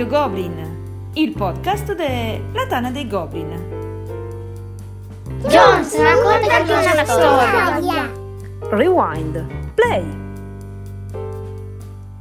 Radio 0.00 0.18
Goblin, 0.18 1.10
il 1.12 1.32
podcast 1.32 1.94
della 1.94 2.66
Tana 2.66 2.90
dei 2.90 3.06
Goblin. 3.06 3.50
Jones, 5.46 5.94
raccontaci 5.94 6.90
una 6.90 7.04
storia. 7.04 8.10
Rewind, 8.70 9.74
play. 9.74 10.02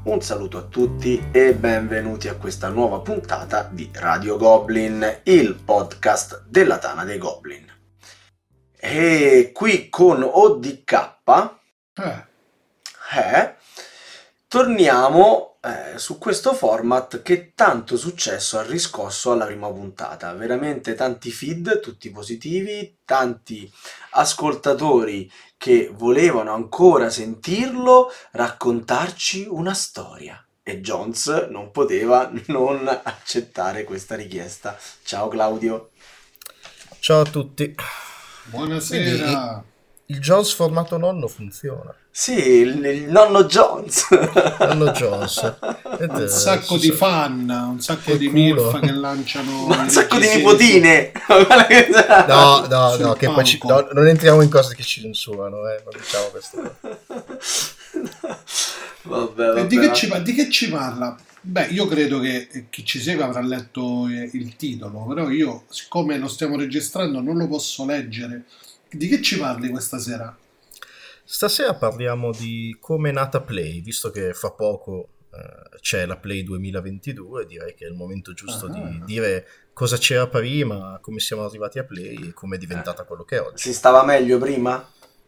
Un 0.04 0.20
saluto 0.20 0.58
a 0.58 0.64
tutti 0.64 1.30
e 1.32 1.54
benvenuti 1.54 2.28
a 2.28 2.36
questa 2.36 2.68
nuova 2.68 3.00
puntata 3.00 3.70
di 3.72 3.90
Radio 3.94 4.36
Goblin, 4.36 5.22
il 5.24 5.56
podcast 5.56 6.48
della 6.50 6.80
Tana 6.80 7.06
dei 7.06 7.18
Goblin. 7.18 7.66
E 8.78 9.52
qui 9.54 9.88
con 9.88 10.22
ODK 10.22 11.18
Eh, 11.94 12.26
eh, 13.16 13.56
torniamo 14.50 15.58
eh, 15.62 15.98
su 16.00 16.18
questo 16.18 16.54
format 16.54 17.22
che 17.22 17.54
tanto 17.54 17.96
successo 17.96 18.58
ha 18.58 18.64
riscosso 18.64 19.32
alla 19.32 19.46
prima 19.46 19.72
puntata. 19.72 20.34
Veramente 20.34 20.96
tanti 20.96 21.32
feed, 21.32 21.80
tutti 21.80 22.10
positivi, 22.10 22.98
tanti 23.06 23.72
ascoltatori 24.12 25.32
che 25.56 25.92
volevano 25.94 26.54
ancora 26.54 27.10
sentirlo 27.10 28.12
raccontarci 28.32 29.46
una 29.48 29.74
storia. 29.74 30.44
E 30.64 30.82
Jones 30.82 31.48
non 31.50 31.72
poteva 31.72 32.32
non 32.48 32.88
accettare 32.88 33.84
questa 33.84 34.16
richiesta. 34.16 34.78
Ciao 35.04 35.28
Claudio. 35.28 35.92
Ciao 37.00 37.22
a 37.22 37.26
tutti. 37.26 37.76
buonasera. 38.46 39.64
Il 40.12 40.20
Jones 40.22 40.54
formato 40.54 40.98
nonno 40.98 41.28
funziona. 41.28 41.94
Sì, 42.10 42.34
il, 42.34 42.84
il 42.84 43.12
nonno 43.12 43.44
Jones. 43.46 44.08
Nonno 44.60 44.90
Jones. 44.90 45.38
Ed, 46.00 46.10
Un 46.10 46.28
sacco 46.28 46.78
di 46.78 46.88
sa- 46.88 46.96
fan, 46.96 47.48
un 47.48 47.80
sacco 47.80 48.16
di 48.16 48.26
culo. 48.28 48.40
milf 48.72 48.80
che 48.80 48.92
lanciano 48.92 49.68
Ma 49.68 49.82
un 49.84 49.90
sacco 49.90 50.18
di 50.18 50.28
nipotine. 50.28 51.12
No, 52.28 52.66
no, 52.68 52.90
Sul 52.94 53.02
no, 53.06 53.14
che 53.14 53.28
poi 53.28 53.44
ci- 53.46 53.60
no, 53.62 53.88
non 53.94 54.08
entriamo 54.08 54.42
in 54.42 54.50
cose 54.50 54.74
che 54.74 54.82
ci 54.82 55.02
censurano, 55.02 55.58
eh, 55.70 55.84
non 55.84 55.94
diciamo 55.96 56.26
questo. 56.32 56.76
Vabbè, 59.04 59.42
E 59.44 59.46
vabbè. 59.54 59.68
di, 59.68 59.78
che 59.80 59.94
ci, 59.94 60.22
di 60.24 60.34
che 60.34 60.50
ci 60.50 60.70
parla? 60.70 61.16
Beh, 61.42 61.68
io 61.68 61.86
credo 61.88 62.20
che 62.20 62.48
eh, 62.52 62.66
chi 62.70 62.84
ci 62.84 63.00
segue 63.00 63.24
avrà 63.24 63.42
letto 63.42 64.08
eh, 64.08 64.30
il 64.34 64.56
titolo, 64.56 65.06
però 65.08 65.30
io, 65.30 65.64
siccome 65.70 66.18
lo 66.18 66.28
stiamo 66.28 66.58
registrando, 66.58 67.22
non 67.22 67.38
lo 67.38 67.48
posso 67.48 67.86
leggere. 67.86 68.46
Di 68.92 69.08
che 69.08 69.22
ci 69.22 69.38
parli 69.38 69.70
questa 69.70 70.00
sera? 70.00 70.36
Stasera 71.24 71.76
parliamo 71.76 72.32
di 72.32 72.76
come 72.80 73.10
è 73.10 73.12
nata 73.12 73.42
Play, 73.42 73.82
visto 73.82 74.10
che 74.10 74.34
fra 74.34 74.50
poco 74.52 75.10
eh, 75.32 75.78
c'è 75.80 76.06
la 76.08 76.18
Play 76.18 76.44
2022, 76.44 77.46
direi 77.46 77.76
che 77.76 77.86
è 77.86 77.88
il 77.90 77.94
momento 77.94 78.34
giusto 78.34 78.66
Ah. 78.66 78.70
di 78.70 79.02
dire 79.06 79.46
cosa 79.74 79.98
c'era 79.98 80.28
prima, 80.28 80.98
come 81.02 81.20
siamo 81.20 81.46
arrivati 81.46 81.78
a 81.78 81.84
Play 81.84 82.30
e 82.30 82.34
come 82.34 82.56
è 82.56 82.60
diventata 82.60 83.04
quello 83.04 83.24
che 83.24 83.36
è 83.38 83.42
oggi. 83.42 83.62
Si 83.62 83.74
stava 83.74 84.04
meglio 84.04 84.40
prima? 84.40 84.84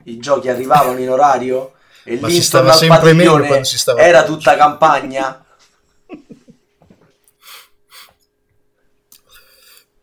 I 0.05 0.17
giochi 0.17 0.49
arrivavano 0.49 0.97
in 0.99 1.09
orario? 1.11 1.73
E 2.03 2.17
Ma 2.19 2.27
lì 2.27 2.33
si 2.33 2.41
stava 2.41 2.71
sempre 2.73 3.13
meglio 3.13 3.37
quando 3.45 3.63
si 3.63 3.77
stava 3.77 4.01
era 4.01 4.23
tutta 4.23 4.55
campagna? 4.57 5.45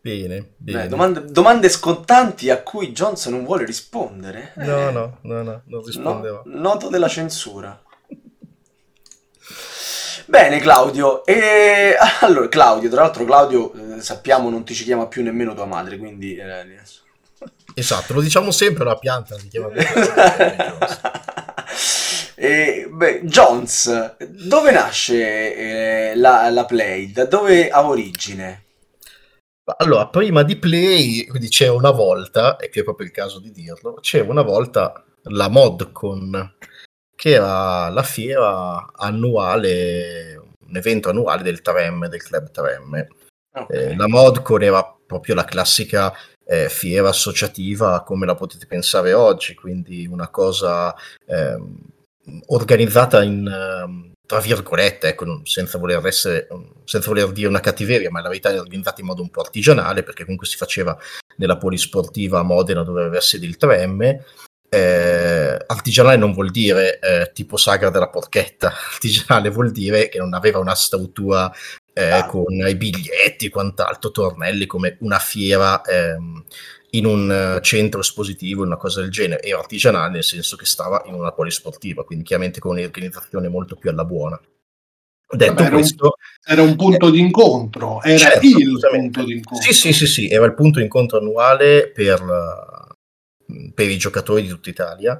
Bene, 0.01 0.53
bene. 0.57 0.81
Beh, 0.83 0.87
domande, 0.87 1.25
domande 1.25 1.67
scontanti 1.69 2.49
a 2.49 2.61
cui 2.61 2.91
Jones 2.93 3.25
non 3.27 3.43
vuole 3.43 3.65
rispondere. 3.65 4.53
No, 4.55 4.87
Eh, 4.87 4.91
no, 4.91 5.17
no, 5.21 5.43
no, 5.43 5.61
non 5.65 5.83
risponderò. 5.85 6.41
no- 6.45 6.59
noto 6.59 6.87
della 6.89 7.07
censura. 7.09 7.81
Bene 10.25 10.59
Claudio, 10.59 11.25
e 11.25 11.95
allora 12.21 12.47
Claudio, 12.47 12.89
tra 12.89 13.01
l'altro 13.01 13.25
Claudio 13.25 13.73
eh, 13.97 14.01
sappiamo 14.01 14.49
non 14.49 14.63
ti 14.63 14.73
ci 14.75 14.83
chiama 14.83 15.07
più 15.07 15.23
nemmeno 15.23 15.53
tua 15.55 15.65
madre, 15.65 15.97
quindi... 15.97 16.35
eh, 16.35 16.77
Esatto, 17.73 18.13
lo 18.13 18.21
diciamo 18.21 18.51
sempre, 18.51 18.83
la 18.83 18.97
pianta 18.97 19.37
si 19.39 19.47
chiama 19.47 19.69
E, 22.35 22.87
beh, 22.89 23.21
Jones, 23.23 24.15
dove 24.27 24.71
nasce 24.71 25.55
eh, 26.11 26.15
la, 26.15 26.49
la 26.49 26.63
Play? 26.65 27.11
Da 27.11 27.25
dove 27.25 27.69
ha 27.69 27.85
origine? 27.85 28.63
Allora, 29.77 30.07
prima 30.07 30.43
di 30.43 30.57
Play, 30.57 31.25
quindi 31.27 31.47
c'era 31.47 31.73
una 31.73 31.91
volta, 31.91 32.57
e 32.57 32.69
qui 32.69 32.81
è 32.81 32.83
proprio 32.83 33.05
il 33.05 33.13
caso 33.13 33.39
di 33.39 33.51
dirlo, 33.51 33.95
c'era 34.01 34.29
una 34.29 34.41
volta 34.41 35.03
la 35.23 35.49
ModCon, 35.49 36.55
che 37.15 37.31
era 37.31 37.89
la 37.89 38.03
fiera 38.03 38.91
annuale, 38.93 40.41
un 40.67 40.75
evento 40.77 41.09
annuale 41.09 41.43
del 41.43 41.61
3M, 41.63 42.07
del 42.07 42.23
club 42.23 42.49
3M. 42.51 43.07
Ok. 43.51 43.69
Eh, 43.69 43.95
la 43.95 44.07
ModCon 44.07 44.63
era 44.63 44.95
proprio 45.05 45.35
la 45.35 45.45
classica 45.45 46.13
eh, 46.45 46.69
fiera 46.69 47.09
associativa 47.09 48.03
come 48.03 48.25
la 48.25 48.35
potete 48.35 48.65
pensare 48.65 49.13
oggi, 49.13 49.53
quindi 49.53 50.07
una 50.07 50.29
cosa 50.29 50.95
ehm, 51.25 51.77
organizzata 52.47 53.23
in, 53.23 53.47
ehm, 53.47 54.13
tra 54.29 54.39
virgolette, 54.39 55.07
ecco, 55.07 55.41
senza, 55.43 55.79
voler 55.79 56.05
essere, 56.05 56.47
senza 56.85 57.09
voler 57.09 57.31
dire 57.31 57.47
una 57.47 57.61
cattiveria, 57.61 58.11
ma 58.11 58.21
la 58.21 58.27
verità 58.27 58.51
è 58.51 58.59
organizzata 58.59 59.01
in 59.01 59.07
modo 59.07 59.23
un 59.23 59.31
po' 59.31 59.41
artigianale, 59.41 60.03
perché 60.03 60.21
comunque 60.21 60.45
si 60.45 60.55
faceva 60.55 60.95
nella 61.37 61.57
polisportiva 61.57 62.37
a 62.37 62.43
Modena 62.43 62.83
dove 62.83 63.05
aveva 63.05 63.21
sede 63.21 63.47
il 63.47 63.57
3M. 63.59 64.19
Eh, 64.69 65.57
artigianale 65.65 66.17
non 66.17 66.33
vuol 66.33 66.51
dire 66.51 66.99
eh, 66.99 67.31
tipo 67.33 67.57
sagra 67.57 67.89
della 67.89 68.09
porchetta, 68.09 68.67
artigianale 68.93 69.49
vuol 69.49 69.71
dire 69.71 70.09
che 70.09 70.19
non 70.19 70.35
aveva 70.35 70.59
una 70.59 70.75
struttura 70.75 71.51
eh, 71.91 72.11
Ah. 72.11 72.25
con 72.27 72.53
i 72.53 72.75
biglietti 72.75 73.47
e 73.47 73.49
quant'altro, 73.49 74.11
tornelli 74.11 74.67
come 74.67 74.97
una 74.99 75.17
fiera 75.17 75.81
ehm, 75.81 76.43
in 76.91 77.05
un 77.05 77.31
eh, 77.31 77.61
centro 77.61 77.99
espositivo, 78.01 78.63
una 78.63 78.77
cosa 78.77 79.01
del 79.01 79.09
genere, 79.11 79.41
era 79.43 79.59
artigianale 79.59 80.11
nel 80.13 80.23
senso 80.23 80.55
che 80.55 80.65
stava 80.65 81.03
in 81.05 81.13
una 81.13 81.31
polisportiva, 81.31 82.03
quindi 82.03 82.23
chiaramente 82.25 82.59
con 82.59 82.77
un'organizzazione 82.77 83.47
molto 83.47 83.75
più 83.75 83.89
alla 83.89 84.05
buona. 84.05 84.39
Detto 85.31 85.53
Vabbè, 85.53 85.61
era 85.61 85.75
un- 85.75 85.81
questo, 85.81 86.13
Era 86.43 86.61
un 86.63 86.75
punto 86.75 87.09
d'incontro, 87.11 88.01
era 88.01 88.17
Certo, 88.17 88.47
il 88.47 88.79
punto 88.89 89.23
d'incontro. 89.23 89.61
Sì, 89.61 89.73
sì, 89.73 89.93
sì, 89.93 90.07
sì, 90.07 90.27
era 90.27 90.45
il 90.45 90.55
punto 90.55 90.79
incontro 90.79 91.19
annuale 91.19 91.91
per, 91.93 92.19
eh, 92.19 92.88
per 93.73 93.89
i 93.89 93.97
giocatori 93.97 94.41
di 94.43 94.47
tutta 94.49 94.69
Italia. 94.69 95.19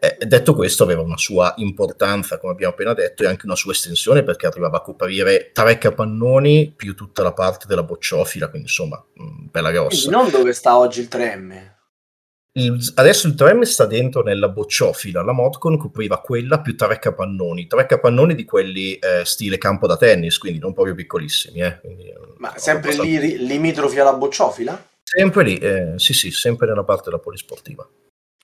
Eh, 0.00 0.26
detto 0.26 0.54
questo, 0.54 0.82
aveva 0.82 1.02
una 1.02 1.16
sua 1.16 1.54
importanza, 1.58 2.38
come 2.38 2.52
abbiamo 2.52 2.72
appena 2.72 2.94
detto, 2.94 3.22
e 3.22 3.26
anche 3.26 3.46
una 3.46 3.56
sua 3.56 3.72
estensione 3.72 4.22
perché 4.22 4.46
arrivava 4.46 4.78
a 4.78 4.82
coprire 4.82 5.50
tre 5.52 5.78
capannoni 5.78 6.72
più 6.76 6.94
tutta 6.94 7.22
la 7.22 7.32
parte 7.32 7.66
della 7.66 7.82
bocciofila, 7.84 8.48
quindi 8.48 8.68
insomma, 8.68 8.96
mh, 9.14 9.46
bella 9.50 9.70
Quindi 9.70 9.88
grossa. 9.88 10.10
non 10.10 10.30
dove 10.30 10.52
sta 10.52 10.76
oggi 10.78 11.00
il 11.00 11.08
3M. 11.10 11.76
Il- 12.52 12.92
adesso 12.96 13.28
il 13.28 13.34
3M 13.34 13.62
sta 13.62 13.86
dentro 13.86 14.22
nella 14.22 14.48
bocciofila, 14.48 15.22
la 15.22 15.32
Modcon 15.32 15.76
copriva 15.76 16.18
quella 16.20 16.60
più 16.60 16.74
tre 16.76 16.98
capannoni, 16.98 17.68
tre 17.68 17.86
capannoni 17.86 18.34
di 18.34 18.44
quelli 18.44 18.94
eh, 18.94 19.24
stile 19.24 19.58
campo 19.58 19.86
da 19.86 19.96
tennis, 19.96 20.38
quindi 20.38 20.58
non 20.58 20.72
proprio 20.72 20.94
piccolissimi. 20.96 21.60
Eh, 21.60 21.78
quindi, 21.80 22.08
eh, 22.08 22.16
Ma 22.38 22.52
sempre 22.56 22.90
abbastanza- 22.94 23.20
lì 23.20 23.46
limitrofi 23.46 24.00
alla 24.00 24.14
bocciofila? 24.14 24.87
Sempre 25.10 25.42
lì, 25.42 25.56
eh, 25.56 25.94
sì 25.96 26.12
sì, 26.12 26.30
sempre 26.30 26.66
nella 26.66 26.84
parte 26.84 27.04
della 27.04 27.18
polisportiva. 27.18 27.88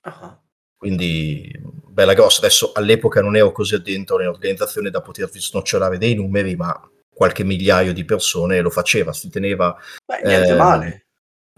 Ah. 0.01 0.41
Quindi 0.75 1.47
bella 1.61 2.15
grossa. 2.15 2.39
Adesso 2.39 2.71
all'epoca 2.73 3.21
non 3.21 3.35
ero 3.35 3.51
così 3.51 3.75
addentro 3.75 4.17
nell'organizzazione 4.17 4.89
da 4.89 5.01
potervi 5.01 5.39
snocciolare 5.39 5.99
dei 5.99 6.15
numeri, 6.15 6.55
ma 6.55 6.73
qualche 7.13 7.43
migliaio 7.43 7.93
di 7.93 8.03
persone 8.03 8.61
lo 8.61 8.71
faceva, 8.71 9.13
si 9.13 9.29
teneva, 9.29 9.77
Beh, 10.05 10.21
niente 10.27 10.53
Eh, 10.53 10.55
male. 10.55 11.05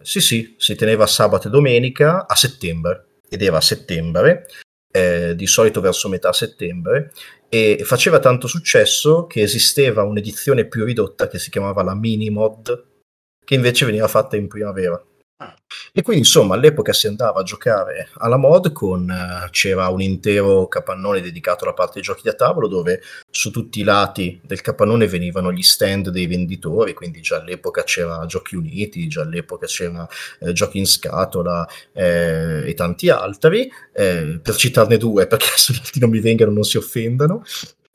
sì 0.02 0.20
sì, 0.20 0.56
si 0.58 0.76
teneva 0.76 1.08
sabato 1.08 1.48
e 1.48 1.52
domenica 1.52 2.28
a 2.28 2.36
settembre, 2.36 3.20
ed 3.30 3.42
era 3.42 3.58
a 3.58 3.62
settembre, 3.62 4.46
eh, 4.92 5.36
di 5.36 5.48
solito 5.48 5.80
verso 5.80 6.10
metà 6.10 6.34
settembre, 6.34 7.14
e 7.48 7.80
faceva 7.86 8.20
tanto 8.20 8.46
successo 8.48 9.26
che 9.26 9.42
esisteva 9.42 10.04
un'edizione 10.04 10.66
più 10.66 10.84
ridotta 10.84 11.30
che 11.30 11.40
si 11.40 11.50
chiamava 11.50 11.82
la 11.82 11.96
Mini 11.96 12.30
Mod, 12.30 12.87
che 13.48 13.56
invece 13.56 13.86
veniva 13.86 14.10
fatta 14.10 14.36
in 14.36 14.50
primavera. 14.50 15.02
Ah. 15.38 15.56
E 15.94 16.02
quindi 16.02 16.24
insomma 16.24 16.56
all'epoca 16.56 16.92
si 16.92 17.08
andava 17.08 17.40
a 17.40 17.44
giocare 17.44 18.10
alla 18.16 18.36
mod 18.36 18.74
con 18.74 19.10
eh, 19.10 19.48
c'era 19.52 19.88
un 19.88 20.02
intero 20.02 20.68
capannone 20.68 21.22
dedicato 21.22 21.64
alla 21.64 21.74
parte 21.74 21.94
dei 21.94 22.02
giochi 22.02 22.24
da 22.24 22.34
tavolo 22.34 22.68
dove 22.68 23.02
su 23.30 23.50
tutti 23.50 23.80
i 23.80 23.84
lati 23.84 24.42
del 24.44 24.60
capannone 24.60 25.08
venivano 25.08 25.54
gli 25.54 25.62
stand 25.62 26.10
dei 26.10 26.28
venditori, 26.28 26.94
quindi 26.94 27.22
già 27.22 27.38
all'epoca 27.38 27.84
c'era 27.84 28.26
Giochi 28.26 28.58
Uniti, 28.58 29.08
già 29.08 29.22
all'epoca 29.22 29.66
c'era 29.66 30.06
eh, 30.42 30.52
Giochi 30.52 30.80
in 30.80 30.88
scatola 30.88 31.66
eh, 31.94 32.68
e 32.68 32.74
tanti 32.74 33.10
altri, 33.10 33.72
eh, 33.94 34.42
per 34.44 34.56
citarne 34.56 34.98
due 34.98 35.26
perché 35.26 35.52
se 35.56 35.72
altri 35.74 36.02
non 36.02 36.10
mi 36.10 36.20
vengano 36.20 36.52
non 36.52 36.64
si 36.64 36.76
offendano. 36.76 37.44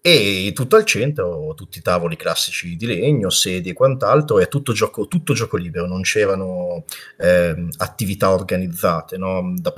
E 0.04 0.50
tutto 0.52 0.74
al 0.74 0.84
centro, 0.84 1.54
tutti 1.54 1.78
i 1.78 1.80
tavoli 1.80 2.16
classici 2.16 2.74
di 2.74 2.86
legno, 2.86 3.30
sedie 3.30 3.70
e 3.70 3.74
quant'altro, 3.74 4.40
è 4.40 4.48
tutto 4.48 4.72
gioco, 4.72 5.06
tutto 5.06 5.32
gioco 5.32 5.56
libero, 5.56 5.86
non 5.86 6.02
c'erano 6.02 6.84
ehm, 7.18 7.68
attività 7.76 8.32
organizzate, 8.32 9.16
no? 9.16 9.54
Da 9.56 9.72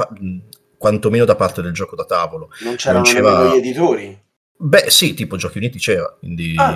quantomeno 0.78 1.26
da 1.26 1.36
parte 1.36 1.60
del 1.60 1.72
gioco 1.72 1.94
da 1.94 2.06
tavolo. 2.06 2.48
Non 2.62 2.76
c'erano 2.76 3.04
c'era- 3.04 3.32
nemmeno 3.38 3.54
gli 3.54 3.58
editori. 3.58 4.22
Beh, 4.56 4.88
sì, 4.88 5.12
tipo 5.12 5.36
Giochi 5.36 5.58
Uniti 5.58 5.78
c'era, 5.78 6.16
quindi 6.18 6.54
Ah. 6.56 6.74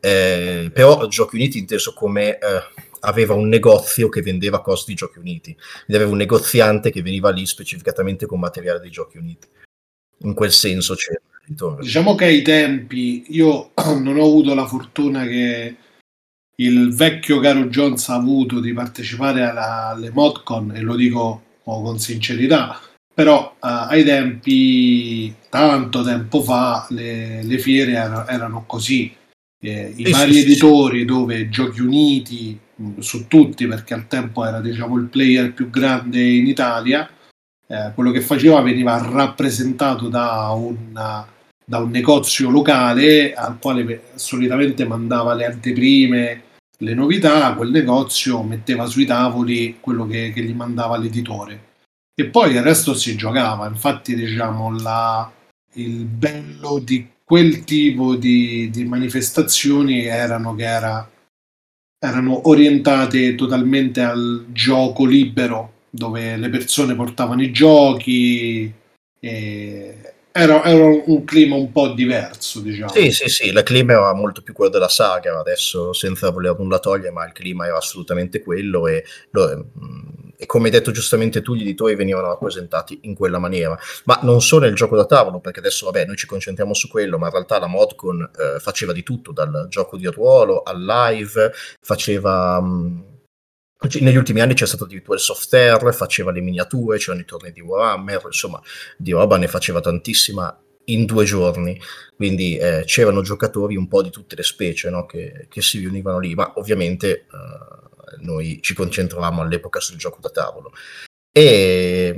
Eh, 0.00 0.70
però 0.70 1.06
Giochi 1.06 1.36
Uniti 1.36 1.56
inteso 1.56 1.94
come 1.94 2.36
eh, 2.38 2.62
aveva 3.00 3.32
un 3.32 3.48
negozio 3.48 4.10
che 4.10 4.20
vendeva 4.20 4.60
cose 4.60 4.84
di 4.88 4.94
Giochi 4.94 5.18
Uniti, 5.18 5.54
quindi 5.54 5.94
aveva 5.94 6.10
un 6.10 6.18
negoziante 6.18 6.90
che 6.90 7.00
veniva 7.00 7.30
lì 7.30 7.46
specificatamente 7.46 8.26
con 8.26 8.38
materiale 8.38 8.80
di 8.80 8.90
Giochi 8.90 9.16
Uniti. 9.16 9.48
In 10.18 10.34
quel 10.34 10.52
senso 10.52 10.94
c'è. 11.46 11.82
Diciamo 11.82 12.14
che 12.14 12.24
ai 12.24 12.42
tempi 12.42 13.24
io 13.28 13.70
non 14.00 14.16
ho 14.16 14.24
avuto 14.24 14.54
la 14.54 14.66
fortuna 14.66 15.24
che 15.26 15.76
il 16.56 16.94
vecchio 16.94 17.40
caro 17.40 17.66
Jones 17.66 18.08
ha 18.08 18.14
avuto 18.14 18.60
di 18.60 18.72
partecipare 18.72 19.42
alla, 19.42 19.88
alle 19.88 20.10
ModCon 20.12 20.72
e 20.74 20.80
lo 20.80 20.94
dico 20.94 21.42
con 21.64 21.98
sincerità, 21.98 22.78
però 23.12 23.54
uh, 23.54 23.56
ai 23.60 24.04
tempi, 24.04 25.34
tanto 25.48 26.02
tempo 26.02 26.42
fa, 26.42 26.86
le, 26.90 27.42
le 27.42 27.58
fiere 27.58 27.92
erano, 27.92 28.26
erano 28.26 28.64
così. 28.66 29.14
Eh, 29.60 29.94
I 29.96 30.04
sì, 30.04 30.12
vari 30.12 30.32
sì, 30.34 30.40
editori 30.40 30.98
sì. 31.00 31.04
dove 31.06 31.48
Giochi 31.48 31.80
Uniti, 31.80 32.58
mh, 32.74 32.98
su 32.98 33.26
tutti 33.26 33.66
perché 33.66 33.94
al 33.94 34.06
tempo 34.08 34.44
era 34.44 34.60
diciamo, 34.60 34.96
il 34.96 35.06
player 35.06 35.54
più 35.54 35.70
grande 35.70 36.22
in 36.22 36.46
Italia, 36.46 37.08
eh, 37.66 37.92
quello 37.94 38.10
che 38.10 38.20
faceva 38.20 38.60
veniva 38.60 38.98
rappresentato 38.98 40.08
da, 40.08 40.50
una, 40.50 41.26
da 41.64 41.78
un 41.78 41.90
negozio 41.90 42.50
locale 42.50 43.34
al 43.34 43.58
quale 43.58 44.10
solitamente 44.14 44.84
mandava 44.86 45.34
le 45.34 45.46
anteprime, 45.46 46.42
le 46.78 46.94
novità, 46.94 47.54
quel 47.54 47.70
negozio 47.70 48.42
metteva 48.42 48.86
sui 48.86 49.06
tavoli 49.06 49.78
quello 49.80 50.06
che, 50.06 50.32
che 50.32 50.42
gli 50.42 50.54
mandava 50.54 50.96
l'editore 50.96 51.72
e 52.16 52.26
poi 52.26 52.52
il 52.52 52.62
resto 52.62 52.94
si 52.94 53.16
giocava. 53.16 53.66
Infatti, 53.66 54.14
diciamo, 54.14 54.78
la, 54.78 55.30
il 55.74 56.04
bello 56.04 56.78
di 56.78 57.08
quel 57.24 57.64
tipo 57.64 58.14
di, 58.14 58.70
di 58.70 58.84
manifestazioni 58.84 60.04
erano 60.04 60.54
che 60.54 60.64
era, 60.64 61.10
erano 61.98 62.48
orientate 62.48 63.34
totalmente 63.34 64.02
al 64.02 64.46
gioco 64.50 65.04
libero, 65.04 65.72
dove 65.90 66.36
le 66.36 66.48
persone 66.48 66.94
portavano 66.94 67.42
i 67.42 67.50
giochi. 67.50 68.72
E 69.18 70.13
era, 70.36 70.64
era, 70.64 70.84
un 70.84 71.24
clima 71.24 71.54
un 71.54 71.70
po' 71.70 71.92
diverso, 71.92 72.58
diciamo. 72.58 72.90
Sì, 72.90 73.12
sì, 73.12 73.28
sì, 73.28 73.46
il 73.46 73.62
clima 73.62 73.92
era 73.92 74.12
molto 74.14 74.42
più 74.42 74.52
quello 74.52 74.72
della 74.72 74.88
saga, 74.88 75.38
adesso 75.38 75.92
senza 75.92 76.30
voler 76.30 76.58
nulla 76.58 76.80
togliere, 76.80 77.12
ma 77.12 77.24
il 77.24 77.32
clima 77.32 77.66
era 77.66 77.76
assolutamente 77.76 78.42
quello 78.42 78.88
e, 78.88 79.04
lo, 79.30 79.64
e 80.36 80.46
come 80.46 80.64
hai 80.66 80.72
detto 80.72 80.90
giustamente 80.90 81.40
tu, 81.40 81.54
gli 81.54 81.60
editori 81.60 81.94
venivano 81.94 82.26
rappresentati 82.26 82.98
in 83.02 83.14
quella 83.14 83.38
maniera, 83.38 83.78
ma 84.06 84.18
non 84.22 84.42
solo 84.42 84.64
nel 84.64 84.74
gioco 84.74 84.96
da 84.96 85.04
tavolo, 85.04 85.38
perché 85.38 85.60
adesso 85.60 85.86
vabbè 85.86 86.04
noi 86.04 86.16
ci 86.16 86.26
concentriamo 86.26 86.74
su 86.74 86.88
quello, 86.88 87.16
ma 87.16 87.26
in 87.26 87.32
realtà 87.32 87.60
la 87.60 87.68
Modcon 87.68 88.28
eh, 88.36 88.58
faceva 88.58 88.92
di 88.92 89.04
tutto, 89.04 89.30
dal 89.30 89.68
gioco 89.68 89.96
di 89.96 90.06
ruolo 90.06 90.62
al 90.64 90.84
live, 90.84 91.52
faceva... 91.80 92.60
Mh, 92.60 93.12
negli 94.00 94.16
ultimi 94.16 94.40
anni 94.40 94.54
c'è 94.54 94.66
stato 94.66 94.84
addirittura 94.84 95.16
il 95.16 95.22
software, 95.22 95.92
faceva 95.92 96.30
le 96.30 96.40
miniature, 96.40 96.98
c'erano 96.98 97.22
i 97.22 97.26
tornei 97.26 97.52
di 97.52 97.60
Warhammer, 97.60 98.20
insomma, 98.24 98.60
di 98.96 99.12
roba 99.12 99.36
ne 99.36 99.48
faceva 99.48 99.80
tantissima 99.80 100.58
in 100.86 101.04
due 101.06 101.24
giorni, 101.24 101.80
quindi 102.16 102.56
eh, 102.56 102.82
c'erano 102.84 103.22
giocatori 103.22 103.76
un 103.76 103.88
po' 103.88 104.02
di 104.02 104.10
tutte 104.10 104.36
le 104.36 104.42
specie 104.42 104.90
no? 104.90 105.06
che, 105.06 105.46
che, 105.48 105.62
si 105.62 105.78
riunivano 105.78 106.18
lì, 106.18 106.34
ma 106.34 106.52
ovviamente 106.56 107.10
eh, 107.10 108.16
noi 108.20 108.60
ci 108.62 108.74
concentravamo 108.74 109.42
all'epoca 109.42 109.80
sul 109.80 109.96
gioco 109.96 110.18
da 110.20 110.30
tavolo. 110.30 110.72
E 111.32 112.14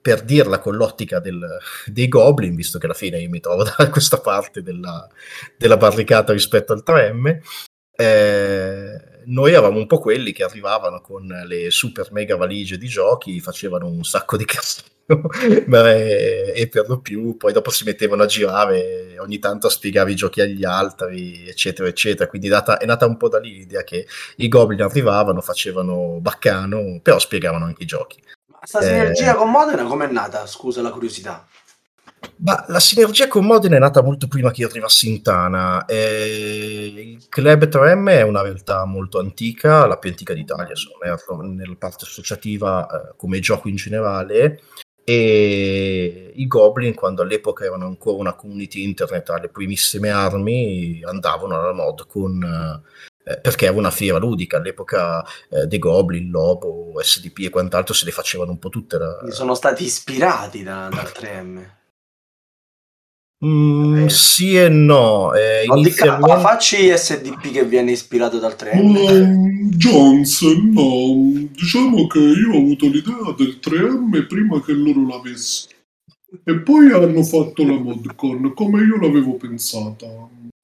per 0.00 0.22
dirla 0.22 0.58
con 0.58 0.76
l'ottica 0.76 1.20
del, 1.20 1.58
dei 1.86 2.08
goblin, 2.08 2.54
visto 2.54 2.78
che 2.78 2.86
alla 2.86 2.94
fine 2.94 3.20
io 3.20 3.28
mi 3.28 3.40
trovo 3.40 3.64
da 3.76 3.90
questa 3.90 4.18
parte 4.18 4.62
della, 4.62 5.08
della 5.56 5.76
barricata 5.76 6.32
rispetto 6.32 6.72
al 6.72 6.82
3M, 6.84 7.38
eh, 8.00 8.49
noi 9.30 9.52
eravamo 9.52 9.78
un 9.78 9.86
po' 9.86 9.98
quelli 9.98 10.32
che 10.32 10.44
arrivavano 10.44 11.00
con 11.00 11.26
le 11.26 11.70
super 11.70 12.10
mega 12.12 12.36
valigie 12.36 12.78
di 12.78 12.88
giochi, 12.88 13.40
facevano 13.40 13.86
un 13.86 14.04
sacco 14.04 14.36
di 14.36 14.44
casino 14.46 14.88
e, 15.10 16.52
e 16.54 16.68
per 16.68 16.88
lo 16.88 17.00
più 17.00 17.36
poi 17.36 17.52
dopo 17.52 17.70
si 17.70 17.84
mettevano 17.84 18.22
a 18.22 18.26
girare 18.26 19.16
ogni 19.18 19.38
tanto 19.38 19.66
a 19.66 19.70
spiegare 19.70 20.12
i 20.12 20.14
giochi 20.14 20.40
agli 20.40 20.64
altri, 20.64 21.48
eccetera, 21.48 21.88
eccetera. 21.88 22.28
Quindi 22.28 22.48
è 22.48 22.50
nata, 22.50 22.78
è 22.78 22.86
nata 22.86 23.06
un 23.06 23.16
po' 23.16 23.28
da 23.28 23.38
lì 23.38 23.58
l'idea 23.58 23.82
che 23.82 24.06
i 24.36 24.48
goblin 24.48 24.82
arrivavano, 24.82 25.40
facevano 25.40 26.18
baccano, 26.20 27.00
però 27.02 27.18
spiegavano 27.18 27.64
anche 27.64 27.82
i 27.82 27.86
giochi. 27.86 28.22
Ma 28.46 28.58
sta 28.62 28.82
sinergia 28.82 29.32
eh, 29.32 29.36
con 29.36 29.50
Modena 29.50 29.84
com'è 29.84 30.06
nata? 30.06 30.46
Scusa 30.46 30.82
la 30.82 30.90
curiosità. 30.90 31.46
Ma 32.42 32.64
la 32.68 32.80
sinergia 32.80 33.28
con 33.28 33.44
Modena 33.44 33.76
è 33.76 33.78
nata 33.78 34.02
molto 34.02 34.26
prima 34.26 34.50
che 34.50 34.62
io 34.62 34.68
arrivassi 34.68 35.08
in 35.08 35.22
Tana. 35.22 35.84
Eh, 35.84 37.16
il 37.16 37.28
Club 37.28 37.68
3M 37.68 38.08
è 38.08 38.22
una 38.22 38.42
realtà 38.42 38.84
molto 38.86 39.18
antica, 39.18 39.86
la 39.86 39.98
più 39.98 40.08
antica 40.08 40.32
d'Italia, 40.32 40.74
sono 40.74 41.42
nella 41.42 41.76
parte 41.78 42.04
associativa 42.04 42.86
eh, 42.86 43.14
come 43.16 43.40
gioco 43.40 43.68
in 43.68 43.76
generale. 43.76 44.60
E 45.04 46.32
i 46.34 46.46
Goblin, 46.46 46.94
quando 46.94 47.22
all'epoca 47.22 47.64
erano 47.64 47.86
ancora 47.86 48.18
una 48.18 48.34
community 48.34 48.84
internet 48.84 49.28
alle 49.30 49.48
primissime 49.48 50.08
armi, 50.10 51.02
andavano 51.04 51.58
alla 51.58 51.72
mod 51.72 52.06
con. 52.06 52.82
Eh, 53.22 53.38
perché 53.38 53.66
era 53.66 53.76
una 53.76 53.90
fiera 53.90 54.16
ludica 54.16 54.56
all'epoca 54.56 55.22
eh, 55.50 55.66
dei 55.66 55.78
Goblin, 55.78 56.30
Lobo, 56.30 56.92
SDP 57.02 57.40
e 57.40 57.50
quant'altro 57.50 57.92
se 57.92 58.06
le 58.06 58.12
facevano 58.12 58.52
un 58.52 58.58
po' 58.58 58.70
tutte. 58.70 58.96
La... 58.96 59.18
Sono 59.28 59.54
stati 59.54 59.84
ispirati 59.84 60.62
da, 60.62 60.88
dal 60.90 61.12
3M. 61.14 61.78
Mm, 63.44 64.06
sì 64.06 64.56
e 64.56 64.68
no. 64.68 65.32
Eh, 65.32 65.64
inizialmente... 65.64 66.34
DK, 66.34 66.40
facci 66.40 66.96
SDP 66.96 67.50
che 67.50 67.64
viene 67.64 67.92
ispirato 67.92 68.38
dal 68.38 68.54
trend. 68.54 68.96
Um, 68.96 69.70
Jones, 69.70 70.42
no, 70.42 71.48
diciamo 71.50 72.06
che 72.06 72.18
io 72.18 72.52
ho 72.52 72.58
avuto 72.58 72.86
l'idea 72.86 73.34
del 73.36 73.58
3M 73.62 74.26
prima 74.26 74.62
che 74.62 74.72
loro 74.72 75.06
l'avessero. 75.06 75.74
E 76.44 76.60
poi 76.60 76.92
hanno 76.92 77.22
fatto 77.22 77.64
la 77.64 77.78
modcon 77.78 78.52
come 78.54 78.82
io 78.82 78.98
l'avevo 78.98 79.36
pensata. 79.36 80.06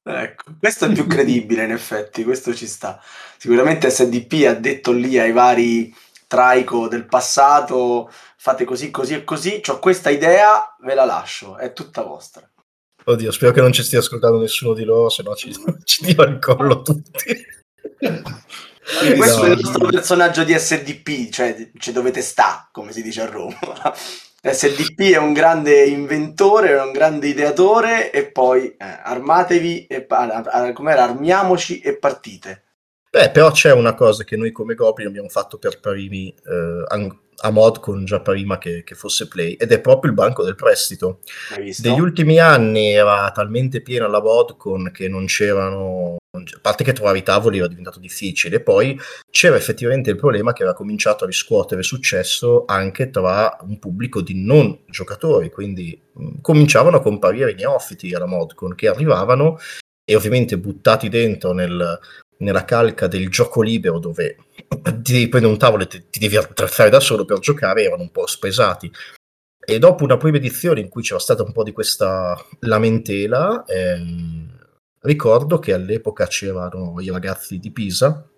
Ecco, 0.09 0.45
questo 0.59 0.85
è 0.85 0.93
più 0.93 1.07
credibile 1.07 1.65
in 1.65 1.73
effetti, 1.73 2.23
questo 2.25 2.55
ci 2.55 2.67
sta. 2.67 3.01
Sicuramente 3.39 3.91
SDP 3.91 4.47
ha 4.47 4.55
detto 4.55 4.93
lì 4.93 5.19
ai 5.19 5.33
vari 5.33 5.93
traico 6.29 6.89
del 6.89 7.07
passato 7.07 8.11
fate 8.47 8.65
così, 8.65 8.93
così 8.93 9.15
e 9.15 9.25
così, 9.25 9.61
ho 9.67 9.81
questa 9.81 10.11
idea, 10.11 10.77
ve 10.81 10.95
la 10.95 11.05
lascio, 11.05 11.57
è 11.57 11.73
tutta 11.73 12.05
vostra. 12.05 12.49
Oddio, 13.09 13.31
spero 13.31 13.53
che 13.53 13.61
non 13.61 13.73
ci 13.73 13.85
stia 13.85 14.01
ascoltando 14.01 14.41
nessuno 14.41 14.75
di 14.75 14.83
loro, 14.83 15.09
se 15.09 15.23
no 15.23 15.35
ci, 15.37 15.55
ci 15.85 16.05
tiro 16.05 16.25
il 16.25 16.41
collo 16.41 16.83
tutti. 16.83 17.47
Questo 19.17 19.43
no, 19.43 19.45
è 19.45 19.51
il 19.51 19.61
nostro 19.63 19.87
personaggio 19.87 20.43
di 20.43 20.53
SDP, 20.59 21.31
cioè, 21.31 21.71
cioè 21.79 21.95
dovete 21.95 22.21
sta, 22.21 22.69
come 22.73 22.91
si 22.93 23.03
dice 23.03 23.23
a 23.23 23.27
Roma. 23.27 23.57
SDP 24.43 25.13
è 25.13 25.19
un 25.19 25.33
grande 25.33 25.85
inventore, 25.85 26.75
un 26.75 26.91
grande 26.91 27.29
ideatore 27.29 28.11
e 28.11 28.27
poi 28.27 28.71
eh, 28.71 28.77
armatevi 28.79 29.87
e 29.87 30.05
ah, 30.09 30.73
com'era, 30.73 31.05
armiamoci 31.05 31.79
e 31.81 31.97
partite. 31.97 32.65
Beh, 33.11 33.31
però 33.31 33.53
c'è 33.53 33.73
una 33.73 33.95
cosa 33.95 34.25
che 34.25 34.37
noi 34.37 34.51
come 34.51 34.75
Goblin 34.75 35.07
abbiamo 35.07 35.29
fatto 35.29 35.59
per 35.59 35.79
primi 35.79 36.29
eh, 36.29 36.85
mod 37.51 37.81
con 37.81 38.05
già 38.05 38.21
prima 38.21 38.59
che, 38.59 38.83
che, 38.85 38.95
fosse 38.95 39.29
Play 39.29 39.55
ed 39.55 39.73
è 39.73 39.81
proprio 39.81 40.11
il 40.11 40.17
banco 40.17 40.43
del 40.43 40.55
prestito. 40.55 41.21
Negli 41.57 42.01
ultimi 42.01 42.39
anni 42.39 42.91
era 42.91 43.31
talmente 43.33 43.81
piena 43.81 44.07
la 44.07 44.19
Vodcon 44.19 44.91
che 44.93 45.09
non 45.09 45.27
c'erano, 45.27 46.17
a 46.31 46.59
parte 46.61 46.85
che 46.85 46.93
trovare 46.93 47.19
i 47.19 47.23
tavoli 47.23 47.59
era 47.59 47.69
diventato 47.69 47.99
difficile, 47.99 48.61
poi 48.61 48.99
c'era 49.31 49.57
effettivamente 49.57 50.11
il 50.11 50.17
problema 50.17 50.53
che 50.53 50.63
era 50.63 50.75
cominciato 50.75 51.25
a 51.25 51.27
riscuotere 51.27 51.83
successo 51.83 52.65
anche 52.67 53.11
tra 53.11 53.57
un 53.63 53.79
pubblico 53.79 54.21
di 54.21 54.45
non 54.45 54.81
giocatori, 54.89 55.51
quindi 55.51 56.01
mh, 56.13 56.41
cominciavano 56.41 56.97
a 56.97 57.03
comparire 57.03 57.53
i 57.53 57.55
neofiti 57.55 58.15
alla 58.15 58.27
Modcon 58.27 58.75
che 58.75 58.89
arrivavano 58.89 59.59
e 60.09 60.15
ovviamente 60.15 60.57
buttati 60.57 61.09
dentro 61.09 61.53
nel, 61.53 61.99
nella 62.39 62.65
calca 62.65 63.07
del 63.07 63.29
gioco 63.29 63.63
libero 63.63 63.99
dove 63.99 64.37
devi 64.97 65.29
prendere 65.29 65.53
un 65.53 65.59
tavolo 65.59 65.85
e 65.85 65.87
ti, 65.87 66.05
ti 66.11 66.19
devi 66.19 66.37
attrezzare 66.37 66.91
da 66.91 67.01
solo 67.01 67.25
per 67.25 67.39
giocare 67.39 67.85
erano 67.85 68.03
un 68.03 68.11
po' 68.11 68.27
spesati. 68.27 68.91
E 69.69 69.79
dopo 69.79 70.05
una 70.05 70.17
prima 70.17 70.37
edizione 70.37 70.81
in 70.81 70.89
cui 70.89 71.03
c'era 71.03 71.19
stata 71.19 71.43
un 71.43 71.53
po' 71.53 71.65
di 71.65 71.73
questa 71.73 72.37
lamentela 72.61 73.65
ehm, 73.67 74.57
ricordo 75.01 75.59
che 75.59 75.73
all'epoca 75.73 76.27
c'erano 76.27 76.95
i 77.01 77.11
ragazzi 77.11 77.59
di 77.59 77.73
Pisa 77.73 78.29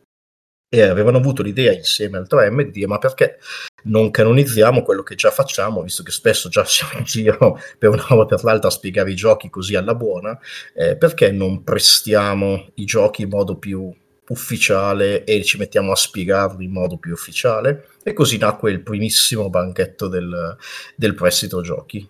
e 0.71 0.83
avevano 0.83 1.17
avuto 1.17 1.43
l'idea 1.43 1.73
insieme 1.73 2.19
al 2.19 2.27
3M 2.29 2.63
di 2.63 2.71
dire 2.71 2.87
ma 2.87 2.99
perché 2.99 3.39
non 3.85 4.11
canonizziamo 4.11 4.83
quello 4.83 5.03
che 5.03 5.15
già 5.15 5.31
facciamo, 5.31 5.83
visto 5.83 6.03
che 6.03 6.11
spesso 6.11 6.49
già 6.49 6.65
siamo 6.65 6.99
in 6.99 7.05
giro 7.05 7.59
per 7.79 7.91
una 7.91 8.07
o 8.11 8.27
per 8.27 8.43
l'altra 8.45 8.69
a 8.69 8.73
spiegare 8.73 9.11
i 9.11 9.15
giochi 9.15 9.49
così 9.49 9.77
alla 9.77 9.95
buona, 9.95 10.39
eh, 10.75 10.97
perché 10.97 11.31
non 11.31 11.65
prestiamo 11.65 12.71
i 12.75 12.85
giochi 12.85 13.23
in 13.23 13.29
modo 13.31 13.57
più 13.57 13.95
ufficiale 14.29 15.25
e 15.25 15.43
ci 15.43 15.57
mettiamo 15.57 15.93
a 15.93 15.97
spiegarli 15.97 16.65
in 16.65 16.73
modo 16.73 16.99
più 16.99 17.13
ufficiale? 17.13 17.89
E 18.03 18.13
così 18.13 18.37
nacque 18.37 18.71
il 18.71 18.83
primissimo 18.83 19.49
banchetto 19.49 20.09
del, 20.09 20.57
del 20.95 21.15
prestito 21.15 21.63
giochi, 21.63 22.07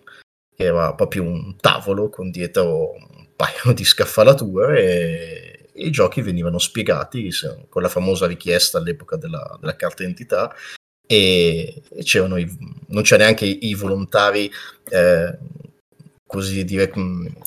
che 0.57 0.65
era 0.65 0.95
proprio 0.95 1.23
un 1.23 1.57
tavolo 1.57 2.09
con 2.09 2.31
dietro 2.31 2.93
un 2.93 3.27
paio 3.37 3.73
di 3.73 3.85
scaffalature 3.85 4.83
e 4.83 5.58
i 5.87 5.91
giochi 5.91 6.23
venivano 6.23 6.59
spiegati 6.59 7.31
con 7.69 7.83
la 7.83 7.89
famosa 7.89 8.27
richiesta 8.27 8.79
all'epoca 8.79 9.17
della, 9.17 9.57
della 9.61 9.77
carta 9.77 10.03
d'identità 10.03 10.55
e 11.07 11.83
c'erano 12.03 12.37
i, 12.37 12.47
non 12.89 13.03
c'è 13.03 13.17
neanche 13.17 13.47
i, 13.47 13.75
volontari 13.75 14.51
eh, 14.91 15.39
così 16.27 16.65
dire 16.65 16.93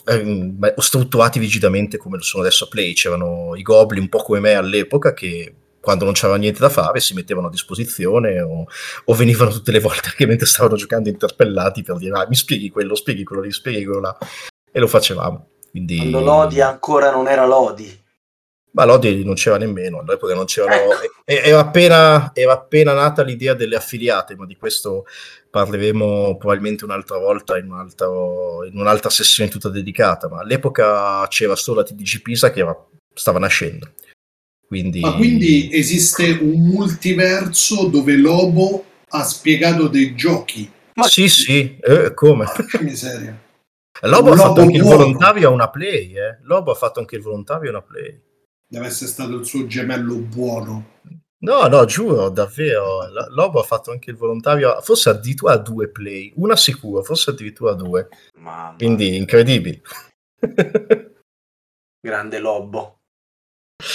eh, 0.05 0.73
strutturati 0.77 1.37
rigidamente 1.37 1.97
come 1.97 2.17
lo 2.17 2.23
sono 2.23 2.41
adesso 2.41 2.63
a 2.63 2.67
Play 2.67 2.93
c'erano 2.93 3.55
i 3.55 3.61
goblin 3.61 4.01
un 4.01 4.09
po' 4.09 4.23
come 4.23 4.39
me 4.39 4.53
all'epoca 4.53 5.13
che 5.13 5.53
quando 5.79 6.05
non 6.05 6.13
c'era 6.13 6.35
niente 6.35 6.59
da 6.59 6.69
fare 6.69 6.99
si 6.99 7.13
mettevano 7.13 7.47
a 7.47 7.51
disposizione 7.51 8.39
o, 8.41 8.65
o, 9.05 9.13
venivano 9.13 9.51
tutte 9.51 9.71
le 9.71 9.79
volte 9.79 10.13
che 10.17 10.25
mentre 10.25 10.45
stavano 10.45 10.75
giocando 10.75 11.09
interpellati 11.09 11.83
per 11.83 11.97
dire 11.97 12.17
ah, 12.17 12.27
mi 12.27 12.35
spieghi 12.35 12.69
quello, 12.69 12.95
spieghi 12.95 13.23
quello, 13.23 13.45
gli 13.45 13.51
spieghi 13.51 13.83
quello 13.83 13.99
là 13.99 14.17
e 14.71 14.79
lo 14.79 14.87
facevamo. 14.87 15.47
Quindi... 15.69 15.97
Quando 15.97 16.21
Lodi 16.21 16.61
ancora 16.61 17.11
non 17.11 17.27
era 17.27 17.45
Lodi. 17.45 17.99
Ma 18.73 18.85
Lodi 18.85 19.23
non 19.25 19.33
c'era 19.33 19.57
nemmeno, 19.57 19.99
all'epoca 19.99 20.33
non 20.33 20.45
c'erano... 20.45 20.93
Ecco. 20.93 21.21
Era, 21.25 21.59
appena, 21.59 22.31
era 22.33 22.53
appena 22.53 22.93
nata 22.93 23.21
l'idea 23.21 23.53
delle 23.53 23.75
affiliate, 23.75 24.35
ma 24.35 24.45
di 24.45 24.55
questo 24.55 25.05
parleremo 25.49 26.37
probabilmente 26.37 26.85
un'altra 26.85 27.17
volta 27.17 27.57
in, 27.57 27.69
un'altra, 27.69 28.07
in 28.07 28.77
un'altra 28.77 29.09
sessione 29.09 29.49
tutta 29.49 29.67
dedicata, 29.67 30.29
ma 30.29 30.39
all'epoca 30.39 31.27
c'era 31.27 31.55
solo 31.55 31.81
la 31.81 31.85
TDG 31.85 32.21
Pisa 32.21 32.51
che 32.51 32.61
era, 32.61 32.87
stava 33.13 33.39
nascendo. 33.39 33.91
Quindi... 34.65 35.01
Ma 35.01 35.15
quindi 35.15 35.69
esiste 35.73 36.37
un 36.41 36.61
multiverso 36.61 37.87
dove 37.87 38.15
Lobo 38.15 38.85
ha 39.09 39.23
spiegato 39.23 39.89
dei 39.89 40.15
giochi? 40.15 40.71
Ma 40.93 41.03
sì, 41.07 41.27
sì, 41.27 41.77
eh, 41.81 42.13
come? 42.13 42.45
Che 42.69 42.81
miseria. 42.81 43.37
Lobo 44.03 44.31
ha 44.31 44.35
fatto 44.37 44.61
anche 44.61 44.79
buono. 44.79 44.93
il 44.93 44.97
volontario 44.97 45.49
a 45.49 45.51
una 45.51 45.69
play, 45.69 46.13
eh. 46.13 46.37
Lobo 46.43 46.71
ha 46.71 46.75
fatto 46.75 46.99
anche 46.99 47.17
il 47.17 47.21
volontario 47.21 47.67
a 47.67 47.71
una 47.71 47.81
play. 47.81 48.19
Deve 48.71 48.85
essere 48.85 49.09
stato 49.09 49.35
il 49.35 49.45
suo 49.45 49.67
gemello 49.67 50.15
buono. 50.15 50.99
No, 51.39 51.67
no, 51.67 51.83
giuro, 51.83 52.29
davvero. 52.29 53.01
Lobo 53.31 53.59
ha 53.59 53.63
fatto 53.63 53.91
anche 53.91 54.11
il 54.11 54.15
volontario, 54.15 54.79
forse 54.79 55.09
addirittura 55.09 55.51
a 55.51 55.57
due 55.57 55.89
play, 55.89 56.31
una 56.37 56.55
sicura, 56.55 57.01
forse 57.03 57.31
addirittura 57.31 57.71
a 57.71 57.75
due. 57.75 58.07
Mamma. 58.35 58.75
Quindi 58.77 59.17
incredibili. 59.17 59.81
Grande 61.99 62.39
Lobo. 62.39 62.99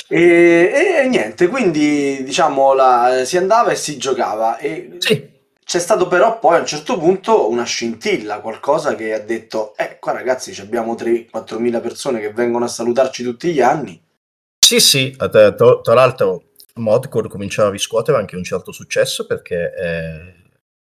E, 0.08 1.00
e, 1.00 1.08
niente, 1.08 1.48
quindi 1.48 2.22
diciamo 2.22 2.74
la, 2.74 3.22
si 3.24 3.38
andava 3.38 3.70
e 3.70 3.76
si 3.76 3.96
giocava. 3.96 4.58
E 4.58 4.96
sì. 4.98 5.26
C'è 5.64 5.78
stato 5.78 6.06
però 6.06 6.38
poi 6.38 6.56
a 6.56 6.60
un 6.60 6.66
certo 6.66 6.98
punto 6.98 7.48
una 7.48 7.64
scintilla, 7.64 8.40
qualcosa 8.40 8.94
che 8.94 9.14
ha 9.14 9.20
detto, 9.20 9.74
eh 9.74 9.98
qua 9.98 10.12
ragazzi 10.12 10.54
abbiamo 10.60 10.92
3-4 10.92 11.56
mila 11.60 11.80
persone 11.80 12.20
che 12.20 12.30
vengono 12.30 12.66
a 12.66 12.68
salutarci 12.68 13.22
tutti 13.22 13.54
gli 13.54 13.62
anni. 13.62 14.04
Sì, 14.66 14.80
sì, 14.80 15.14
tra, 15.16 15.52
tra 15.52 15.94
l'altro 15.94 16.50
Modcore 16.74 17.28
cominciava 17.28 17.68
a 17.68 17.70
riscuotere 17.70 18.18
anche 18.18 18.34
un 18.34 18.42
certo 18.42 18.72
successo 18.72 19.24
perché 19.24 19.72
eh, 19.72 20.34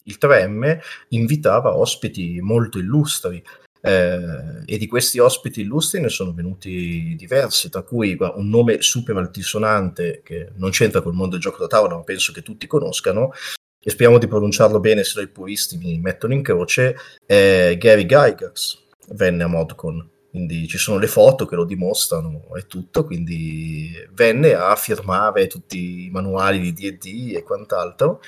il 0.05 0.17
3M 0.19 0.79
invitava 1.09 1.77
ospiti 1.77 2.39
molto 2.41 2.79
illustri. 2.79 3.43
Eh, 3.79 4.63
e 4.65 4.77
di 4.79 4.87
questi 4.87 5.19
ospiti 5.19 5.61
illustri 5.61 6.01
ne 6.01 6.09
sono 6.09 6.33
venuti 6.33 7.13
diversi, 7.15 7.69
tra 7.69 7.83
cui 7.83 8.17
un 8.19 8.49
nome 8.49 8.81
super 8.81 9.15
altisonante 9.17 10.21
che 10.23 10.49
non 10.55 10.71
c'entra 10.71 11.01
col 11.01 11.13
mondo 11.13 11.33
del 11.33 11.41
gioco 11.41 11.59
da 11.59 11.67
tavola, 11.67 11.95
ma 11.95 12.01
penso 12.01 12.31
che 12.31 12.41
tutti 12.41 12.65
conoscano, 12.65 13.33
e 13.79 13.89
speriamo 13.91 14.17
di 14.17 14.27
pronunciarlo 14.27 14.79
bene 14.79 15.03
se 15.03 15.21
i 15.21 15.27
puristi 15.27 15.77
mi 15.77 15.99
mettono 15.99 16.33
in 16.33 16.41
croce, 16.41 16.95
è 17.23 17.75
Gary 17.77 18.07
Gygax 18.07 18.79
venne 19.09 19.43
a 19.43 19.47
Modcon. 19.47 20.17
Quindi 20.39 20.69
ci 20.69 20.77
sono 20.77 20.99
le 20.99 21.07
foto 21.07 21.45
che 21.45 21.55
lo 21.55 21.65
dimostrano 21.65 22.55
e 22.55 22.65
tutto, 22.65 23.03
quindi 23.03 23.91
venne 24.13 24.53
a 24.53 24.73
firmare 24.77 25.47
tutti 25.47 26.05
i 26.05 26.09
manuali 26.11 26.59
di 26.61 26.71
D&D 26.71 27.35
e 27.35 27.43
quant'altro 27.43 28.21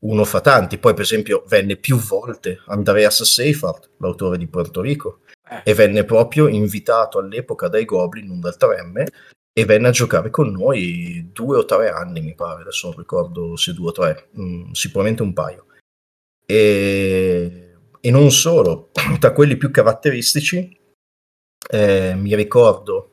uno 0.00 0.24
fra 0.24 0.42
tanti. 0.42 0.76
Poi, 0.76 0.92
per 0.92 1.04
esempio, 1.04 1.44
venne 1.48 1.76
più 1.76 1.96
volte 1.96 2.60
Andreas 2.66 3.22
Seifert, 3.22 3.92
l'autore 3.96 4.36
di 4.36 4.46
Porto 4.46 4.82
Rico, 4.82 5.20
eh. 5.48 5.62
e 5.64 5.72
venne 5.72 6.04
proprio 6.04 6.48
invitato 6.48 7.18
all'epoca 7.18 7.68
dai 7.68 7.86
Goblin, 7.86 8.26
non 8.26 8.40
dal 8.40 8.56
3M, 8.60 9.06
e 9.50 9.64
venne 9.64 9.88
a 9.88 9.92
giocare 9.92 10.28
con 10.28 10.50
noi 10.50 11.30
due 11.32 11.56
o 11.56 11.64
tre 11.64 11.88
anni, 11.88 12.20
mi 12.20 12.34
pare, 12.34 12.60
adesso 12.60 12.88
non 12.88 12.98
ricordo 12.98 13.56
se 13.56 13.72
due 13.72 13.88
o 13.88 13.92
tre, 13.92 14.28
mm, 14.38 14.72
sicuramente 14.72 15.22
un 15.22 15.32
paio. 15.32 15.64
E, 16.44 17.74
e, 17.98 18.10
non 18.10 18.30
solo, 18.30 18.90
tra 19.18 19.32
quelli 19.32 19.56
più 19.56 19.70
caratteristici, 19.70 20.76
eh, 21.68 22.14
mi 22.14 22.34
ricordo 22.34 23.12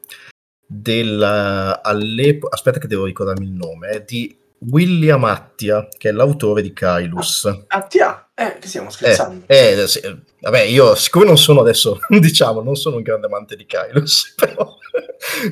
dell'all'epoca, 0.66 2.56
aspetta 2.56 2.80
che 2.80 2.88
devo 2.88 3.06
ricordarmi 3.06 3.46
il 3.46 3.52
nome, 3.52 3.90
eh, 3.92 4.04
di 4.06 4.36
William 4.60 5.24
Attia, 5.26 5.88
che 5.98 6.10
è 6.10 6.12
l'autore 6.12 6.62
di 6.62 6.74
Kailus. 6.74 7.64
Attia? 7.68 8.30
Eh, 8.34 8.58
che 8.60 8.68
stiamo 8.68 8.90
scherzando. 8.90 9.46
Eh, 9.48 9.82
eh, 9.82 9.88
sì, 9.88 10.02
vabbè, 10.42 10.62
io 10.62 10.96
siccome 10.96 11.26
non 11.26 11.38
sono 11.38 11.62
adesso, 11.62 12.00
diciamo, 12.10 12.62
non 12.62 12.76
sono 12.76 12.98
un 12.98 13.04
grande 13.04 13.28
amante 13.28 13.56
di 13.56 13.66
Kailus, 13.66 14.34
però 14.40 14.76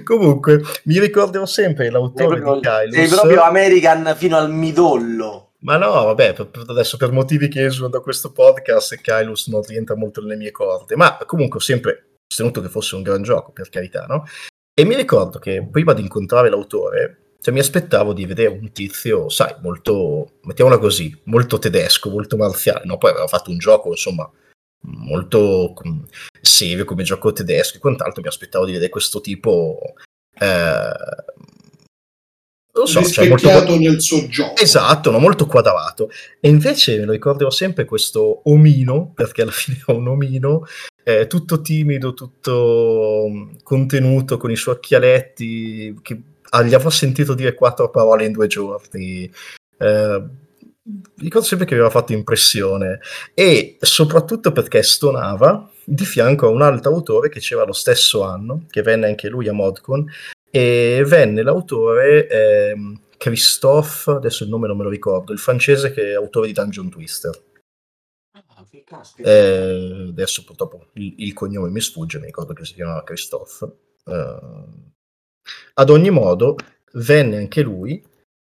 comunque 0.04 0.62
mi 0.86 1.00
ricorderò 1.00 1.46
sempre 1.46 1.90
l'autore 1.90 2.40
proprio, 2.40 2.56
di 2.56 2.62
Kailus. 2.62 2.96
Sei 2.96 3.08
proprio 3.08 3.44
American 3.44 4.14
fino 4.18 4.38
al 4.38 4.52
midollo. 4.52 5.52
Ma 5.60 5.78
no, 5.78 5.92
vabbè, 5.92 6.34
per, 6.34 6.48
per 6.48 6.66
adesso 6.68 6.98
per 6.98 7.12
motivi 7.12 7.48
che 7.48 7.64
esulano 7.64 7.94
da 7.94 8.00
questo 8.02 8.34
podcast, 8.34 9.00
Kailus 9.00 9.48
non 9.48 9.62
rientra 9.62 9.96
molto 9.96 10.20
nelle 10.20 10.36
mie 10.36 10.52
corde, 10.52 10.98
ma 10.98 11.18
comunque 11.26 11.62
sempre 11.62 12.13
sostenuto 12.34 12.62
che 12.62 12.70
fosse 12.70 12.96
un 12.96 13.04
gran 13.04 13.22
gioco, 13.22 13.52
per 13.52 13.70
carità, 13.70 14.06
no? 14.08 14.26
E 14.74 14.86
mi 14.86 14.96
ricordo 14.96 15.38
che 15.38 15.68
prima 15.70 15.94
di 15.94 16.02
incontrare 16.02 16.50
l'autore 16.50 17.20
cioè, 17.44 17.54
mi 17.54 17.60
aspettavo 17.60 18.14
di 18.14 18.26
vedere 18.26 18.48
un 18.48 18.72
tizio, 18.72 19.28
sai, 19.28 19.54
molto, 19.62 20.40
mettiamola 20.44 20.78
così, 20.78 21.14
molto 21.26 21.60
tedesco, 21.60 22.10
molto 22.10 22.38
marziale, 22.38 22.86
no? 22.86 22.98
Poi 22.98 23.12
aveva 23.12 23.28
fatto 23.28 23.52
un 23.52 23.58
gioco, 23.58 23.90
insomma, 23.90 24.32
molto 24.86 25.74
serio 26.42 26.86
come 26.86 27.04
gioco 27.04 27.34
tedesco 27.34 27.76
e 27.76 27.80
quant'altro, 27.80 28.22
mi 28.22 28.30
aspettavo 28.30 28.64
di 28.64 28.72
vedere 28.72 28.90
questo 28.90 29.20
tipo... 29.20 29.78
Eh, 30.40 30.94
non 32.76 32.88
so, 32.88 33.04
cioè 33.04 33.28
molto 33.28 33.78
nel 33.78 34.02
suo 34.02 34.26
gioco. 34.28 34.62
Esatto, 34.62 35.12
no? 35.12 35.20
molto 35.20 35.46
quadrato. 35.46 36.10
E 36.40 36.48
invece 36.48 36.98
me 36.98 37.04
lo 37.04 37.12
ricorderò 37.12 37.50
sempre 37.50 37.84
questo 37.84 38.50
omino, 38.50 39.12
perché 39.14 39.42
alla 39.42 39.52
fine 39.52 39.84
è 39.86 39.92
un 39.92 40.08
omino, 40.08 40.66
eh, 41.04 41.28
tutto 41.28 41.62
timido, 41.62 42.14
tutto 42.14 43.30
contenuto, 43.64 44.38
con 44.38 44.52
i 44.52 44.56
suoi 44.56 44.76
occhialetti, 44.76 46.00
che 46.02 46.22
gli 46.66 46.74
avrò 46.74 46.90
sentito 46.90 47.34
dire 47.34 47.54
quattro 47.54 47.90
parole 47.90 48.26
in 48.26 48.32
due 48.32 48.48
giorni. 48.48 49.32
Eh, 49.78 50.24
ricordo 51.18 51.48
sempre 51.48 51.66
che 51.66 51.74
aveva 51.74 51.90
fatto 51.90 52.14
impressione 52.14 53.00
e 53.34 53.78
soprattutto 53.80 54.52
perché 54.52 54.84
stonava 54.84 55.70
di 55.84 56.06
fianco 56.06 56.48
a 56.48 56.50
un 56.50 56.62
altro 56.62 56.94
autore 56.94 57.30
che 57.30 57.40
c'era 57.40 57.66
lo 57.66 57.74
stesso 57.74 58.24
anno, 58.24 58.66
che 58.70 58.82
venne 58.82 59.08
anche 59.08 59.30
lui 59.30 59.48
a 59.48 59.54
Modcon, 59.54 60.06
e 60.50 61.04
venne 61.06 61.42
l'autore 61.42 62.28
eh, 62.28 62.76
Christophe, 63.18 64.12
adesso 64.12 64.44
il 64.44 64.50
nome 64.50 64.68
non 64.68 64.78
me 64.78 64.84
lo 64.84 64.90
ricordo, 64.90 65.34
il 65.34 65.40
francese 65.40 65.92
che 65.92 66.12
è 66.12 66.14
autore 66.14 66.48
di 66.48 66.54
Dungeon 66.54 66.90
Twister. 66.90 67.32
Eh, 69.18 70.06
adesso 70.10 70.44
purtroppo 70.44 70.88
il, 70.94 71.16
il, 71.18 71.34
cognome 71.34 71.70
mi 71.70 71.82
sfugge, 71.82 72.20
mi 72.20 72.26
ricordo 72.26 72.54
che 72.54 72.66
si 72.66 72.74
chiamava 72.74 73.04
Christophe. 73.04 73.78
Uh, 74.06 74.92
ad 75.76 75.90
ogni 75.90 76.10
modo, 76.10 76.56
venne 76.94 77.38
anche 77.38 77.62
lui 77.62 78.04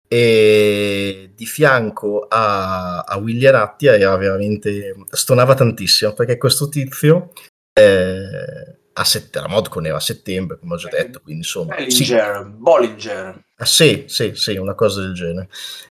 e 0.09 1.33
di 1.35 1.47
fianco 1.47 2.27
a, 2.29 3.01
a 3.01 3.17
William 3.17 3.55
Attia 3.55 3.97
era 3.97 4.15
veramente 4.17 4.95
stonava 5.11 5.55
tantissimo 5.55 6.13
perché 6.13 6.37
questo 6.37 6.69
tizio 6.69 7.33
eh, 7.73 8.79
a 8.93 9.05
set- 9.05 9.35
la 9.37 9.49
Modcon 9.49 9.87
era 9.87 9.97
a 9.97 10.01
settembre 10.01 10.59
come 10.59 10.75
ho 10.75 10.77
già 10.77 10.91
detto 10.91 11.21
quindi 11.21 11.41
insomma 11.41 11.77
Bollinger, 11.77 12.45
sì. 12.45 12.51
Bollinger. 12.59 13.45
Ah, 13.57 13.65
sì, 13.65 14.05
sì, 14.09 14.35
sì, 14.35 14.57
una 14.57 14.75
cosa 14.75 15.01
del 15.01 15.15
genere 15.15 15.49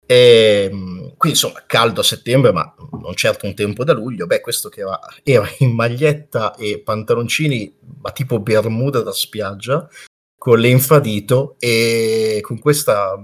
e, 0.07 0.69
quindi 1.17 1.39
insomma 1.39 1.63
caldo 1.67 2.01
a 2.01 2.05
settembre 2.05 2.53
ma 2.53 2.75
non 3.01 3.15
certo 3.15 3.47
un 3.47 3.55
tempo 3.55 3.85
da 3.85 3.93
luglio. 3.93 4.27
Beh 4.27 4.41
questo 4.41 4.69
che 4.69 4.81
era, 4.81 4.99
era 5.23 5.49
in 5.59 5.73
maglietta 5.73 6.55
e 6.55 6.81
pantaloncini 6.81 7.77
ma 8.01 8.11
tipo 8.13 8.41
bermuda 8.41 9.01
da 9.01 9.13
spiaggia 9.13 9.89
con 10.37 10.59
l'infradito 10.59 11.57
e 11.59 12.41
con 12.43 12.59
questa 12.59 13.17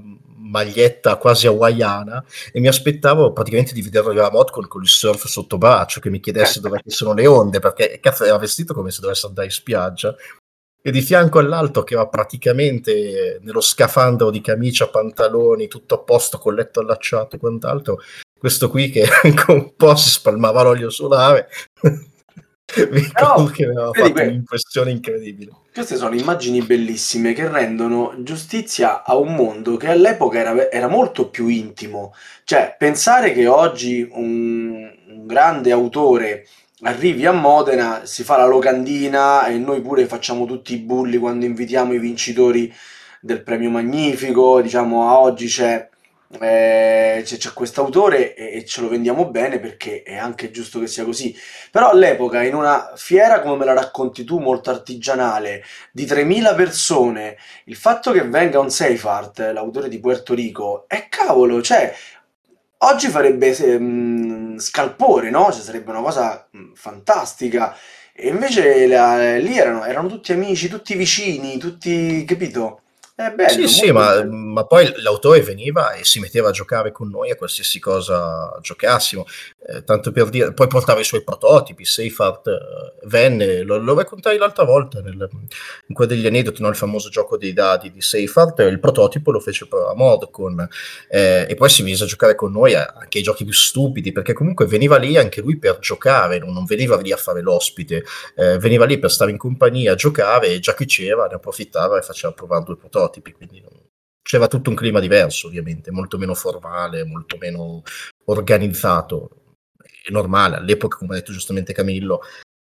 maglietta 0.50 1.16
quasi 1.16 1.46
hawaiana. 1.46 2.25
E 2.52 2.60
mi 2.60 2.68
aspettavo 2.68 3.32
praticamente 3.32 3.72
di 3.72 3.82
vederlo 3.82 4.10
alla 4.10 4.30
Modcon 4.30 4.66
con 4.66 4.82
il 4.82 4.88
surf 4.88 5.26
sotto 5.26 5.58
braccio 5.58 6.00
che 6.00 6.10
mi 6.10 6.20
chiedesse 6.20 6.60
dove 6.60 6.80
sono 6.87 7.14
le 7.14 7.26
onde 7.26 7.60
perché 7.60 7.99
cazzo 8.00 8.25
era 8.25 8.38
vestito 8.38 8.75
come 8.75 8.90
se 8.90 9.00
dovesse 9.00 9.26
andare 9.26 9.46
in 9.46 9.52
spiaggia 9.52 10.14
e 10.82 10.90
di 10.90 11.02
fianco 11.02 11.38
all'altro 11.38 11.82
che 11.82 11.94
era 11.94 12.06
praticamente 12.06 13.38
nello 13.42 13.60
scafandro 13.60 14.30
di 14.30 14.40
camicia, 14.40 14.88
pantaloni, 14.88 15.68
tutto 15.68 15.94
a 15.94 15.99
posto, 15.99 16.38
con 16.38 16.54
letto 16.54 16.80
allacciato 16.80 17.37
e 17.37 17.38
quant'altro, 17.38 17.99
questo 18.38 18.70
qui 18.70 18.90
che 18.90 19.06
un 19.49 19.75
po' 19.76 19.94
si 19.96 20.08
spalmava 20.08 20.62
l'olio 20.62 20.90
solare 20.90 21.49
Mi 22.90 23.00
ricordo 23.00 23.46
che 23.46 23.64
aveva 23.64 23.90
fatto 23.92 24.12
que- 24.12 24.26
un'impressione 24.26 24.90
incredibile. 24.90 25.50
Queste 25.72 25.96
sono 25.96 26.14
immagini 26.14 26.62
bellissime 26.62 27.32
che 27.32 27.49
rendono 27.49 28.14
giustizia 28.18 29.02
a 29.04 29.16
un 29.16 29.34
mondo 29.34 29.76
che 29.76 29.88
all'epoca 29.88 30.38
era, 30.38 30.70
era 30.70 30.88
molto 30.88 31.30
più 31.30 31.49
intimo. 31.49 32.14
Cioè, 32.44 32.76
pensare 32.78 33.32
che 33.32 33.46
oggi 33.46 34.08
un, 34.10 34.92
un 35.08 35.26
grande 35.26 35.72
autore 35.72 36.46
arrivi 36.82 37.26
a 37.26 37.32
Modena, 37.32 38.04
si 38.04 38.25
fa 38.25 38.37
la 38.37 38.46
locandina 38.46 39.46
e 39.46 39.58
noi 39.58 39.80
pure 39.80 40.06
facciamo 40.06 40.46
tutti 40.46 40.75
i 40.75 40.78
bulli 40.78 41.18
quando 41.18 41.44
invitiamo 41.44 41.92
i 41.92 41.99
vincitori 41.99 42.72
del 43.20 43.42
premio 43.42 43.70
Magnifico, 43.70 44.60
diciamo 44.60 45.08
a 45.08 45.18
oggi 45.18 45.46
c'è 45.46 45.88
eh, 46.38 47.22
c'è, 47.25 47.52
quest'autore 47.52 48.34
e, 48.34 48.58
e, 48.58 48.64
ce 48.64 48.80
lo 48.80 48.88
vendiamo 48.88 49.28
bene 49.30 49.58
perché 49.58 50.02
è 50.02 50.16
anche 50.16 50.50
giusto 50.50 50.78
che 50.78 50.87
sia 50.87 51.04
così. 51.04 51.37
Però 51.70 51.90
all'epoca, 51.90 52.42
in 52.42 52.54
una 52.54 52.92
fiera 52.94 53.40
come 53.40 53.56
me 53.56 53.64
la 53.64 53.72
racconti 53.72 54.22
tu, 54.25 54.38
molto 54.38 54.70
artigianale, 54.70 55.64
di 55.92 56.04
3.000 56.04 56.54
persone, 56.54 57.37
il 57.64 57.76
fatto 57.76 58.12
che 58.12 58.22
venga 58.22 58.60
un 58.60 58.70
Seifert, 58.70 59.40
l'autore 59.52 59.88
di 59.88 59.99
Puerto 59.99 60.34
Rico, 60.34 60.84
è 60.87 61.08
cavolo, 61.08 61.60
cioè, 61.62 61.92
oggi 62.82 63.08
farebbe 63.08 63.56
um, 63.76 64.58
scalpore, 64.58 65.30
no? 65.30 65.50
Cioè, 65.52 65.62
sarebbe 65.62 65.90
una 65.90 66.00
cosa 66.00 66.49
um, 66.52 66.75
fantastica. 66.75 67.76
E 68.12 68.28
invece 68.28 68.87
la, 68.87 69.38
lì 69.38 69.56
erano, 69.58 69.84
erano 69.84 70.08
tutti 70.08 70.32
amici, 70.32 70.68
tutti 70.68 70.94
vicini, 70.94 71.58
tutti, 71.58 72.25
capito? 72.25 72.82
È 73.20 73.34
bello, 73.34 73.50
sì, 73.50 73.68
sì, 73.68 73.92
ma, 73.92 74.24
ma, 74.24 74.64
poi 74.64 74.90
l'autore 75.02 75.42
veniva 75.42 75.92
e 75.92 76.06
si 76.06 76.20
metteva 76.20 76.48
a 76.48 76.52
giocare 76.52 76.90
con 76.90 77.10
noi 77.10 77.30
a 77.30 77.36
qualsiasi 77.36 77.78
cosa 77.78 78.58
giocassimo. 78.62 79.26
Eh, 79.66 79.84
tanto 79.84 80.10
per 80.10 80.30
dire, 80.30 80.54
poi 80.54 80.68
portava 80.68 81.00
i 81.00 81.04
suoi 81.04 81.22
prototipi. 81.22 81.84
Seifert 81.84 82.46
eh, 82.46 83.06
venne, 83.06 83.60
lo, 83.60 83.76
lo 83.76 83.94
raccontai 83.94 84.38
l'altra 84.38 84.64
volta 84.64 85.02
nel, 85.02 85.28
in 85.86 85.94
quello 85.94 86.14
degli 86.14 86.26
aneddoti, 86.26 86.62
no? 86.62 86.68
il 86.68 86.76
famoso 86.76 87.10
gioco 87.10 87.36
dei 87.36 87.52
dadi 87.52 87.90
di 87.90 88.00
Seifert. 88.00 88.60
Il 88.60 88.80
prototipo 88.80 89.30
lo 89.30 89.40
fece 89.40 89.68
a 89.70 89.94
Modcon 89.94 90.66
eh, 91.10 91.44
e 91.46 91.54
poi 91.56 91.68
si 91.68 91.82
mise 91.82 92.04
a 92.04 92.06
giocare 92.06 92.34
con 92.34 92.50
noi 92.50 92.74
anche 92.74 93.18
ai 93.18 93.22
giochi 93.22 93.44
più 93.44 93.52
stupidi 93.52 94.12
perché 94.12 94.32
comunque 94.32 94.64
veniva 94.64 94.96
lì 94.96 95.18
anche 95.18 95.42
lui 95.42 95.58
per 95.58 95.78
giocare, 95.78 96.38
non, 96.38 96.54
non 96.54 96.64
veniva 96.64 96.98
lì 96.98 97.12
a 97.12 97.18
fare 97.18 97.42
l'ospite, 97.42 98.02
eh, 98.34 98.56
veniva 98.56 98.86
lì 98.86 98.98
per 98.98 99.10
stare 99.10 99.30
in 99.30 99.36
compagnia 99.36 99.92
a 99.92 99.94
giocare 99.94 100.46
e 100.46 100.58
già 100.58 100.72
che 100.72 100.86
c'era 100.86 101.26
ne 101.26 101.34
approfittava 101.34 101.98
e 101.98 102.02
faceva 102.02 102.32
provare 102.32 102.64
due 102.64 102.76
prototipi 102.78 103.08
prototipi, 103.11 103.33
quindi 103.33 103.62
c'era 104.23 104.47
tutto 104.47 104.71
un 104.71 104.76
clima 104.76 105.00
diverso 105.00 105.49
ovviamente, 105.49 105.90
molto 105.90 106.17
meno 106.17 106.35
formale, 106.35 107.05
molto 107.05 107.37
meno 107.37 107.83
organizzato. 108.26 109.57
È 110.02 110.11
normale, 110.11 110.57
all'epoca, 110.57 110.97
come 110.97 111.12
ha 111.12 111.19
detto 111.19 111.33
giustamente 111.33 111.73
Camillo, 111.73 112.21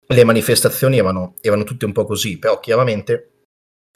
le 0.06 0.24
manifestazioni 0.24 0.98
erano, 0.98 1.36
erano 1.40 1.64
tutte 1.64 1.86
un 1.86 1.92
po' 1.92 2.04
così, 2.04 2.38
però 2.38 2.60
chiaramente 2.60 3.30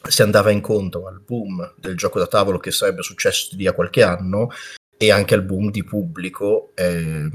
si 0.08 0.22
andava 0.22 0.50
incontro 0.50 1.08
al 1.08 1.20
boom 1.20 1.74
del 1.76 1.96
gioco 1.96 2.18
da 2.18 2.26
tavolo 2.26 2.58
che 2.58 2.70
sarebbe 2.70 3.02
successo 3.02 3.48
di 3.50 3.62
lì 3.62 3.66
a 3.66 3.72
qualche 3.72 4.02
anno 4.02 4.48
e 4.96 5.10
anche 5.10 5.34
al 5.34 5.42
boom 5.42 5.70
di 5.70 5.84
pubblico 5.84 6.72
eh, 6.74 7.28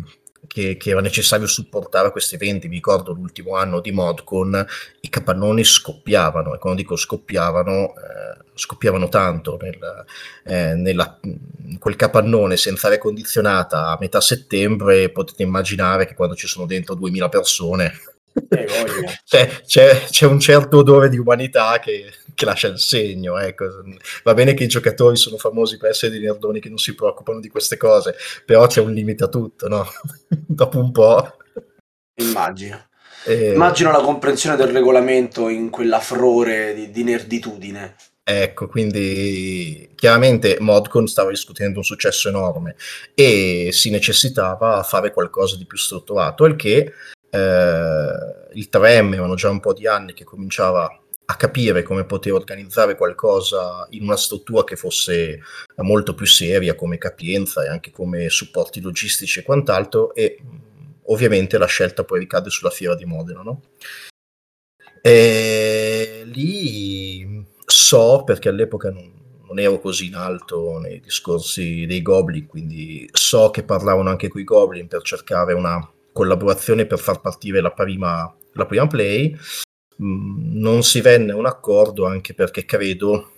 che, 0.53 0.77
che, 0.77 0.91
era 0.91 1.01
necessario 1.01 1.47
supportare 1.47 2.11
questi 2.11 2.35
eventi. 2.35 2.67
Mi 2.67 2.75
ricordo 2.75 3.11
l'ultimo 3.11 3.55
anno 3.55 3.81
di 3.81 3.91
Modcon, 3.91 4.65
i 5.01 5.09
capannoni 5.09 5.63
scoppiavano, 5.63 6.53
e 6.53 6.59
quando 6.59 6.79
dico 6.79 6.95
scoppiavano, 6.95 7.93
eh, 7.95 8.43
scoppiavano 8.53 9.09
tanto. 9.09 9.57
Nel, 9.59 10.05
eh, 10.45 10.75
nella, 10.75 11.19
quel 11.79 11.95
capannone 11.95 12.55
senza 12.55 12.87
aria 12.87 12.99
condizionata 12.99 13.87
a 13.87 13.97
metà 13.99 14.21
settembre 14.21 15.09
potete 15.09 15.41
immaginare 15.43 16.05
che 16.05 16.13
quando 16.13 16.35
ci 16.35 16.47
sono 16.47 16.67
dentro 16.67 16.93
2000 16.93 17.29
persone 17.29 17.93
eh, 18.33 18.67
c'è, 19.25 19.61
c'è, 19.65 20.05
c'è, 20.09 20.25
un 20.25 20.39
certo 20.39 20.77
odore 20.77 21.09
di 21.09 21.17
umanità 21.17 21.79
che, 21.79 22.11
che, 22.33 22.45
lascia 22.45 22.67
il 22.67 22.79
segno. 22.79 23.37
Ecco. 23.37 23.65
Va 24.23 24.33
bene 24.33 24.53
che 24.53 24.63
i 24.63 24.67
giocatori 24.67 25.15
sono 25.15 25.37
famosi 25.37 25.77
per 25.77 25.91
essere 25.91 26.11
dei 26.11 26.21
nerdoni 26.21 26.59
che 26.59 26.69
non 26.69 26.77
si 26.77 26.95
preoccupano 26.95 27.39
di 27.39 27.49
queste 27.49 27.77
cose, 27.77 28.15
però 28.45 28.67
c'è 28.67 28.81
un 28.81 28.93
limite 28.93 29.23
a 29.23 29.27
tutto, 29.27 29.67
no? 29.67 29.85
Dopo 30.27 30.79
un 30.79 30.91
po'. 30.91 31.37
Immagino. 32.15 32.87
Eh... 33.25 33.53
Immagino 33.53 33.91
la 33.91 34.01
comprensione 34.01 34.55
del 34.55 34.67
regolamento 34.67 35.47
in 35.49 35.69
quell'afrore 35.69 36.73
di, 36.73 36.91
di 36.91 37.03
nerditudine. 37.03 37.95
Ecco, 38.25 38.67
quindi 38.67 39.91
chiaramente 39.95 40.55
Modcon 40.59 41.07
stava 41.07 41.29
discutendo 41.29 41.79
un 41.79 41.83
successo 41.83 42.29
enorme 42.29 42.75
e 43.13 43.69
si 43.73 43.89
necessitava 43.89 44.81
fare 44.83 45.11
qualcosa 45.11 45.57
di 45.57 45.65
più 45.65 45.77
strutturato, 45.77 46.45
il 46.45 46.55
che 46.55 46.93
eh, 47.29 48.09
il 48.53 48.69
3M 48.71 49.07
avevano 49.07 49.35
già 49.35 49.49
un 49.49 49.59
po' 49.59 49.73
di 49.73 49.87
anni 49.87 50.13
che 50.13 50.23
cominciava 50.23 50.87
a 51.33 51.35
capire 51.35 51.81
come 51.83 52.05
poter 52.05 52.33
organizzare 52.33 52.95
qualcosa 52.95 53.87
in 53.91 54.03
una 54.03 54.15
struttura 54.15 54.63
che 54.63 54.75
fosse 54.75 55.39
molto 55.77 56.13
più 56.13 56.27
seria 56.27 56.75
come 56.75 56.99
capienza 56.99 57.63
e 57.63 57.69
anche 57.69 57.91
come 57.91 58.29
supporti 58.29 58.79
logistici 58.79 59.39
e 59.39 59.43
quant'altro 59.43 60.13
e 60.13 60.39
ovviamente 61.07 61.57
la 61.57 61.65
scelta 61.65 62.03
poi 62.03 62.19
ricade 62.19 62.49
sulla 62.49 62.69
fiera 62.69 62.95
di 62.95 63.05
Modena 63.05 63.41
no? 63.41 63.61
e 65.01 66.21
lì 66.25 67.43
so 67.65 68.23
perché 68.23 68.49
all'epoca 68.49 68.91
non, 68.91 69.11
non 69.47 69.59
ero 69.59 69.79
così 69.79 70.05
in 70.05 70.15
alto 70.15 70.77
nei 70.77 70.99
discorsi 70.99 71.85
dei 71.87 72.01
Goblin 72.03 72.45
quindi 72.45 73.09
so 73.11 73.49
che 73.49 73.63
parlavano 73.63 74.09
anche 74.09 74.27
con 74.27 74.39
i 74.39 74.45
Goblin 74.45 74.87
per 74.87 75.01
cercare 75.01 75.53
una 75.53 75.85
collaborazione 76.13 76.85
per 76.85 76.99
far 76.99 77.19
partire 77.19 77.59
la 77.59 77.71
prima, 77.71 78.33
la 78.53 78.65
prima 78.65 78.87
play. 78.87 79.35
Mm, 80.01 80.59
non 80.59 80.83
si 80.83 81.01
venne 81.01 81.33
un 81.33 81.45
accordo 81.45 82.05
anche 82.05 82.33
perché 82.33 82.65
credo 82.65 83.31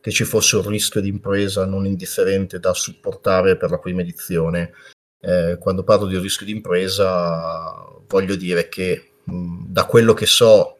che 0.00 0.10
ci 0.10 0.24
fosse 0.24 0.56
un 0.56 0.68
rischio 0.68 1.00
di 1.00 1.08
impresa 1.08 1.66
non 1.66 1.84
indifferente 1.86 2.60
da 2.60 2.72
supportare 2.74 3.56
per 3.56 3.70
la 3.70 3.78
prima 3.78 4.02
edizione. 4.02 4.72
Eh, 5.20 5.56
quando 5.58 5.82
parlo 5.82 6.06
di 6.06 6.18
rischio 6.18 6.46
di 6.46 6.52
impresa 6.52 7.84
voglio 8.06 8.36
dire 8.36 8.68
che 8.68 9.12
mh, 9.24 9.34
mm, 9.34 9.64
da 9.66 9.84
quello 9.86 10.12
che 10.14 10.26
so 10.26 10.78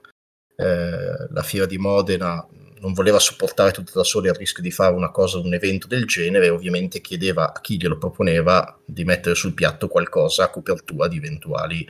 eh, 0.57 1.29
la 1.31 1.43
fiera 1.43 1.67
di 1.67 1.79
Modena 1.79 2.47
non 2.81 2.93
voleva 2.93 3.19
supportare 3.19 3.73
tutto 3.73 3.93
da 3.95 4.05
solo 4.05 4.27
il 4.27 4.35
rischio 4.35 4.63
di 4.63 4.71
fare 4.71 4.95
una 4.95 5.11
cosa, 5.11 5.39
un 5.39 5.55
evento 5.55 5.87
del 5.87 6.05
genere, 6.07 6.51
ovviamente 6.51 7.01
chiedeva 7.01 7.53
a 7.53 7.61
chi 7.61 7.77
glielo 7.77 7.99
proponeva 7.99 8.79
di 8.85 9.05
mettere 9.05 9.35
sul 9.35 9.55
piatto 9.55 9.89
qualcosa 9.89 10.45
a 10.45 10.51
copertura 10.51 11.09
di 11.09 11.17
eventuali 11.17 11.87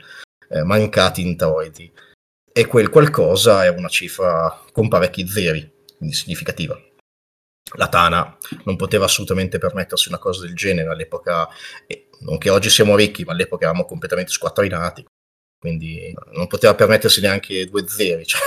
eh, 0.49 0.63
mancati 0.63 1.21
introiti. 1.21 1.91
E 2.51 2.65
quel 2.65 2.89
qualcosa 2.89 3.65
è 3.65 3.69
una 3.69 3.87
cifra 3.87 4.63
con 4.71 4.87
parecchi 4.87 5.27
zeri, 5.27 5.69
quindi 5.97 6.15
significativa. 6.15 6.79
La 7.75 7.89
Tana 7.89 8.37
non 8.63 8.77
poteva 8.77 9.05
assolutamente 9.05 9.57
permettersi 9.57 10.07
una 10.07 10.17
cosa 10.19 10.41
del 10.41 10.55
genere 10.55 10.89
all'epoca, 10.89 11.47
non 12.21 12.37
che 12.37 12.49
oggi 12.49 12.69
siamo 12.69 12.95
ricchi, 12.95 13.25
ma 13.25 13.33
all'epoca 13.33 13.65
eravamo 13.65 13.85
completamente 13.85 14.31
squattrinati, 14.31 15.05
quindi 15.59 16.13
non 16.33 16.47
poteva 16.47 16.75
permettersi 16.75 17.21
neanche 17.21 17.65
due 17.67 17.87
zeri. 17.87 18.25
Cioè 18.25 18.41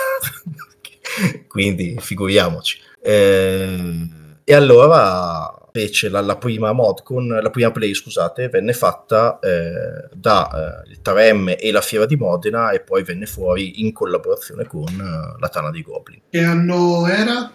quindi 1.49 1.97
figuriamoci. 1.99 2.79
Eh, 3.03 4.09
e 4.45 4.55
allora 4.55 5.60
fece 5.73 6.09
la, 6.09 6.21
la, 6.21 6.37
prima 6.37 6.73
mod 6.73 7.03
con 7.03 7.27
la 7.27 7.51
prima 7.51 7.71
play, 7.71 7.95
scusate, 7.95 8.49
venne 8.49 8.73
fatta 8.73 9.39
eh, 9.39 10.09
da 10.13 10.83
eh, 10.85 10.91
il 10.91 11.01
3M 11.03 11.57
e 11.59 11.71
la 11.71 11.81
Fiera 11.81 12.07
di 12.07 12.17
Modena 12.17 12.71
e 12.71 12.81
poi 12.81 13.03
venne 13.03 13.27
fuori 13.27 13.81
in 13.83 13.93
collaborazione 13.93 14.67
con 14.67 14.85
uh, 14.93 15.39
la 15.39 15.49
Tana 15.49 15.71
dei 15.71 15.83
Goblin. 15.83 16.23
Che 16.31 16.41
anno 16.41 17.07
era? 17.07 17.53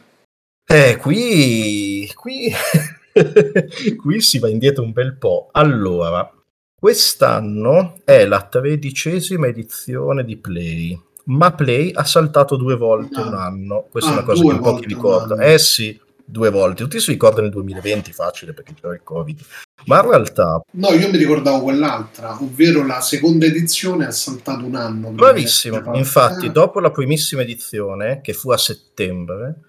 Eh, 0.67 0.97
qui, 0.97 2.09
qui, 2.15 2.51
qui 3.97 4.21
si 4.21 4.39
va 4.39 4.49
indietro 4.49 4.83
un 4.83 4.91
bel 4.91 5.17
po'. 5.17 5.49
Allora, 5.51 6.31
quest'anno 6.79 7.99
è 8.03 8.25
la 8.25 8.41
tredicesima 8.41 9.47
edizione 9.47 10.23
di 10.23 10.37
Play 10.37 10.99
ma 11.25 11.53
Play 11.53 11.91
ha 11.93 12.03
saltato 12.03 12.55
due 12.55 12.75
volte 12.75 13.19
no. 13.19 13.27
un 13.27 13.33
anno. 13.33 13.87
Questa 13.89 14.11
ah, 14.11 14.13
è 14.13 14.17
una 14.17 14.25
cosa 14.25 14.43
che 14.43 14.59
pochi 14.59 14.85
ricordano. 14.85 15.41
Eh 15.41 15.57
sì, 15.57 15.99
due 16.25 16.49
volte. 16.49 16.83
Tutti 16.83 16.99
si 16.99 17.11
ricordano 17.11 17.43
nel 17.43 17.51
2020, 17.51 18.11
facile 18.11 18.53
perché 18.53 18.73
c'era 18.73 18.93
il 18.93 19.03
Covid. 19.03 19.39
Ma 19.85 20.01
in 20.01 20.09
realtà... 20.09 20.61
No, 20.71 20.89
io 20.93 21.09
mi 21.09 21.17
ricordavo 21.17 21.61
quell'altra, 21.61 22.41
ovvero 22.41 22.85
la 22.85 23.01
seconda 23.01 23.45
edizione 23.45 24.05
ha 24.05 24.11
saltato 24.11 24.65
un 24.65 24.75
anno. 24.75 25.11
Bravissimo. 25.11 25.95
Infatti, 25.95 26.47
ah. 26.47 26.51
dopo 26.51 26.79
la 26.79 26.91
primissima 26.91 27.43
edizione, 27.43 28.21
che 28.21 28.33
fu 28.33 28.51
a 28.51 28.57
settembre, 28.57 29.61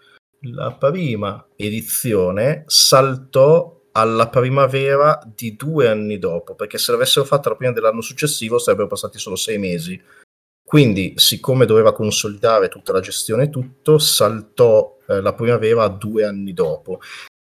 la 0.52 0.72
prima 0.72 1.46
edizione 1.56 2.64
saltò 2.66 3.74
alla 3.92 4.28
primavera 4.28 5.18
di 5.34 5.56
due 5.56 5.88
anni 5.88 6.18
dopo, 6.18 6.54
perché 6.54 6.78
se 6.78 6.92
l'avessero 6.92 7.24
fatta 7.24 7.50
la 7.50 7.56
prima 7.56 7.72
dell'anno 7.72 8.02
successivo 8.02 8.58
sarebbero 8.58 8.88
passati 8.88 9.18
solo 9.18 9.36
sei 9.36 9.58
mesi. 9.58 10.00
Quindi, 10.62 11.14
siccome 11.16 11.64
doveva 11.64 11.92
consolidare 11.92 12.68
tutta 12.68 12.92
la 12.92 13.00
gestione 13.00 13.44
e 13.44 13.50
tutto, 13.50 13.98
saltò 13.98 14.95
eh, 15.08 15.20
la 15.20 15.32
primavera 15.34 15.88
due 15.88 16.24
anni 16.24 16.52
dopo. 16.52 17.00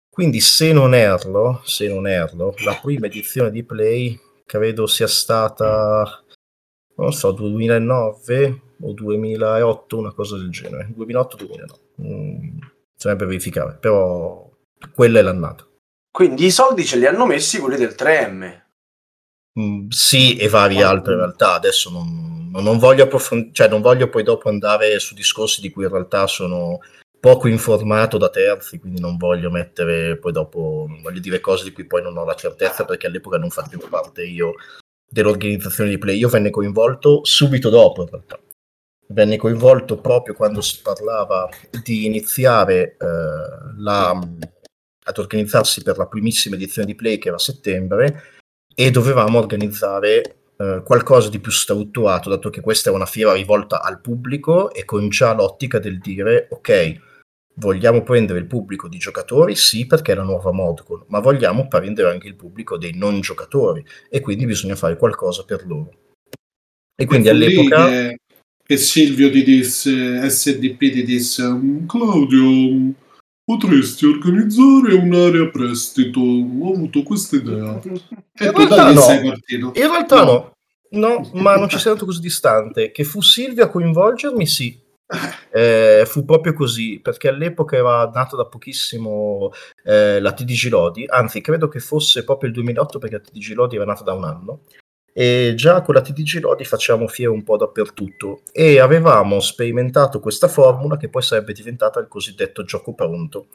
Quindi, 0.09 0.39
se 0.41 0.71
non 0.73 0.93
erro, 0.93 1.61
se 1.65 1.87
non 1.87 2.07
erro, 2.07 2.53
la 2.63 2.79
prima 2.81 3.07
edizione 3.07 3.49
di 3.49 3.63
Play 3.63 4.19
credo 4.45 4.85
sia 4.85 5.07
stata, 5.07 6.23
non 6.97 7.11
so, 7.11 7.31
2009, 7.31 8.61
o 8.81 8.93
2008, 8.93 9.97
una 9.97 10.13
cosa 10.13 10.37
del 10.37 10.49
genere. 10.49 10.93
2008-2009. 10.95 11.81
Mm, 12.01 12.57
sarebbe 12.95 13.25
verificare, 13.25 13.77
però 13.79 14.49
quella 14.93 15.19
è 15.19 15.21
l'annata. 15.21 15.67
Quindi 16.11 16.45
i 16.45 16.51
soldi 16.51 16.85
ce 16.85 16.97
li 16.97 17.07
hanno 17.07 17.25
messi 17.25 17.59
quelli 17.59 17.77
del 17.77 17.95
3M. 17.97 18.61
Mm, 19.59 19.87
sì, 19.89 20.35
e 20.37 20.47
varie 20.47 20.83
altre 20.83 21.15
realtà. 21.15 21.53
Adesso 21.53 21.89
non, 21.89 22.51
non 22.51 22.77
voglio 22.77 23.03
approfondire, 23.03 23.53
cioè 23.53 23.67
non 23.67 23.81
voglio 23.81 24.09
poi 24.09 24.23
dopo 24.23 24.49
andare 24.49 24.99
su 24.99 25.15
discorsi 25.15 25.61
di 25.61 25.71
cui 25.71 25.85
in 25.85 25.91
realtà 25.91 26.27
sono 26.27 26.79
poco 27.23 27.47
informato 27.47 28.17
da 28.17 28.29
terzi, 28.29 28.79
quindi 28.79 28.99
non 28.99 29.15
voglio 29.15 29.49
mettere 29.49 30.17
poi 30.17 30.33
dopo, 30.33 30.89
voglio 31.01 31.21
dire 31.21 31.39
cose 31.39 31.63
di 31.63 31.71
cui 31.71 31.85
poi 31.85 32.01
non 32.01 32.17
ho 32.17 32.25
la 32.25 32.35
certezza 32.35 32.83
perché 32.83 33.07
all'epoca 33.07 33.37
non 33.37 33.49
facevo 33.49 33.87
parte 33.87 34.25
io 34.25 34.55
dell'organizzazione 35.09 35.91
di 35.91 35.97
play. 35.97 36.17
Io 36.17 36.27
venne 36.27 36.49
coinvolto 36.49 37.23
subito 37.23 37.69
dopo 37.69 38.01
in 38.01 38.09
realtà. 38.09 38.37
Venne 39.07 39.37
coinvolto 39.37 40.01
proprio 40.01 40.33
quando 40.33 40.59
si 40.59 40.81
parlava 40.81 41.47
di 41.81 42.05
iniziare 42.05 42.97
eh, 42.99 43.07
la, 43.77 44.09
ad 44.09 45.17
organizzarsi 45.17 45.81
per 45.81 45.95
la 45.95 46.07
primissima 46.07 46.55
edizione 46.55 46.87
di 46.87 46.95
Play 46.95 47.19
che 47.19 47.29
era 47.29 47.37
a 47.37 47.39
settembre 47.39 48.23
e 48.75 48.91
dovevamo 48.91 49.39
organizzare 49.39 50.39
eh, 50.57 50.81
qualcosa 50.83 51.29
di 51.29 51.39
più 51.39 51.51
strutturato, 51.51 52.29
dato 52.29 52.49
che 52.49 52.59
questa 52.59 52.89
è 52.89 52.93
una 52.93 53.05
fiera 53.05 53.31
rivolta 53.31 53.81
al 53.81 54.01
pubblico 54.01 54.73
e 54.73 54.83
con 54.83 55.07
già 55.07 55.33
l'ottica 55.33 55.79
del 55.79 55.99
dire 55.99 56.47
ok, 56.49 57.11
Vogliamo 57.55 58.01
prendere 58.01 58.39
il 58.39 58.47
pubblico 58.47 58.87
di 58.87 58.97
giocatori? 58.97 59.55
Sì, 59.55 59.85
perché 59.85 60.13
è 60.13 60.15
la 60.15 60.23
nuova 60.23 60.51
Modcon, 60.51 61.05
ma 61.07 61.19
vogliamo 61.19 61.67
prendere 61.67 62.09
anche 62.09 62.27
il 62.27 62.35
pubblico 62.35 62.77
dei 62.77 62.95
non 62.95 63.21
giocatori 63.21 63.85
e 64.09 64.21
quindi 64.21 64.45
bisogna 64.45 64.75
fare 64.75 64.97
qualcosa 64.97 65.43
per 65.43 65.65
loro. 65.67 65.91
E 66.95 67.05
quindi 67.05 67.29
all'epoca... 67.29 67.87
Che, 67.87 68.19
che, 68.63 68.77
Silvio 68.77 69.29
ti 69.29 69.43
disse, 69.43 70.27
SDP 70.29 70.79
ti 70.79 71.03
disse, 71.03 71.43
mm, 71.43 71.85
Claudio, 71.85 72.93
potresti 73.43 74.05
organizzare 74.05 74.95
un'area 74.95 75.49
prestito, 75.49 76.19
ho 76.19 76.73
avuto 76.73 77.03
questa 77.03 77.35
idea. 77.35 77.79
E 77.83 78.45
in 78.45 78.51
realtà 78.51 78.91
no. 78.93 79.01
sei 79.01 79.27
partito. 79.27 79.71
In 79.75 79.89
realtà 79.89 80.23
no. 80.23 80.31
no. 80.31 80.51
No, 80.93 81.27
ma 81.33 81.55
non 81.55 81.69
ci 81.69 81.77
sei 81.77 81.87
andato 81.87 82.05
così 82.05 82.19
distante. 82.19 82.91
Che 82.91 83.03
fu 83.03 83.19
Silvio 83.21 83.63
a 83.63 83.67
coinvolgermi, 83.67 84.45
sì, 84.45 84.79
eh, 85.51 86.03
fu 86.05 86.25
proprio 86.25 86.53
così, 86.53 86.99
perché 87.01 87.27
all'epoca 87.27 87.75
era 87.75 88.09
nata 88.13 88.35
da 88.35 88.45
pochissimo 88.45 89.51
eh, 89.83 90.19
la 90.19 90.33
TDG 90.33 90.69
Lodi, 90.69 91.05
anzi 91.07 91.41
credo 91.41 91.67
che 91.67 91.79
fosse 91.79 92.23
proprio 92.23 92.49
il 92.49 92.55
2008 92.55 92.99
perché 92.99 93.15
la 93.15 93.21
TDG 93.21 93.53
Lodi 93.53 93.75
era 93.75 93.85
nata 93.85 94.03
da 94.03 94.13
un 94.13 94.23
anno, 94.23 94.61
e 95.13 95.53
già 95.55 95.81
con 95.83 95.93
la 95.93 96.01
TDG 96.01 96.41
Lodi 96.41 96.65
facciamo 96.65 97.07
fiere 97.07 97.31
un 97.31 97.43
po' 97.43 97.55
dappertutto 97.55 98.41
e 98.51 98.79
avevamo 98.79 99.39
sperimentato 99.39 100.19
questa 100.19 100.47
formula 100.47 100.97
che 100.97 101.09
poi 101.09 101.21
sarebbe 101.21 101.53
diventata 101.53 101.99
il 101.99 102.07
cosiddetto 102.07 102.63
gioco 102.63 102.95
pronto. 102.95 103.47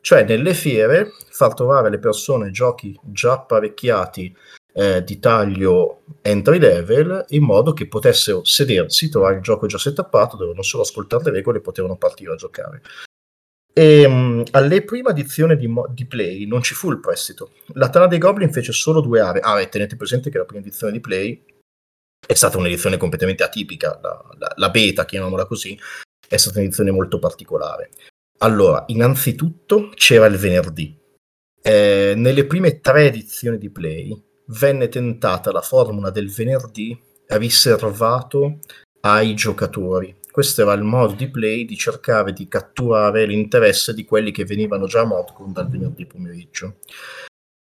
Cioè 0.00 0.24
nelle 0.24 0.54
fiere 0.54 1.12
far 1.30 1.54
trovare 1.54 1.86
alle 1.88 1.98
persone 1.98 2.50
giochi 2.50 2.98
già 3.04 3.32
apparecchiati 3.32 4.34
eh, 4.72 5.04
di 5.04 5.18
taglio 5.18 6.02
entry 6.22 6.58
level 6.58 7.24
in 7.28 7.42
modo 7.42 7.72
che 7.72 7.88
potessero 7.88 8.44
sedersi, 8.44 9.08
trovare 9.08 9.36
il 9.36 9.42
gioco 9.42 9.66
già 9.66 9.78
setappato, 9.78 10.36
dovevano 10.36 10.62
solo 10.62 10.82
ascoltare 10.82 11.24
le 11.24 11.30
regole 11.30 11.58
e 11.58 11.62
potevano 11.62 11.96
partire 11.96 12.32
a 12.32 12.36
giocare. 12.36 12.82
E, 13.74 14.04
um, 14.04 14.44
alle 14.50 14.82
prime 14.82 15.10
edizioni 15.10 15.56
di, 15.56 15.72
di, 15.90 16.06
Play 16.06 16.46
non 16.46 16.62
ci 16.62 16.74
fu 16.74 16.90
il 16.90 17.00
prestito. 17.00 17.52
La 17.74 17.88
Tana 17.88 18.06
dei 18.06 18.18
Goblin 18.18 18.52
fece 18.52 18.72
solo 18.72 19.00
due 19.00 19.20
aree. 19.20 19.40
Ah, 19.40 19.60
e 19.60 19.68
tenete 19.68 19.96
presente 19.96 20.30
che 20.30 20.38
la 20.38 20.44
prima 20.44 20.60
edizione 20.60 20.92
di 20.92 21.00
Play 21.00 21.42
è 22.24 22.34
stata 22.34 22.58
un'edizione 22.58 22.98
completamente 22.98 23.42
atipica, 23.42 23.98
la, 24.00 24.24
la, 24.38 24.52
la 24.56 24.70
beta, 24.70 25.04
chiamiamola 25.04 25.46
così, 25.46 25.78
è 26.28 26.36
stata 26.36 26.58
un'edizione 26.58 26.90
molto 26.90 27.18
particolare. 27.18 27.90
Allora, 28.38 28.84
innanzitutto 28.88 29.90
c'era 29.94 30.26
il 30.26 30.36
venerdì. 30.36 30.98
Eh, 31.62 32.14
nelle 32.16 32.44
prime 32.44 32.80
tre 32.80 33.06
edizioni 33.06 33.56
di 33.56 33.70
Play 33.70 34.31
venne 34.58 34.88
tentata 34.88 35.52
la 35.52 35.60
formula 35.60 36.10
del 36.10 36.30
venerdì 36.30 36.98
riservato 37.28 38.58
ai 39.00 39.34
giocatori. 39.34 40.16
Questo 40.30 40.62
era 40.62 40.72
il 40.72 40.82
modo 40.82 41.12
di 41.14 41.28
play 41.28 41.64
di 41.64 41.76
cercare 41.76 42.32
di 42.32 42.48
catturare 42.48 43.26
l'interesse 43.26 43.92
di 43.94 44.04
quelli 44.04 44.30
che 44.30 44.44
venivano 44.44 44.86
già 44.86 45.00
a 45.00 45.04
Modcon 45.04 45.52
dal 45.52 45.68
venerdì 45.68 46.06
pomeriggio. 46.06 46.76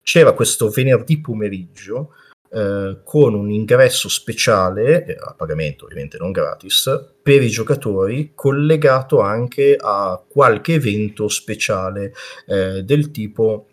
C'era 0.01 0.33
questo 0.33 0.69
venerdì 0.69 1.19
pomeriggio 1.19 2.13
eh, 2.49 2.99
con 3.03 3.33
un 3.33 3.51
ingresso 3.51 4.07
speciale, 4.07 5.05
eh, 5.05 5.17
a 5.19 5.33
pagamento 5.33 5.85
ovviamente 5.85 6.17
non 6.17 6.31
gratis, 6.31 6.89
per 7.21 7.41
i 7.41 7.49
giocatori, 7.49 8.31
collegato 8.33 9.19
anche 9.19 9.75
a 9.79 10.23
qualche 10.27 10.75
evento 10.75 11.27
speciale 11.27 12.13
eh, 12.47 12.83
del 12.83 13.11
tipo 13.11 13.67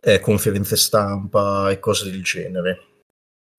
eh, 0.00 0.20
conferenze 0.20 0.76
stampa 0.76 1.70
e 1.70 1.78
cose 1.78 2.10
del 2.10 2.22
genere. 2.22 2.86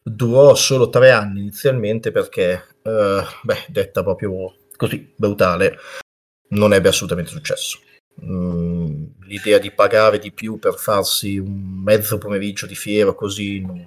Durò 0.03 0.53
solo 0.55 0.89
tre 0.89 1.11
anni 1.11 1.41
inizialmente 1.41 2.11
perché, 2.11 2.77
eh, 2.81 3.23
beh, 3.41 3.65
detta 3.69 4.03
proprio 4.03 4.55
così, 4.75 5.13
brutale, 5.15 5.77
non 6.49 6.73
ebbe 6.73 6.89
assolutamente 6.89 7.31
successo. 7.31 7.79
Mm, 8.23 9.05
l'idea 9.21 9.57
di 9.57 9.71
pagare 9.71 10.19
di 10.19 10.31
più 10.31 10.59
per 10.59 10.75
farsi 10.75 11.37
un 11.37 11.81
mezzo 11.83 12.19
pomeriggio 12.19 12.67
di 12.67 12.75
fiera 12.75 13.13
così 13.13 13.59
non, 13.59 13.83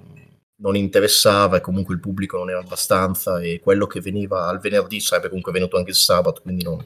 non, 0.57 0.75
interessava 0.75 1.57
e 1.57 1.61
comunque 1.61 1.93
il 1.93 2.01
pubblico 2.01 2.37
non 2.37 2.49
era 2.49 2.59
abbastanza 2.59 3.39
e 3.39 3.61
quello 3.61 3.87
che 3.87 4.01
veniva 4.01 4.47
al 4.47 4.59
venerdì 4.59 4.99
sarebbe 4.99 5.29
comunque 5.29 5.53
venuto 5.53 5.77
anche 5.77 5.91
il 5.91 5.95
sabato, 5.95 6.41
quindi 6.41 6.63
non, 6.63 6.85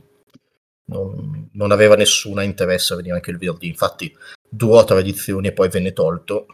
non, 0.86 1.50
non 1.54 1.72
aveva 1.72 1.96
nessuna 1.96 2.44
interesse 2.44 2.94
a 2.94 2.98
venire 2.98 3.16
anche 3.16 3.32
il 3.32 3.38
venerdì. 3.38 3.68
Infatti 3.68 4.16
due 4.54 4.78
o 4.78 4.84
tre 4.84 5.00
edizioni 5.00 5.48
e 5.48 5.54
poi 5.54 5.70
venne 5.70 5.94
tolto 5.94 6.48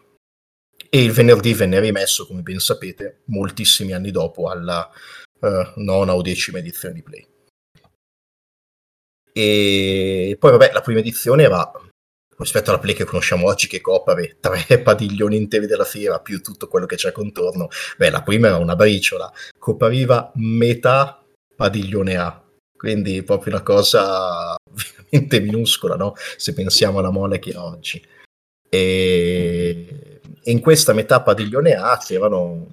e 0.89 1.03
il 1.03 1.11
venerdì 1.11 1.53
venne 1.53 1.79
rimesso, 1.79 2.27
come 2.27 2.41
ben 2.41 2.59
sapete, 2.59 3.23
moltissimi 3.25 3.93
anni 3.93 4.11
dopo 4.11 4.49
alla 4.49 4.89
uh, 5.39 5.81
nona 5.81 6.15
o 6.15 6.21
decima 6.21 6.59
edizione 6.59 6.93
di 6.93 7.03
Play. 7.03 7.27
E 9.33 10.37
poi 10.39 10.51
vabbè, 10.51 10.71
la 10.71 10.81
prima 10.81 10.99
edizione 10.99 11.43
era 11.43 11.69
rispetto 12.37 12.69
alla 12.69 12.79
Play 12.79 12.93
che 12.93 13.03
conosciamo 13.03 13.47
oggi 13.47 13.67
che 13.67 13.81
copre 13.81 14.37
tre 14.39 14.79
padiglioni 14.81 15.35
interi 15.35 15.65
della 15.65 15.83
fiera 15.83 16.19
più 16.19 16.41
tutto 16.41 16.67
quello 16.67 16.85
che 16.85 16.95
c'è 16.95 17.11
contorno. 17.11 17.67
Beh, 17.97 18.09
la 18.09 18.21
prima 18.21 18.47
era 18.47 18.57
una 18.57 18.75
briciola, 18.75 19.31
copriva 19.57 20.31
metà 20.35 21.23
padiglione 21.55 22.17
A, 22.17 22.46
quindi 22.77 23.23
proprio 23.23 23.53
una 23.53 23.63
cosa 23.63 24.55
veramente 24.71 25.39
minuscola, 25.39 25.95
no? 25.95 26.13
Se 26.37 26.53
pensiamo 26.53 26.99
alla 26.99 27.11
mole 27.11 27.39
che 27.39 27.51
è 27.51 27.57
oggi. 27.57 28.01
E 28.69 30.21
in 30.43 30.59
questa 30.59 30.93
metà 30.93 31.21
padiglione 31.21 31.73
A 31.73 31.97
c'erano 31.97 32.67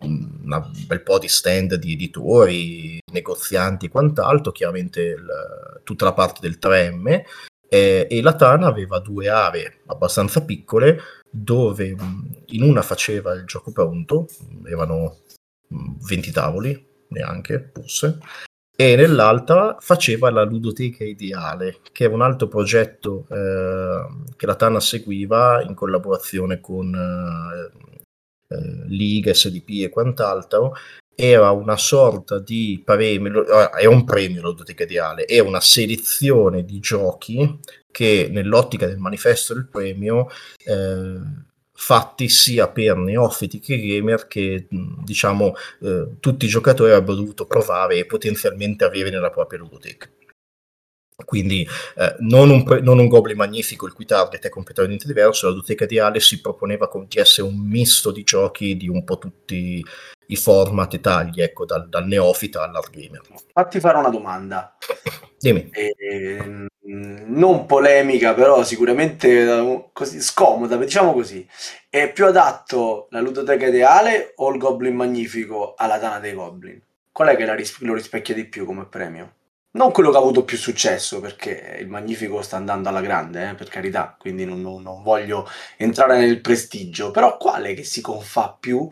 un 0.00 0.62
bel 0.86 1.02
po' 1.02 1.18
di 1.18 1.28
stand 1.28 1.74
di 1.76 1.92
editori, 1.92 2.98
negozianti 3.12 3.86
e 3.86 3.88
quant'altro, 3.88 4.52
chiaramente 4.52 5.00
il, 5.00 5.80
tutta 5.82 6.04
la 6.04 6.12
parte 6.12 6.40
del 6.40 6.58
3M, 6.60 7.22
e, 7.68 8.06
e 8.10 8.22
la 8.22 8.34
Tana 8.34 8.66
aveva 8.66 8.98
due 8.98 9.28
aree 9.28 9.80
abbastanza 9.86 10.44
piccole 10.44 11.00
dove 11.30 11.96
in 12.46 12.62
una 12.62 12.82
faceva 12.82 13.32
il 13.32 13.44
gioco 13.44 13.72
pronto, 13.72 14.28
erano 14.64 15.18
20 15.68 16.30
tavoli, 16.30 16.86
neanche, 17.08 17.70
forse, 17.72 18.18
e 18.76 18.96
nell'altra 18.96 19.76
faceva 19.78 20.30
la 20.30 20.42
ludoteca 20.42 21.04
ideale, 21.04 21.78
che 21.92 22.06
è 22.06 22.08
un 22.08 22.22
altro 22.22 22.48
progetto 22.48 23.26
eh, 23.30 24.34
che 24.36 24.46
la 24.46 24.56
Tana 24.56 24.80
seguiva 24.80 25.62
in 25.62 25.74
collaborazione 25.74 26.60
con 26.60 26.92
eh, 26.92 27.94
eh, 28.48 28.84
Liga, 28.88 29.32
SDP 29.32 29.84
e 29.84 29.88
quant'altro. 29.90 30.74
Era 31.16 31.52
una 31.52 31.76
sorta 31.76 32.40
di 32.40 32.82
premio, 32.84 33.44
è 33.70 33.84
un 33.86 34.04
premio 34.04 34.42
la 34.42 34.48
ludoteca 34.48 34.82
ideale, 34.82 35.24
è 35.26 35.38
una 35.38 35.60
selezione 35.60 36.64
di 36.64 36.80
giochi 36.80 37.60
che 37.92 38.28
nell'ottica 38.32 38.86
del 38.86 38.98
manifesto 38.98 39.54
del 39.54 39.68
premio 39.68 40.26
eh, 40.64 41.20
fatti 41.76 42.28
sia 42.28 42.68
per 42.68 42.96
neofiti 42.96 43.58
che 43.58 43.78
gamer 43.78 44.26
che 44.28 44.66
diciamo 44.70 45.54
eh, 45.82 46.06
tutti 46.20 46.44
i 46.44 46.48
giocatori 46.48 46.92
avrebbero 46.92 47.16
dovuto 47.16 47.46
provare 47.46 47.96
e 47.96 48.06
potenzialmente 48.06 48.84
avere 48.84 49.10
nella 49.10 49.30
propria 49.30 49.58
ludoteca. 49.58 50.08
Quindi 51.24 51.66
eh, 51.96 52.16
non, 52.20 52.50
un 52.50 52.64
pre- 52.64 52.80
non, 52.80 52.98
un, 52.98 53.06
Goblin 53.06 53.36
magnifico 53.36 53.86
il 53.86 53.92
cui 53.92 54.04
target 54.04 54.46
è 54.46 54.48
completamente 54.48 55.06
diverso, 55.06 55.46
la 55.46 55.52
ludoteca 55.52 55.86
di 55.86 55.98
Ale 55.98 56.18
si 56.18 56.40
proponeva 56.40 56.90
di 57.06 57.18
essere 57.18 57.46
un 57.46 57.56
misto 57.56 58.10
di 58.10 58.24
giochi 58.24 58.76
di 58.76 58.88
un 58.88 59.04
po' 59.04 59.18
tutti 59.18 59.84
i 60.26 60.36
format 60.36 60.94
e 60.94 61.00
tagli, 61.00 61.40
ecco, 61.40 61.64
dal, 61.64 61.88
dal 61.88 62.06
neofita 62.06 62.64
all'hardgamer. 62.64 63.20
Fatti 63.52 63.78
fare 63.78 63.98
una 63.98 64.08
domanda. 64.08 64.76
Dimmi. 65.38 65.70
Eh, 65.70 66.66
non 66.86 67.66
polemica, 67.66 68.34
però 68.34 68.64
sicuramente 68.64 69.44
uh, 69.44 69.90
così 69.92 70.20
scomoda, 70.20 70.76
diciamo 70.76 71.12
così. 71.12 71.46
È 71.88 72.10
più 72.12 72.26
adatto 72.26 73.06
la 73.10 73.20
ludoteca 73.20 73.66
ideale 73.66 74.32
o 74.36 74.50
il 74.50 74.58
Goblin 74.58 74.94
Magnifico 74.94 75.74
alla 75.76 75.98
Tana 75.98 76.18
dei 76.18 76.34
Goblin? 76.34 76.82
qual 77.14 77.28
è 77.28 77.36
che 77.36 77.54
ris- 77.54 77.78
lo 77.78 77.94
rispecchia 77.94 78.34
di 78.34 78.44
più 78.44 78.66
come 78.66 78.86
premio? 78.86 79.34
Non 79.74 79.90
quello 79.90 80.10
che 80.10 80.16
ha 80.16 80.20
avuto 80.20 80.44
più 80.44 80.56
successo, 80.56 81.20
perché 81.20 81.78
il 81.80 81.88
Magnifico 81.88 82.42
sta 82.42 82.56
andando 82.56 82.88
alla 82.88 83.00
grande, 83.00 83.50
eh, 83.50 83.54
per 83.54 83.68
carità, 83.68 84.14
quindi 84.18 84.44
non, 84.44 84.60
non- 84.60 84.82
non 84.82 85.02
voglio 85.02 85.48
entrare 85.76 86.18
nel 86.20 86.40
prestigio, 86.40 87.10
però 87.10 87.36
quale 87.36 87.74
che 87.74 87.82
si 87.82 88.00
confà 88.00 88.56
più 88.58 88.86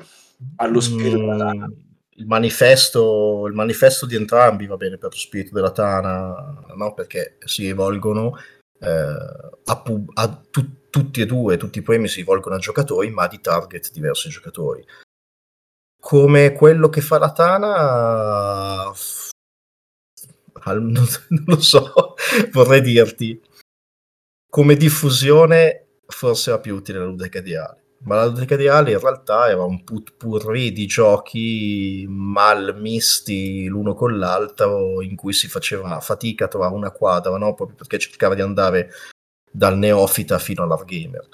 allo 0.57 0.81
spirito 0.81 1.19
della 1.19 1.37
Tana? 1.37 1.69
Mm, 1.69 1.73
il, 2.17 2.27
manifesto, 2.27 3.47
il 3.47 3.55
manifesto 3.55 4.07
di 4.07 4.17
entrambi 4.17 4.67
va 4.67 4.77
bene 4.77 4.99
per 4.99 5.11
lo 5.13 5.17
spirito 5.17 5.55
della 5.55 5.71
Tana, 5.71 6.65
no? 6.75 6.95
perché 6.95 7.39
si 7.45 7.65
rivolgono 7.67 8.37
eh, 8.81 8.89
a, 9.65 9.81
pu- 9.81 10.11
a 10.15 10.29
tu- 10.51 10.91
tutti 10.91 11.21
e 11.21 11.27
due, 11.27 11.57
tutti 11.57 11.79
i 11.79 11.83
premi 11.83 12.09
si 12.09 12.17
rivolgono 12.19 12.57
a 12.57 12.59
giocatori, 12.59 13.09
ma 13.11 13.29
di 13.29 13.41
target 13.41 13.93
diversi 13.93 14.29
giocatori. 14.31 14.85
Come 16.01 16.53
quello 16.53 16.89
che 16.89 17.01
fa 17.01 17.19
la 17.19 17.33
Tana, 17.33 18.93
al- 20.65 20.83
non, 20.83 21.07
non 21.29 21.45
lo 21.47 21.61
so, 21.61 22.15
vorrei 22.53 22.81
dirti, 22.81 23.41
come 24.49 24.77
diffusione 24.77 25.87
forse 26.07 26.51
era 26.51 26.61
più 26.61 26.75
utile 26.77 26.99
la 26.99 27.05
ludoteca 27.07 27.39
ideale. 27.39 27.81
Ma 28.05 28.17
la 28.17 28.25
ludoteca 28.27 28.55
ideale 28.55 28.91
in 28.91 28.99
realtà 28.99 29.49
era 29.49 29.63
un 29.63 29.85
putpurri 29.85 30.73
di 30.73 30.87
giochi 30.87 32.05
mal 32.09 32.77
misti 32.77 33.67
l'uno 33.67 33.95
con 33.95 34.19
l'altro, 34.19 35.01
in 35.01 35.15
cui 35.15 35.33
si 35.33 35.49
faceva 35.49 36.01
fatica 36.01 36.47
a 36.47 36.49
trovare 36.49 36.75
una 36.75 36.91
quadra, 36.91 37.37
no? 37.39 37.55
proprio 37.55 37.77
perché 37.77 37.99
cercava 37.99 38.35
di 38.35 38.41
andare 38.41 38.91
dal 39.51 39.79
neofita 39.79 40.39
fino 40.39 40.65
all'hardgamer. 40.65 41.29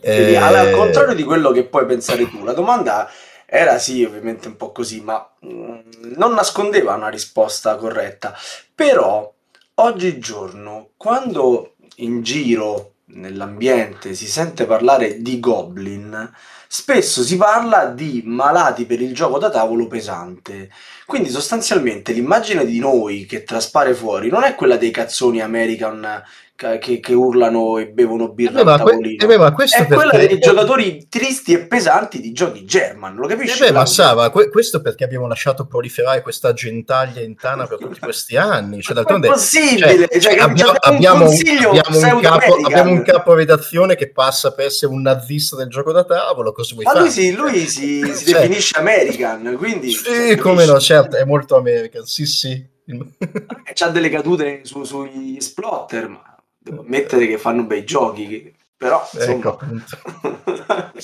Quindi, 0.00 0.32
Eh, 0.32 0.36
al 0.36 0.54
al 0.54 0.70
contrario 0.70 1.14
di 1.14 1.24
quello 1.24 1.50
che 1.50 1.64
puoi 1.64 1.86
pensare 1.86 2.28
tu, 2.28 2.44
la 2.44 2.52
domanda 2.52 3.08
era 3.46 3.78
sì, 3.78 4.02
ovviamente 4.04 4.48
un 4.48 4.56
po' 4.56 4.72
così, 4.72 5.00
ma 5.00 5.24
mm, 5.44 5.78
non 6.16 6.34
nascondeva 6.34 6.94
una 6.94 7.08
risposta 7.08 7.76
corretta. 7.76 8.34
Però 8.74 9.32
oggigiorno, 9.74 10.90
quando 10.96 11.76
in 11.96 12.22
giro 12.22 12.94
nell'ambiente 13.08 14.14
si 14.14 14.26
sente 14.26 14.66
parlare 14.66 15.22
di 15.22 15.38
goblin, 15.38 16.28
spesso 16.66 17.22
si 17.22 17.36
parla 17.36 17.86
di 17.86 18.22
malati 18.26 18.84
per 18.84 19.00
il 19.00 19.14
gioco 19.14 19.38
da 19.38 19.48
tavolo 19.48 19.86
pesante. 19.86 20.68
Quindi 21.06 21.30
sostanzialmente 21.30 22.12
l'immagine 22.12 22.66
di 22.66 22.80
noi 22.80 23.26
che 23.26 23.44
traspare 23.44 23.94
fuori 23.94 24.28
non 24.28 24.42
è 24.42 24.56
quella 24.56 24.76
dei 24.76 24.90
cazzoni 24.90 25.40
American 25.40 26.02
ca- 26.02 26.24
che, 26.56 27.00
che 27.00 27.12
urlano 27.14 27.78
e 27.78 27.86
bevono 27.88 28.32
birra 28.32 28.60
eh, 28.60 28.64
ma 28.64 28.72
al 28.74 28.80
que- 28.80 28.90
tavolino. 28.92 29.22
eh, 29.22 29.26
beh, 29.26 29.36
ma 29.38 29.52
questo 29.52 29.82
È 29.82 29.86
quella 29.86 30.16
dei 30.16 30.38
giocatori 30.38 31.06
tristi 31.08 31.52
e 31.52 31.66
pesanti 31.66 32.20
di 32.20 32.32
giochi 32.32 32.64
German, 32.64 33.14
lo 33.14 33.26
Eh 33.26 33.36
capisci? 33.36 33.58
beh, 33.60 33.72
ma? 33.72 33.84
Sava, 33.86 34.30
que- 34.30 34.48
questo 34.48 34.80
perché 34.80 35.04
abbiamo 35.04 35.26
lasciato 35.28 35.66
proliferare 35.66 36.22
questa 36.22 36.52
gentaglia 36.54 37.20
in 37.20 37.36
Tana 37.36 37.66
per 37.66 37.78
tutti 37.78 38.00
questi 38.00 38.36
anni. 38.36 38.80
Cioè, 38.80 38.94
Ma 38.94 39.00
è 39.00 39.04
d'altronde, 39.04 39.28
possibile, 39.28 40.08
cioè, 40.08 40.20
cioè, 40.20 40.38
abbiamo, 40.38 40.72
abbiamo 40.80 41.24
un, 41.28 41.36
abbiamo 41.36 42.16
un 42.16 42.20
capo, 42.22 42.54
abbiamo 42.64 42.90
un 42.90 43.02
capo 43.02 43.34
redazione 43.34 43.94
che 43.94 44.10
passa 44.10 44.52
per 44.54 44.66
essere 44.66 44.92
un 44.92 45.02
nazista 45.02 45.56
del 45.56 45.68
gioco 45.68 45.92
da 45.92 46.04
tavolo. 46.04 46.52
Cosa 46.52 46.72
vuoi 46.74 46.86
Ma 46.86 46.92
fare? 46.92 47.04
lui 47.04 47.12
si, 47.12 47.32
lui 47.34 47.66
si, 47.68 48.14
si 48.14 48.24
Cioè, 48.24 48.40
definisce 48.40 48.78
American, 48.78 49.54
quindi... 49.58 49.90
Sì, 49.90 50.36
come 50.36 50.64
no, 50.64 50.80
certo, 50.80 51.16
è 51.16 51.24
molto 51.24 51.56
American. 51.56 52.04
Sì, 52.06 52.24
sì. 52.24 52.74
C'ha 53.74 53.88
delle 53.88 54.08
cadute 54.08 54.60
su- 54.62 54.84
sugli 54.84 55.40
splotter, 55.40 56.08
ma 56.08 56.35
devo 56.70 56.82
ammettere 56.82 57.26
che 57.28 57.38
fanno 57.38 57.64
bei 57.64 57.84
giochi. 57.84 58.52
Però, 58.76 59.08
Ecco, 59.18 59.22
insomma... 59.22 59.48
appunto. 59.50 60.98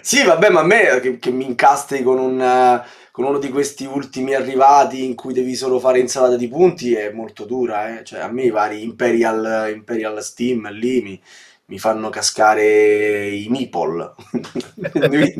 sì, 0.00 0.22
vabbè, 0.22 0.50
ma 0.50 0.60
a 0.60 0.64
me 0.64 1.00
che, 1.00 1.18
che 1.18 1.30
mi 1.30 1.46
incastri 1.46 2.02
con, 2.02 2.18
un, 2.18 2.82
con 3.10 3.24
uno 3.24 3.38
di 3.38 3.48
questi 3.48 3.84
ultimi 3.84 4.34
arrivati 4.34 5.04
in 5.04 5.14
cui 5.14 5.32
devi 5.32 5.54
solo 5.54 5.80
fare 5.80 5.98
insalata 5.98 6.36
di 6.36 6.48
punti 6.48 6.94
è 6.94 7.10
molto 7.10 7.44
dura, 7.44 7.98
eh. 7.98 8.04
Cioè, 8.04 8.20
a 8.20 8.30
me 8.30 8.42
i 8.44 8.50
vari 8.50 8.82
Imperial, 8.82 9.72
Imperial 9.74 10.22
Steam 10.22 10.70
lì 10.70 11.02
mi, 11.02 11.20
mi 11.66 11.78
fanno 11.78 12.10
cascare 12.10 13.28
i 13.28 13.48
meeple. 13.48 14.14
quindi, 14.92 15.34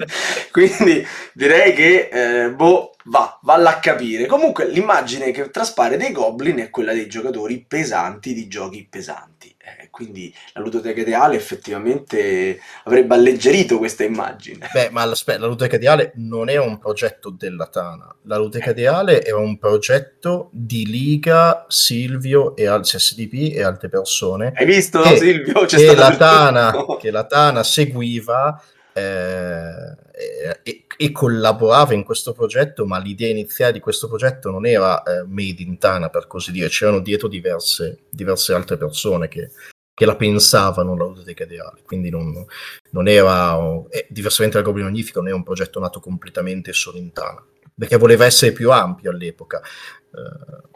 quindi 0.51 1.07
direi 1.35 1.73
che, 1.73 2.09
eh, 2.11 2.51
boh, 2.51 2.95
va, 3.05 3.39
valla 3.43 3.71
a 3.71 3.79
capire. 3.79 4.27
Comunque 4.27 4.67
l'immagine 4.69 5.31
che 5.31 5.51
traspare 5.51 5.97
dei 5.97 6.11
goblin 6.11 6.59
è 6.59 6.71
quella 6.71 6.93
dei 6.93 7.07
giocatori 7.07 7.65
pesanti 7.65 8.35
di 8.35 8.49
giochi 8.49 8.87
pesanti. 8.89 9.36
Eh, 9.67 9.89
quindi 9.91 10.33
la 10.53 10.61
ludoteca 10.61 11.01
ideale 11.01 11.35
effettivamente 11.35 12.61
avrebbe 12.85 13.15
alleggerito 13.15 13.79
questa 13.79 14.05
immagine. 14.05 14.69
Beh, 14.73 14.91
ma 14.91 15.03
aspetta, 15.03 15.41
la 15.41 15.47
ludoteca 15.47 15.75
ideale 15.75 16.13
non 16.17 16.49
era 16.49 16.63
un 16.63 16.79
progetto 16.79 17.31
della 17.31 17.67
Tana. 17.67 18.15
La 18.23 18.37
ludoteca 18.37 18.71
ideale 18.71 19.25
era 19.25 19.39
un 19.39 19.59
progetto 19.59 20.51
di 20.53 20.87
Liga, 20.87 21.65
Silvio 21.69 22.55
e 22.55 22.67
al 22.67 22.87
SDP 22.87 23.57
e 23.57 23.63
altre 23.63 23.89
persone 23.89 24.53
Hai 24.55 24.67
visto 24.67 25.01
Che- 25.01 25.17
Silvio? 25.17 25.65
C'è 25.65 25.79
che 25.79 25.95
la, 25.97 26.17
Tana, 26.17 26.73
che 27.01 27.11
la 27.11 27.25
Tana 27.25 27.65
seguiva 27.65 28.63
eh, 28.93 29.97
e, 30.13 30.61
e 30.63 30.86
collaborava 31.13 31.95
in 31.95 32.05
questo 32.05 32.33
progetto, 32.33 32.87
ma 32.87 32.99
l'idea 32.99 33.29
iniziale 33.29 33.73
di 33.73 33.81
questo 33.81 34.09
progetto 34.09 34.51
non 34.51 34.67
era 34.67 35.03
eh, 35.03 35.23
made 35.27 35.63
in 35.63 35.79
Tana, 35.79 36.09
per 36.09 36.27
così 36.27 36.53
dire, 36.53 36.69
c'erano 36.69 37.01
dietro 37.01 37.29
diverse, 37.29 38.05
diverse 38.11 38.53
altre 38.55 38.77
persone 38.77 39.29
che, 39.29 39.51
che 39.93 40.05
la 40.07 40.17
pensavano 40.17 40.97
la 40.97 41.05
ludoteca 41.05 41.45
ideale, 41.45 41.83
quindi 41.85 42.09
non, 42.11 42.45
non 42.91 43.09
era, 43.09 43.59
eh, 43.91 44.07
diversamente 44.09 44.57
dal 44.57 44.65
Goblin 44.67 44.85
Magnifico, 44.87 45.19
non 45.19 45.29
era 45.29 45.37
un 45.37 45.43
progetto 45.45 45.81
nato 45.81 46.01
completamente 46.01 46.73
solo 46.73 46.97
in 46.99 47.13
Tana, 47.13 47.45
perché 47.75 47.97
voleva 47.97 48.25
essere 48.25 48.53
più 48.53 48.71
ampio 48.71 49.11
all'epoca. 49.11 49.61
Eh, 49.61 50.69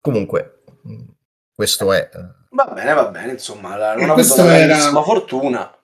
comunque, 0.00 0.62
mh, 0.82 1.02
questo 1.54 1.92
è... 1.92 2.08
eh, 2.12 2.34
Va 2.50 2.64
bene, 2.72 2.92
va 2.94 3.08
bene, 3.08 3.32
insomma, 3.32 3.76
la- 3.76 3.92
E 3.94 4.00
non 4.00 4.10
ho 4.10 4.14
avuto 4.14 4.42
era- 4.48 5.02
fortuna. 5.02 5.75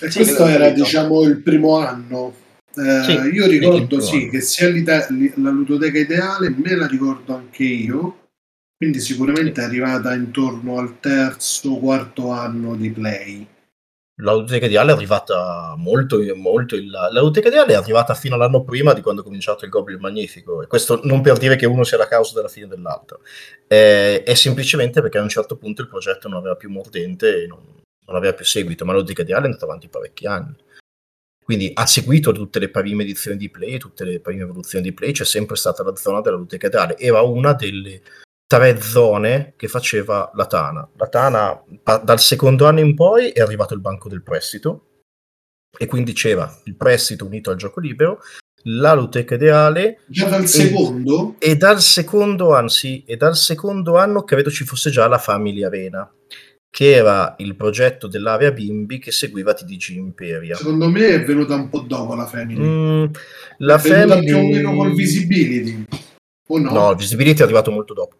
E 0.00 0.10
Sì, 0.10 0.18
questo 0.18 0.46
era, 0.46 0.70
diciamo, 0.70 1.22
il 1.22 1.40
primo 1.40 1.78
anno. 1.78 2.34
Eh, 2.76 3.02
Sì, 3.04 3.12
io 3.12 3.46
ricordo 3.46 4.00
sì 4.00 4.28
che 4.28 4.40
sia 4.40 4.68
la 5.36 5.50
ludoteca 5.50 5.98
ideale, 5.98 6.50
me 6.50 6.74
la 6.74 6.88
ricordo 6.88 7.34
anche 7.34 7.62
io, 7.62 8.26
quindi 8.76 8.98
sicuramente 8.98 9.60
è 9.60 9.64
arrivata 9.64 10.12
intorno 10.14 10.78
al 10.78 10.98
terzo, 10.98 11.76
quarto 11.78 12.30
anno 12.30 12.74
di 12.74 12.90
play. 12.90 13.46
La 14.20 14.32
ludoteca 14.32 14.66
ideale 14.66 14.92
è 14.92 14.94
arrivata 14.94 15.74
molto, 15.76 16.18
molto 16.36 16.76
in 16.76 16.90
là. 16.90 17.08
La 17.12 17.20
ludoteca 17.20 17.48
ideale 17.48 17.72
è 17.72 17.76
arrivata 17.76 18.14
fino 18.14 18.34
all'anno 18.34 18.62
prima 18.62 18.92
di 18.92 19.00
quando 19.00 19.22
è 19.22 19.24
cominciato 19.24 19.64
il 19.64 19.70
Goblin 19.70 19.98
Magnifico. 20.00 20.62
E 20.62 20.66
questo 20.66 21.00
non 21.04 21.20
per 21.20 21.36
dire 21.38 21.56
che 21.56 21.66
uno 21.66 21.82
sia 21.84 21.96
la 21.96 22.06
causa 22.08 22.34
della 22.34 22.48
fine 22.48 22.66
dell'altro, 22.66 23.20
Eh, 23.68 24.22
è 24.24 24.34
semplicemente 24.34 25.00
perché 25.00 25.18
a 25.18 25.22
un 25.22 25.28
certo 25.28 25.56
punto 25.56 25.82
il 25.82 25.88
progetto 25.88 26.28
non 26.28 26.38
aveva 26.38 26.56
più 26.56 26.70
mordente 26.70 27.42
e 27.42 27.46
non, 27.46 27.60
non 28.06 28.16
aveva 28.16 28.34
più 28.34 28.44
seguito. 28.44 28.84
Ma 28.84 28.92
la 28.92 28.98
ludoteca 28.98 29.22
ideale 29.22 29.42
è 29.42 29.46
andata 29.46 29.64
avanti 29.64 29.88
parecchi 29.88 30.26
anni. 30.26 30.56
Quindi 31.44 31.70
ha 31.74 31.84
seguito 31.86 32.32
tutte 32.32 32.58
le 32.58 32.70
prime 32.70 33.02
edizioni 33.02 33.36
di 33.36 33.50
Play, 33.50 33.76
tutte 33.76 34.04
le 34.04 34.20
prime 34.20 34.42
evoluzioni 34.42 34.82
di 34.82 34.94
Play, 34.94 35.12
c'è 35.12 35.26
sempre 35.26 35.56
stata 35.56 35.82
la 35.82 35.94
zona 35.94 36.22
della 36.22 36.36
ludoteca 36.36 36.68
ideale. 36.68 36.96
Era 36.96 37.20
una 37.20 37.52
delle 37.52 38.00
tre 38.46 38.80
zone 38.80 39.54
che 39.56 39.68
faceva 39.68 40.30
la 40.34 40.46
Tana. 40.46 40.88
La 40.96 41.08
Tana 41.08 41.62
dal 42.02 42.20
secondo 42.20 42.66
anno 42.66 42.80
in 42.80 42.94
poi 42.94 43.30
è 43.30 43.40
arrivato 43.40 43.74
il 43.74 43.80
banco 43.80 44.08
del 44.08 44.22
prestito 44.22 45.02
e 45.76 45.86
quindi 45.86 46.12
c'era 46.12 46.50
il 46.64 46.76
prestito 46.76 47.26
unito 47.26 47.50
al 47.50 47.56
gioco 47.56 47.80
libero, 47.80 48.20
la 48.66 48.94
ludoteca 48.94 49.34
ideale 49.34 50.00
Già 50.06 50.28
dal 50.28 50.46
secondo, 50.46 51.36
e 51.38 51.56
dal 51.56 51.80
secondo 51.80 52.68
sì, 52.68 53.04
e 53.04 53.16
dal 53.16 53.36
secondo 53.36 53.96
anno 53.96 54.22
credo 54.22 54.50
ci 54.50 54.64
fosse 54.64 54.90
già 54.90 55.06
la 55.08 55.18
Family 55.18 55.64
Arena, 55.64 56.10
che 56.74 56.90
era 56.90 57.36
il 57.38 57.54
progetto 57.54 58.08
dell'area 58.08 58.50
bimbi 58.50 58.98
che 58.98 59.12
seguiva 59.12 59.54
TDG 59.54 59.90
Imperia. 59.90 60.56
secondo 60.56 60.90
me 60.90 61.06
è 61.06 61.22
venuta 61.22 61.54
un 61.54 61.68
po' 61.68 61.82
dopo 61.82 62.16
la 62.16 62.26
Family. 62.26 62.60
Mm, 62.60 63.04
la 63.58 63.76
è 63.76 63.78
Family... 63.78 64.24
più 64.24 64.36
o 64.38 64.42
meno 64.42 64.74
col 64.74 64.92
Visibility, 64.92 65.84
o 66.48 66.58
no? 66.58 66.72
No, 66.72 66.90
il 66.90 66.96
Visibility 66.96 67.42
è 67.42 67.44
arrivato 67.44 67.70
molto 67.70 67.94
dopo. 67.94 68.16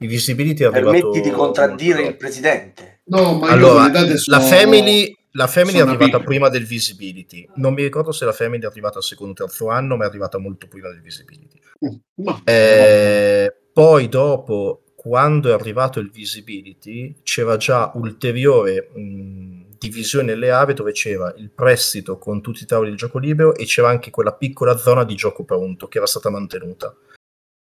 Il 0.00 0.08
Visibility 0.08 0.64
è 0.64 0.66
arrivato... 0.66 0.90
Permetti 0.90 1.20
di 1.22 1.30
contraddire 1.30 2.02
il 2.02 2.16
presidente. 2.18 3.00
No, 3.04 3.38
ma 3.38 3.46
io 3.46 3.52
Allora, 3.54 3.88
date 3.88 4.10
la 4.10 4.16
sono- 4.18 4.40
Family, 4.42 5.16
la 5.30 5.46
family 5.46 5.76
è 5.76 5.78
sono 5.78 5.92
arrivata 5.92 6.20
prima 6.22 6.50
del 6.50 6.66
Visibility. 6.66 7.48
Non 7.54 7.72
mi 7.72 7.84
ricordo 7.84 8.12
se 8.12 8.26
la 8.26 8.32
Family 8.32 8.64
è 8.64 8.66
arrivata 8.66 8.98
al 8.98 9.04
secondo 9.04 9.32
o 9.32 9.46
terzo 9.46 9.70
anno, 9.70 9.96
ma 9.96 10.04
è 10.04 10.08
arrivata 10.08 10.36
molto 10.36 10.68
prima 10.68 10.90
del 10.90 11.00
Visibility. 11.00 11.58
Mm, 11.86 11.96
no. 12.16 12.42
Eh, 12.44 13.50
poi 13.72 14.10
dopo, 14.10 14.82
quando 14.98 15.50
è 15.50 15.52
arrivato 15.52 16.00
il 16.00 16.10
Visibility, 16.10 17.20
c'era 17.22 17.56
già 17.56 17.92
ulteriore 17.94 18.90
mh, 18.92 19.76
divisione 19.78 20.24
nelle 20.24 20.50
aree 20.50 20.74
dove 20.74 20.90
c'era 20.90 21.32
il 21.36 21.50
prestito 21.50 22.18
con 22.18 22.42
tutti 22.42 22.64
i 22.64 22.66
tavoli 22.66 22.90
di 22.90 22.96
gioco 22.96 23.20
libero 23.20 23.54
e 23.54 23.64
c'era 23.64 23.90
anche 23.90 24.10
quella 24.10 24.32
piccola 24.32 24.76
zona 24.76 25.04
di 25.04 25.14
gioco 25.14 25.44
pronto 25.44 25.86
che 25.86 25.98
era 25.98 26.06
stata 26.08 26.30
mantenuta. 26.30 26.92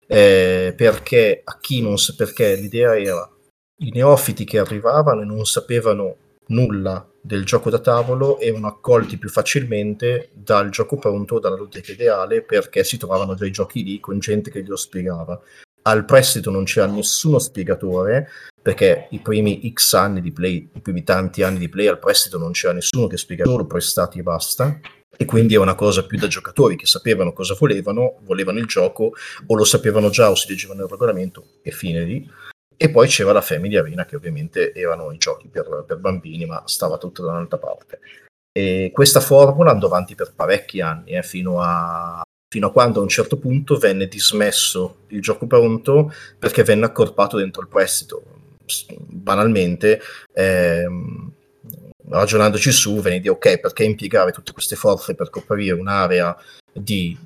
Eh, 0.07 0.73
perché 0.77 1.43
a 1.43 1.59
sa 1.97 2.15
perché 2.17 2.55
l'idea 2.55 2.97
era 2.97 3.29
i 3.81 3.91
neofiti 3.91 4.45
che 4.45 4.61
arrivavano 4.61 5.23
e 5.23 5.25
non 5.25 5.45
sapevano 5.45 6.17
nulla 6.47 7.05
del 7.21 7.45
gioco 7.45 7.69
da 7.69 7.81
tavolo 7.81 8.39
erano 8.39 8.69
accolti 8.69 9.19
più 9.19 9.29
facilmente 9.29 10.31
dal 10.35 10.71
gioco 10.71 10.99
pronto, 10.99 11.41
dalla 11.41 11.57
ludoteca 11.57 11.91
ideale, 11.91 12.43
perché 12.43 12.85
si 12.85 12.97
trovavano 12.97 13.35
già 13.35 13.45
i 13.45 13.51
giochi 13.51 13.83
lì 13.83 13.99
con 13.99 14.21
gente 14.21 14.53
che 14.53 14.63
glielo 14.63 14.77
spiegava. 14.77 15.43
Al 15.83 16.05
prestito 16.05 16.51
non 16.51 16.65
c'era 16.65 16.87
nessuno 16.87 17.39
spiegatore, 17.39 18.29
perché 18.61 19.09
i 19.11 19.21
primi 19.21 19.73
X 19.73 19.95
anni 19.95 20.21
di 20.21 20.33
play, 20.33 20.69
i 20.75 20.81
primi 20.81 21.03
tanti 21.03 21.43
anni 21.43 21.59
di 21.59 21.69
play 21.69 21.87
al 21.87 21.99
prestito 21.99 22.39
non 22.39 22.53
c'era 22.53 22.75
nessuno 22.75 23.07
che 23.07 23.17
spiegava, 23.17 23.51
solo 23.51 23.67
prestati 23.67 24.19
e 24.19 24.23
basta. 24.23 24.81
E 25.21 25.25
quindi 25.25 25.55
è 25.55 25.59
una 25.59 25.75
cosa 25.75 26.07
più 26.07 26.19
da 26.19 26.27
giocatori 26.29 26.77
che 26.77 26.87
sapevano 26.87 27.33
cosa 27.33 27.57
volevano, 27.59 28.19
volevano 28.25 28.59
il 28.59 28.67
gioco, 28.67 29.13
o 29.47 29.55
lo 29.55 29.65
sapevano 29.65 30.11
già 30.11 30.31
o 30.31 30.35
si 30.35 30.49
leggevano 30.49 30.85
il 30.85 30.91
regolamento 30.91 31.45
e 31.63 31.71
fine 31.71 32.05
lì 32.05 32.31
e 32.81 32.91
poi 32.91 33.09
c'era 33.09 33.33
la 33.33 33.41
Family 33.41 33.77
Arena, 33.77 34.07
che 34.07 34.15
ovviamente 34.15 34.73
erano 34.73 35.11
i 35.11 35.19
giochi 35.19 35.49
per, 35.49 35.83
per 35.85 35.99
bambini, 35.99 36.47
ma 36.47 36.63
stava 36.67 36.97
tutto 36.97 37.25
da 37.25 37.33
un'altra 37.33 37.59
parte. 37.59 37.99
E 38.53 38.93
questa 38.95 39.19
formula 39.19 39.73
andò 39.73 39.89
avanti 39.89 40.15
per 40.15 40.33
parecchi 40.33 40.81
anni, 40.81 41.11
eh, 41.11 41.25
fino, 41.25 41.61
a, 41.61 42.23
fino 42.49 42.69
a 42.69 42.73
quando 42.73 43.01
a 43.01 43.03
un 43.03 43.09
certo 43.09 43.37
punto 43.39 43.77
venne 43.77 44.09
dismesso 44.09 45.05
il 45.09 45.21
gioco 45.21 45.47
pronto 45.47 46.13
perché 46.39 46.63
venne 46.63 46.87
accorpato 46.87 47.37
dentro 47.37 47.63
il 47.63 47.69
prestito. 47.69 48.23
Banalmente, 49.07 50.01
ehm, 50.33 51.31
ragionandoci 52.09 52.73
su, 52.73 53.01
venne 53.01 53.21
di 53.21 53.29
ok, 53.29 53.61
perché 53.61 53.85
impiegare 53.85 54.33
tutte 54.33 54.53
queste 54.53 54.77
forze 54.77 55.15
per 55.15 55.31
coprire 55.31 55.75
un'area 55.75 56.37
di 56.73 57.17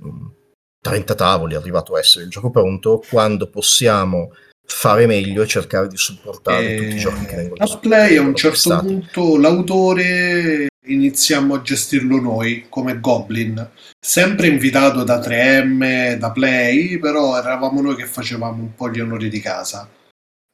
30 0.81 1.15
tavoli, 1.15 1.55
arrivato 1.55 1.95
a 1.95 2.01
essere 2.01 2.25
il 2.25 2.31
gioco 2.31 2.51
pronto, 2.51 3.03
quando 3.09 3.49
possiamo 3.49 4.33
fare 4.65 5.07
meglio 5.07 5.43
e 5.43 5.47
cercare 5.47 5.89
di 5.89 5.97
supportare 5.97 6.75
e... 6.75 6.77
tutti 6.77 6.95
i 6.95 6.99
giochi 6.99 7.25
che 7.27 7.37
vengono 7.37 7.63
a 7.63 7.79
play 7.79 8.17
a 8.17 8.23
un 8.23 8.35
certo 8.35 8.79
punto 8.79 9.37
l'autore 9.37 10.69
iniziamo 10.85 11.55
a 11.55 11.63
gestirlo 11.63 12.21
noi 12.21 12.67
come 12.69 12.99
Goblin 12.99 13.71
sempre 14.01 14.49
invitato 14.49 15.05
da 15.05 15.21
3M 15.21 16.15
da 16.15 16.33
Play 16.33 16.99
però 16.99 17.39
eravamo 17.39 17.81
noi 17.81 17.95
che 17.95 18.07
facevamo 18.07 18.63
un 18.63 18.75
po' 18.75 18.91
gli 18.91 18.99
onori 18.99 19.29
di 19.29 19.41
casa 19.41 19.89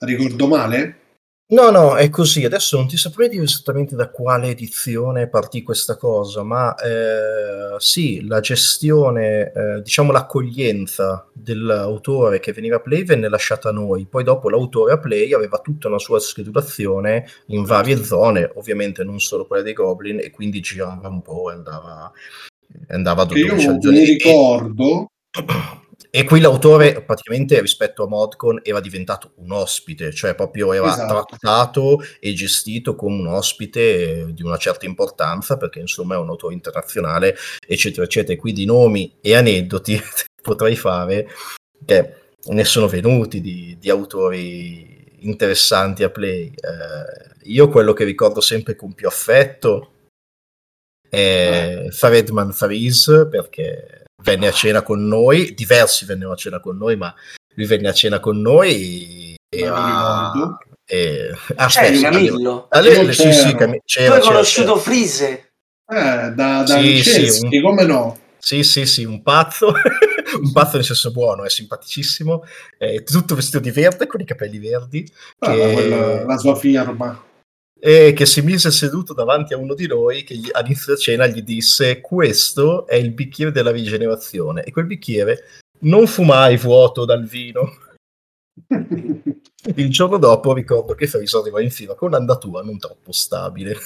ricordo 0.05 0.47
male? 0.47 1.08
No, 1.51 1.71
no, 1.71 1.97
è 1.97 2.11
così. 2.11 2.45
Adesso 2.45 2.77
non 2.77 2.89
ti 2.89 2.99
saprei 2.99 3.31
dire 3.31 3.45
esattamente 3.45 3.97
da 3.97 4.11
quale 4.11 4.49
edizione 4.49 5.29
partì 5.29 5.63
questa 5.63 5.97
cosa, 5.97 6.43
ma 6.43 6.75
eh, 6.75 7.75
sì, 7.79 8.27
la 8.27 8.41
gestione, 8.41 9.53
eh, 9.53 9.83
diciamo 9.83 10.13
l'accoglienza 10.13 11.27
dell'autore 11.33 12.39
che 12.39 12.53
veniva 12.53 12.77
a 12.77 12.81
Play 12.81 13.03
venne 13.05 13.31
lasciata 13.31 13.71
a 13.71 13.73
noi. 13.73 14.05
Poi 14.05 14.25
dopo 14.25 14.51
l'autore 14.51 14.93
a 14.93 14.99
Play 14.99 15.33
aveva 15.33 15.59
tutta 15.61 15.89
una 15.89 15.99
sua 15.99 16.21
schedulazione 16.21 17.27
in 17.47 17.65
varie 17.65 18.05
zone, 18.05 18.51
ovviamente 18.57 19.03
non 19.03 19.19
solo 19.19 19.47
quella 19.47 19.63
dei 19.63 19.73
Goblin, 19.73 20.19
e 20.19 20.31
quindi 20.31 20.61
girava 20.61 21.09
un 21.09 21.23
po' 21.23 21.51
e 21.51 21.55
andava, 21.55 22.13
andava 22.89 23.25
dove 23.25 23.41
Io 23.41 23.55
mi 23.55 24.05
ricordo... 24.05 25.11
E 25.31 25.88
qui 26.25 26.41
l'autore 26.41 27.03
praticamente 27.03 27.61
rispetto 27.61 28.05
a 28.05 28.09
Modcon 28.09 28.61
era 28.63 28.81
diventato 28.81 29.33
un 29.37 29.53
ospite, 29.53 30.13
cioè 30.13 30.35
proprio 30.35 30.73
era 30.73 30.91
esatto. 30.91 31.25
trattato 31.37 31.99
e 32.19 32.33
gestito 32.33 32.95
come 32.95 33.21
un 33.21 33.27
ospite 33.27 34.33
di 34.33 34.43
una 34.43 34.57
certa 34.57 34.87
importanza, 34.87 35.57
perché 35.57 35.81
insomma 35.81 36.15
è 36.15 36.19
un 36.19 36.31
autore 36.31 36.55
internazionale, 36.55 37.37
eccetera, 37.67 38.05
eccetera. 38.05 38.33
E 38.33 38.37
quindi 38.37 38.65
nomi 38.65 39.17
e 39.21 39.35
aneddoti 39.35 40.01
potrei 40.43 40.77
fare 40.77 41.29
che 41.85 42.15
ne 42.47 42.65
sono 42.65 42.89
venuti 42.89 43.41
di, 43.41 43.77
di 43.79 43.91
autori 43.91 45.17
interessanti 45.21 46.05
a 46.05 46.11
play. 46.11 46.47
Eh, 46.47 47.37
io 47.51 47.69
quello 47.69 47.93
che 47.93 48.05
ricordo 48.05 48.41
sempre 48.41 48.77
con 48.77 48.95
più 48.95 49.07
affetto 49.07 49.93
è 51.09 51.85
eh. 51.87 51.91
Faredman 51.91 52.53
Faris, 52.53 53.27
perché 53.31 53.98
venne 54.23 54.49
a 54.49 54.53
cena 54.53 54.83
con 54.83 55.07
noi, 55.07 55.55
diversi 55.55 56.05
vennero 56.05 56.33
a 56.33 56.37
cena 56.37 56.61
con 56.61 56.77
noi, 56.77 56.97
ma 56.97 57.15
lui 57.55 57.67
venne 57.67 57.89
a 57.89 57.93
cena 57.93 58.21
con 58.21 58.41
noi 58.41 59.35
e... 59.49 59.67
Ah, 59.67 60.59
e... 60.85 61.31
Aspetta, 61.57 62.11
Camillo. 62.11 62.67
Ah, 62.71 62.81
lei, 62.81 63.13
sì, 63.13 63.33
sì, 63.33 63.55
Cam... 63.55 63.77
c'era, 63.85 64.19
tu 64.19 64.21
hai 64.21 64.33
conosciuto 64.33 64.73
c'era. 64.75 64.81
Frise? 64.81 65.53
Eh, 65.91 66.33
da, 66.35 66.63
da 66.63 66.67
sì, 66.67 67.03
sì, 67.03 67.45
un... 67.45 67.63
come 67.63 67.85
no? 67.85 68.19
Sì, 68.39 68.63
sì, 68.63 68.87
sì, 68.87 69.05
un 69.05 69.23
pazzo, 69.23 69.73
un 70.41 70.53
pazzo 70.53 70.77
nel 70.77 70.85
senso 70.85 71.11
buono, 71.11 71.45
è 71.45 71.51
simpaticissimo, 71.51 72.45
è 72.79 73.03
tutto 73.03 73.35
vestito 73.35 73.59
di 73.59 73.71
verde 73.71 74.07
con 74.07 74.21
i 74.21 74.25
capelli 74.25 74.59
verdi. 74.59 75.11
Ah, 75.41 75.53
che... 75.53 75.73
quella, 75.73 76.25
la 76.25 76.37
sua 76.39 76.55
firma 76.55 77.27
e 77.81 78.13
che 78.13 78.27
si 78.27 78.43
mise 78.43 78.71
seduto 78.71 79.15
davanti 79.15 79.55
a 79.55 79.57
uno 79.57 79.75
di 79.75 79.87
noi 79.87 80.25
che 80.25 80.37
gli, 80.37 80.49
all'inizio 80.53 80.87
della 80.87 80.99
cena 80.99 81.27
gli 81.27 81.43
disse 81.43 82.01
questo 82.01 82.87
è 82.87 82.97
il 82.97 83.13
bicchiere 83.13 83.53
della 83.53 83.71
rigenerazione 83.71 84.65
e 84.65 84.73
quel 84.73 84.87
bicchiere 84.87 85.45
non 85.81 86.07
fu 86.07 86.25
mai 86.25 86.57
vuoto 86.57 87.05
dal 87.05 87.25
vino. 87.25 87.77
Il 89.75 89.91
giorno 89.91 90.19
dopo 90.19 90.53
ricordo 90.53 90.95
che 90.95 91.07
Friso 91.07 91.41
arrivò 91.41 91.59
in 91.59 91.71
fila 91.71 91.95
con 91.95 92.09
un'andatura 92.09 92.63
non 92.63 92.79
troppo 92.79 93.13
stabile. 93.13 93.77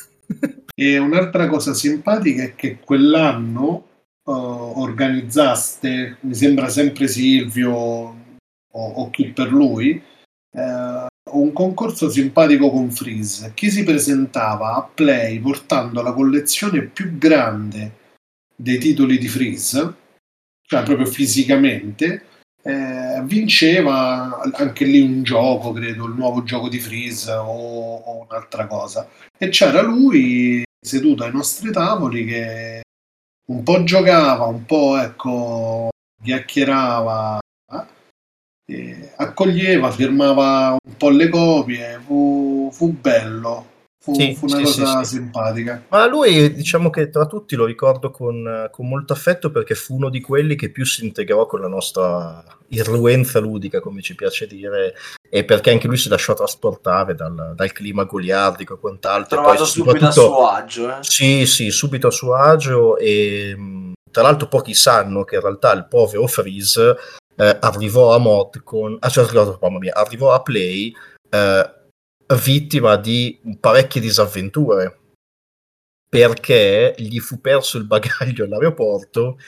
E 0.74 0.98
un'altra 0.98 1.48
cosa 1.48 1.74
simpatica 1.74 2.42
è 2.42 2.54
che 2.54 2.78
quell'anno 2.78 3.86
uh, 4.22 4.32
organizzaste 4.32 6.18
mi 6.20 6.34
sembra 6.34 6.68
sempre 6.68 7.08
Silvio 7.08 7.72
o, 7.72 8.16
o 8.70 9.10
chi 9.10 9.32
per 9.32 9.50
lui 9.50 10.00
uh, 10.52 11.06
un 11.32 11.52
concorso 11.52 12.10
simpatico 12.10 12.70
con 12.70 12.90
Freeze. 12.90 13.52
Chi 13.54 13.70
si 13.70 13.84
presentava 13.84 14.74
a 14.74 14.82
Play 14.82 15.38
portando 15.38 16.02
la 16.02 16.12
collezione 16.12 16.82
più 16.82 17.18
grande 17.18 18.00
dei 18.54 18.78
titoli 18.78 19.18
di 19.18 19.28
Freeze, 19.28 19.94
cioè 20.66 20.82
proprio 20.82 21.06
fisicamente, 21.06 22.24
eh, 22.62 23.20
vinceva 23.24 24.40
anche 24.52 24.84
lì 24.84 25.00
un 25.00 25.22
gioco, 25.22 25.72
credo, 25.72 26.06
il 26.06 26.14
nuovo 26.14 26.42
gioco 26.44 26.68
di 26.68 26.78
Freeze 26.78 27.32
o, 27.32 27.96
o 27.96 28.26
un'altra 28.28 28.66
cosa. 28.66 29.08
E 29.36 29.48
c'era 29.48 29.82
lui 29.82 30.62
seduto 30.80 31.24
ai 31.24 31.32
nostri 31.32 31.72
tavoli 31.72 32.24
che 32.24 32.82
un 33.46 33.62
po' 33.62 33.82
giocava, 33.82 34.46
un 34.46 34.64
po' 34.64 34.96
ecco, 34.98 35.88
chiacchierava 36.22 37.40
accoglieva, 39.16 39.90
firmava 39.90 40.76
un 40.82 40.96
po' 40.96 41.10
le 41.10 41.28
copie, 41.28 42.00
fu, 42.04 42.70
fu 42.72 42.92
bello. 42.92 43.70
Fu, 44.02 44.14
sì, 44.14 44.34
fu, 44.34 44.46
una 44.46 44.56
sì, 44.56 44.62
cosa 44.64 45.04
sì, 45.04 45.14
simpatica. 45.14 45.84
Ma 45.88 46.08
lui, 46.08 46.52
diciamo 46.52 46.90
che 46.90 47.08
tra 47.08 47.24
tutti 47.26 47.54
lo 47.54 47.64
ricordo 47.64 48.10
con, 48.10 48.68
con, 48.72 48.88
molto 48.88 49.12
affetto 49.12 49.52
perché 49.52 49.76
fu 49.76 49.94
uno 49.94 50.08
di 50.08 50.20
quelli 50.20 50.56
che 50.56 50.70
più 50.70 50.84
si 50.84 51.04
integrò 51.04 51.46
con 51.46 51.60
la 51.60 51.68
nostra 51.68 52.44
irruenza 52.70 53.38
ludica, 53.38 53.78
come 53.78 54.02
ci 54.02 54.16
piace 54.16 54.48
dire, 54.48 54.94
e 55.30 55.44
perché 55.44 55.70
anche 55.70 55.86
lui 55.86 55.98
si 55.98 56.08
lasciò 56.08 56.34
trasportare 56.34 57.14
dal, 57.14 57.52
dal 57.54 57.70
clima 57.70 58.02
goliardico 58.02 58.74
e 58.74 58.80
quant'altro. 58.80 59.36
Trovato 59.36 59.62
poi, 59.62 59.66
subito 59.68 60.06
a 60.06 60.10
suo 60.10 60.48
agio. 60.48 60.90
Eh? 60.90 60.98
Sì, 61.02 61.46
sì, 61.46 61.70
subito 61.70 62.08
a 62.08 62.10
suo 62.10 62.34
agio 62.34 62.96
e 62.96 63.56
tra 64.10 64.22
l'altro 64.22 64.48
pochi 64.48 64.74
sanno 64.74 65.22
che 65.22 65.36
in 65.36 65.42
realtà 65.42 65.72
il 65.74 65.86
povero 65.86 66.26
Freeze 66.26 66.96
eh, 67.36 67.58
arrivò 67.60 68.14
a 68.14 68.18
mod 68.18 68.62
con 68.62 68.96
ah, 69.00 69.08
cioè, 69.08 69.26
mia, 69.78 69.94
arrivò 69.94 70.32
a 70.32 70.42
play 70.42 70.94
eh, 71.30 71.74
vittima 72.34 72.96
di 72.96 73.40
parecchie 73.58 74.00
disavventure 74.00 74.98
perché 76.08 76.94
gli 76.98 77.18
fu 77.20 77.40
perso 77.40 77.78
il 77.78 77.86
bagaglio 77.86 78.44
all'aeroporto 78.44 79.38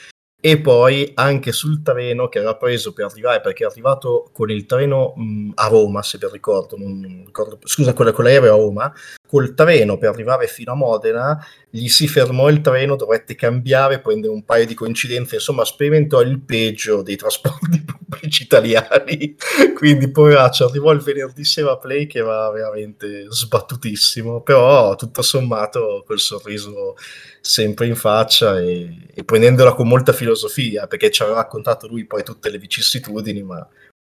e 0.46 0.60
poi 0.60 1.10
anche 1.14 1.52
sul 1.52 1.82
treno 1.82 2.28
che 2.28 2.36
aveva 2.36 2.56
preso 2.56 2.92
per 2.92 3.06
arrivare, 3.06 3.40
perché 3.40 3.64
è 3.64 3.66
arrivato 3.66 4.28
con 4.30 4.50
il 4.50 4.66
treno 4.66 5.14
mh, 5.16 5.52
a 5.54 5.68
Roma, 5.68 6.02
se 6.02 6.18
vi 6.18 6.28
ricordo, 6.30 6.76
non 6.76 7.22
ricordo 7.24 7.58
scusa, 7.64 7.94
con, 7.94 8.12
con 8.12 8.24
l'aereo 8.24 8.52
a 8.52 8.56
Roma, 8.58 8.92
col 9.34 9.52
treno 9.52 9.98
per 9.98 10.10
arrivare 10.10 10.46
fino 10.46 10.70
a 10.70 10.76
Modena, 10.76 11.44
gli 11.68 11.88
si 11.88 12.06
fermò 12.06 12.48
il 12.48 12.60
treno, 12.60 12.94
dovette 12.94 13.34
cambiare, 13.34 13.98
prendere 14.00 14.32
un 14.32 14.44
paio 14.44 14.64
di 14.64 14.74
coincidenze, 14.74 15.34
insomma 15.34 15.64
sperimentò 15.64 16.20
il 16.20 16.38
peggio 16.38 17.02
dei 17.02 17.16
trasporti 17.16 17.82
pubblici 17.82 18.44
italiani, 18.44 19.34
quindi 19.74 20.08
poveraccio, 20.08 20.68
arrivò 20.68 20.92
il 20.92 21.00
venerdì 21.00 21.42
sera 21.42 21.72
a 21.72 21.78
Play 21.78 22.06
che 22.06 22.20
era 22.20 22.48
veramente 22.52 23.26
sbattutissimo, 23.28 24.40
però 24.42 24.94
tutto 24.94 25.20
sommato 25.20 26.04
quel 26.06 26.20
sorriso 26.20 26.94
sempre 27.40 27.86
in 27.88 27.96
faccia 27.96 28.60
e, 28.60 29.08
e 29.12 29.24
prendendola 29.24 29.72
con 29.72 29.88
molta 29.88 30.12
filosofia, 30.12 30.86
perché 30.86 31.10
ci 31.10 31.22
aveva 31.22 31.38
raccontato 31.38 31.88
lui 31.88 32.06
poi 32.06 32.22
tutte 32.22 32.50
le 32.50 32.58
vicissitudini, 32.58 33.42
ma 33.42 33.68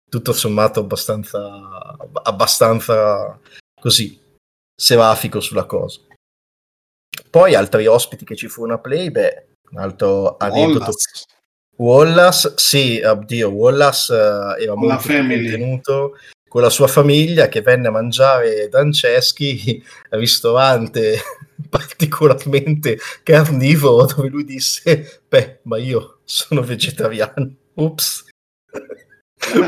tutto 0.09 0.33
sommato 0.33 0.81
abbastanza, 0.81 1.95
abbastanza 2.23 3.39
così, 3.79 4.19
serafico 4.83 5.39
sulla 5.39 5.63
cosa. 5.63 6.01
Poi 7.29 7.55
altri 7.55 7.87
ospiti 7.87 8.25
che 8.25 8.35
ci 8.35 8.49
furono 8.49 8.73
a 8.73 8.79
Play, 8.79 9.11
beh, 9.11 9.47
un 9.71 9.79
altro 9.79 10.35
aneddoto. 10.37 10.91
Wallace, 11.77 12.53
sì, 12.57 13.01
oddio, 13.03 13.49
Wallace 13.49 14.13
uh, 14.13 14.61
era 14.61 14.75
molto 14.75 15.07
contenuto 15.07 16.17
con 16.49 16.61
la 16.61 16.69
sua 16.69 16.87
famiglia 16.87 17.47
che 17.47 17.61
venne 17.61 17.87
a 17.87 17.91
mangiare 17.91 18.67
Danceschi 18.67 19.83
al 20.09 20.19
ristorante 20.19 21.17
particolarmente 21.69 22.99
carnivoro 23.23 24.05
dove 24.05 24.27
lui 24.27 24.43
disse 24.43 25.23
beh 25.27 25.61
ma 25.63 25.77
io 25.77 26.19
sono 26.25 26.61
vegetariano 26.61 27.55
ups 27.75 28.25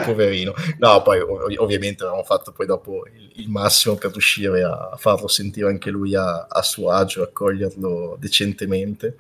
poverino. 0.06 0.54
No 0.80 1.02
poi 1.02 1.20
ov- 1.20 1.54
ovviamente 1.58 2.04
avevamo 2.04 2.24
fatto 2.24 2.52
poi 2.52 2.66
dopo 2.66 3.06
il, 3.14 3.32
il, 3.36 3.50
massimo 3.50 3.96
per 3.96 4.12
riuscire 4.12 4.64
a 4.64 4.96
farlo 4.98 5.28
sentire 5.28 5.70
anche 5.70 5.90
lui 5.90 6.16
a, 6.16 6.48
a 6.50 6.62
suo 6.62 6.92
agio 6.92 7.24
accoglierlo 7.24 8.18
decentemente. 8.20 9.18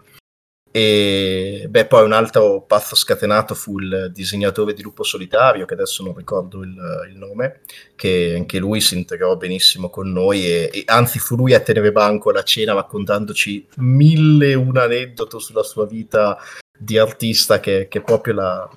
E 0.75 1.67
beh, 1.69 1.85
poi 1.85 2.03
un 2.03 2.11
altro 2.11 2.61
pazzo 2.67 2.95
scatenato 2.95 3.55
fu 3.55 3.79
il 3.79 4.11
disegnatore 4.13 4.73
di 4.73 4.81
Lupo 4.81 5.03
Solitario, 5.03 5.65
che 5.65 5.73
adesso 5.73 6.03
non 6.03 6.13
ricordo 6.13 6.63
il, 6.63 6.75
il 7.09 7.15
nome, 7.15 7.61
che 7.95 8.33
anche 8.35 8.59
lui 8.59 8.81
si 8.81 8.97
integrò 8.97 9.37
benissimo 9.37 9.89
con 9.89 10.11
noi 10.11 10.45
e, 10.45 10.69
e, 10.73 10.83
anzi 10.87 11.17
fu 11.17 11.37
lui 11.37 11.53
a 11.53 11.61
tenere 11.61 11.93
banco 11.93 12.29
alla 12.29 12.43
cena 12.43 12.73
raccontandoci 12.73 13.65
mille 13.77 14.53
un 14.53 14.75
aneddoto 14.75 15.39
sulla 15.39 15.63
sua 15.63 15.85
vita 15.85 16.37
di 16.77 16.97
artista 16.97 17.61
che, 17.61 17.87
che 17.87 18.01
proprio 18.01 18.33
la, 18.33 18.69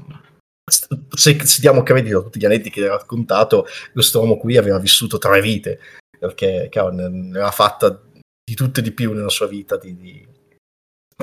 se, 0.68 1.44
se 1.44 1.60
diamo 1.60 1.82
credito 1.82 2.18
a 2.18 2.22
tutti 2.22 2.38
gli 2.38 2.44
aneddoti 2.44 2.70
che 2.70 2.86
ha 2.86 2.96
raccontato, 2.96 3.66
questo 3.92 4.20
uomo 4.20 4.36
qui 4.36 4.56
aveva 4.56 4.78
vissuto 4.78 5.18
tre 5.18 5.40
vite, 5.40 5.78
perché 6.18 6.68
cavolo, 6.70 7.08
ne 7.08 7.30
aveva 7.30 7.50
fatta 7.50 8.00
di 8.44 8.54
tutto 8.54 8.80
e 8.80 8.82
di 8.82 8.92
più 8.92 9.12
nella 9.12 9.28
sua 9.28 9.46
vita 9.46 9.76
di, 9.76 9.94
di, 9.96 10.26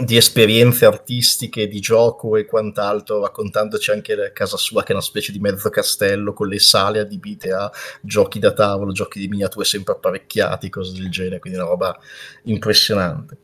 di 0.03 0.17
esperienze 0.17 0.85
artistiche, 0.85 1.67
di 1.67 1.79
gioco 1.79 2.35
e 2.35 2.45
quant'altro, 2.45 3.21
raccontandoci 3.21 3.91
anche 3.91 4.31
casa 4.33 4.57
sua 4.57 4.83
che 4.83 4.89
è 4.89 4.95
una 4.95 5.01
specie 5.01 5.31
di 5.31 5.39
mezzo 5.39 5.69
castello 5.69 6.33
con 6.33 6.47
le 6.47 6.59
sale 6.59 6.99
adibite 6.99 7.51
a 7.51 7.71
giochi 8.01 8.39
da 8.39 8.53
tavolo, 8.53 8.91
giochi 8.91 9.19
di 9.19 9.27
miniature 9.27 9.65
sempre 9.65 9.93
apparecchiati, 9.93 10.69
cose 10.69 10.93
del 10.93 11.09
genere, 11.09 11.39
quindi 11.39 11.57
una 11.57 11.67
roba 11.67 11.97
impressionante. 12.43 13.37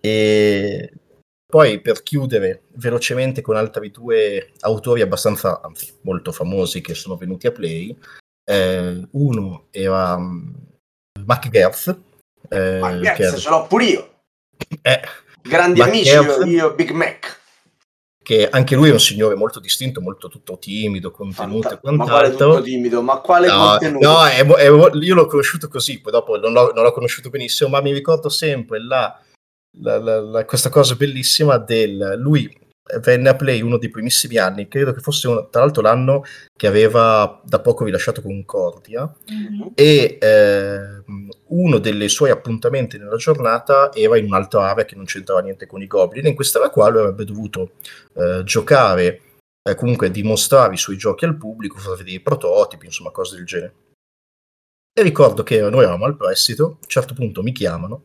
E 0.00 0.92
poi 1.50 1.80
per 1.80 2.02
chiudere 2.02 2.62
velocemente 2.76 3.42
con 3.42 3.56
altri 3.56 3.90
due 3.90 4.52
autori 4.60 5.02
abbastanza, 5.02 5.60
anzi 5.60 5.92
molto 6.02 6.32
famosi 6.32 6.80
che 6.80 6.94
sono 6.94 7.16
venuti 7.16 7.46
a 7.46 7.52
Play, 7.52 7.94
eh, 8.44 9.06
uno 9.10 9.66
era 9.70 10.14
um, 10.14 10.54
Mac 11.26 11.50
Gertz. 11.50 11.94
Eh, 12.48 12.78
Mac 12.78 13.00
Gertz, 13.00 13.42
ce 13.42 13.48
l'ho 13.50 13.66
pure 13.66 13.84
io. 13.84 14.10
Eh, 14.80 15.00
Grandi 15.42 15.82
amici, 15.82 16.10
io, 16.10 16.44
io 16.44 16.74
Big 16.74 16.90
Mac 16.92 17.40
che 18.30 18.48
anche 18.48 18.76
lui 18.76 18.90
è 18.90 18.92
un 18.92 19.00
signore 19.00 19.34
molto 19.34 19.58
distinto, 19.58 20.00
molto 20.00 20.28
tutto 20.28 20.56
timido, 20.56 21.10
contenuto 21.10 21.68
Fanta- 21.68 21.76
e 21.76 21.80
quant'altro. 21.80 22.14
Ma 22.14 22.20
quale 22.20 22.30
tutto 22.30 22.62
timido? 22.62 23.02
Ma 23.02 23.16
quale 23.16 23.48
no, 23.48 23.68
contenuto? 23.70 24.08
No, 24.08 24.24
è, 24.24 24.46
è, 24.46 24.66
io 24.68 25.14
l'ho 25.16 25.26
conosciuto 25.26 25.66
così, 25.66 26.00
poi 26.00 26.12
dopo 26.12 26.36
non 26.36 26.52
l'ho, 26.52 26.70
non 26.72 26.84
l'ho 26.84 26.92
conosciuto 26.92 27.28
benissimo, 27.28 27.70
ma 27.70 27.80
mi 27.80 27.92
ricordo 27.92 28.28
sempre 28.28 28.80
la, 28.84 29.20
la, 29.78 30.20
la, 30.20 30.44
questa 30.44 30.68
cosa 30.68 30.94
bellissima 30.94 31.58
del... 31.58 32.16
Lui 32.18 32.58
venne 32.98 33.28
a 33.28 33.36
Play 33.36 33.60
uno 33.62 33.78
dei 33.78 33.90
primissimi 33.90 34.36
anni, 34.36 34.66
credo 34.66 34.92
che 34.92 35.00
fosse 35.00 35.28
uno, 35.28 35.48
tra 35.48 35.60
l'altro 35.60 35.82
l'anno 35.82 36.24
che 36.56 36.66
aveva 36.66 37.40
da 37.44 37.60
poco 37.60 37.84
rilasciato 37.84 38.22
Concordia 38.22 39.12
mm-hmm. 39.30 39.68
e 39.74 40.18
eh, 40.20 41.02
uno 41.48 41.78
dei 41.78 42.08
suoi 42.08 42.30
appuntamenti 42.30 42.98
nella 42.98 43.16
giornata 43.16 43.92
era 43.92 44.16
in 44.16 44.24
un'altra 44.24 44.70
area 44.70 44.84
che 44.84 44.96
non 44.96 45.04
c'entrava 45.04 45.40
niente 45.40 45.66
con 45.66 45.82
i 45.82 45.86
Goblin, 45.86 46.26
in 46.26 46.34
questa 46.34 46.58
area 46.58 46.70
qua 46.70 46.88
lui 46.88 47.00
avrebbe 47.00 47.24
dovuto 47.24 47.72
eh, 48.14 48.42
giocare, 48.44 49.20
eh, 49.62 49.74
comunque 49.74 50.10
dimostrare 50.10 50.74
i 50.74 50.78
suoi 50.78 50.96
giochi 50.96 51.24
al 51.24 51.36
pubblico, 51.36 51.78
far 51.78 51.96
vedere 51.96 52.16
i 52.16 52.20
prototipi, 52.20 52.86
insomma 52.86 53.10
cose 53.10 53.36
del 53.36 53.46
genere. 53.46 53.74
E 54.92 55.02
ricordo 55.02 55.44
che 55.44 55.60
noi 55.60 55.82
eravamo 55.82 56.06
al 56.06 56.16
prestito, 56.16 56.64
a 56.64 56.68
un 56.68 56.88
certo 56.88 57.14
punto 57.14 57.42
mi 57.44 57.52
chiamano 57.52 58.02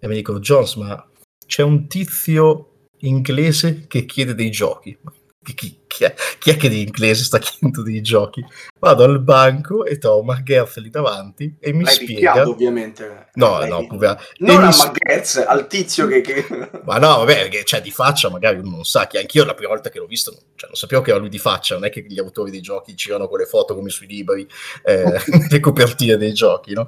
e 0.00 0.08
mi 0.08 0.14
dicono 0.14 0.40
Jones 0.40 0.74
ma 0.76 1.06
c'è 1.46 1.62
un 1.62 1.86
tizio 1.86 2.88
inglese 3.00 3.86
che 3.86 4.04
chiede 4.04 4.34
dei 4.34 4.50
giochi. 4.50 4.98
Chi, 5.42 5.54
chi, 5.54 5.80
chi, 5.86 6.04
è, 6.04 6.14
chi, 6.38 6.50
è, 6.50 6.56
che 6.56 6.68
di 6.68 6.82
inglese 6.82 7.24
sta 7.24 7.38
chiedendo 7.40 7.82
dei 7.82 8.02
giochi? 8.02 8.44
Vado 8.78 9.04
al 9.04 9.20
banco 9.20 9.84
e 9.84 9.96
trovo 9.98 10.22
Margherz 10.22 10.76
lì 10.76 10.90
davanti 10.90 11.56
e 11.58 11.72
mi 11.72 11.82
L'hai 11.82 11.94
spiega. 11.94 12.32
Picchiato, 12.32 12.50
ovviamente. 12.50 13.28
No, 13.34 13.58
L'hai 13.58 13.68
no, 13.70 13.86
pure... 13.86 14.18
non 14.38 14.62
a 14.62 14.74
Margherz, 14.76 15.36
al 15.36 15.66
tizio 15.66 16.06
che, 16.06 16.20
che... 16.20 16.46
Ma 16.84 16.98
no, 16.98 17.16
vabbè, 17.18 17.48
che, 17.48 17.64
cioè, 17.64 17.80
di 17.80 17.90
faccia 17.90 18.28
magari 18.28 18.58
uno 18.58 18.70
non 18.70 18.84
sa. 18.84 19.06
Che 19.06 19.18
anch'io 19.18 19.44
la 19.44 19.54
prima 19.54 19.72
volta 19.72 19.88
che 19.88 19.98
l'ho 19.98 20.06
visto, 20.06 20.30
cioè, 20.30 20.68
non 20.68 20.76
sapevo 20.76 21.00
che 21.00 21.10
era 21.10 21.18
lui 21.18 21.30
di 21.30 21.38
faccia. 21.38 21.74
Non 21.74 21.86
è 21.86 21.90
che 21.90 22.04
gli 22.06 22.18
autori 22.18 22.50
dei 22.50 22.60
giochi 22.60 22.94
girano 22.94 23.26
con 23.26 23.38
le 23.38 23.46
foto 23.46 23.74
come 23.74 23.88
sui 23.88 24.06
libri, 24.06 24.46
eh, 24.84 25.04
le 25.50 25.60
copertine 25.60 26.16
dei 26.16 26.34
giochi, 26.34 26.74
no? 26.74 26.86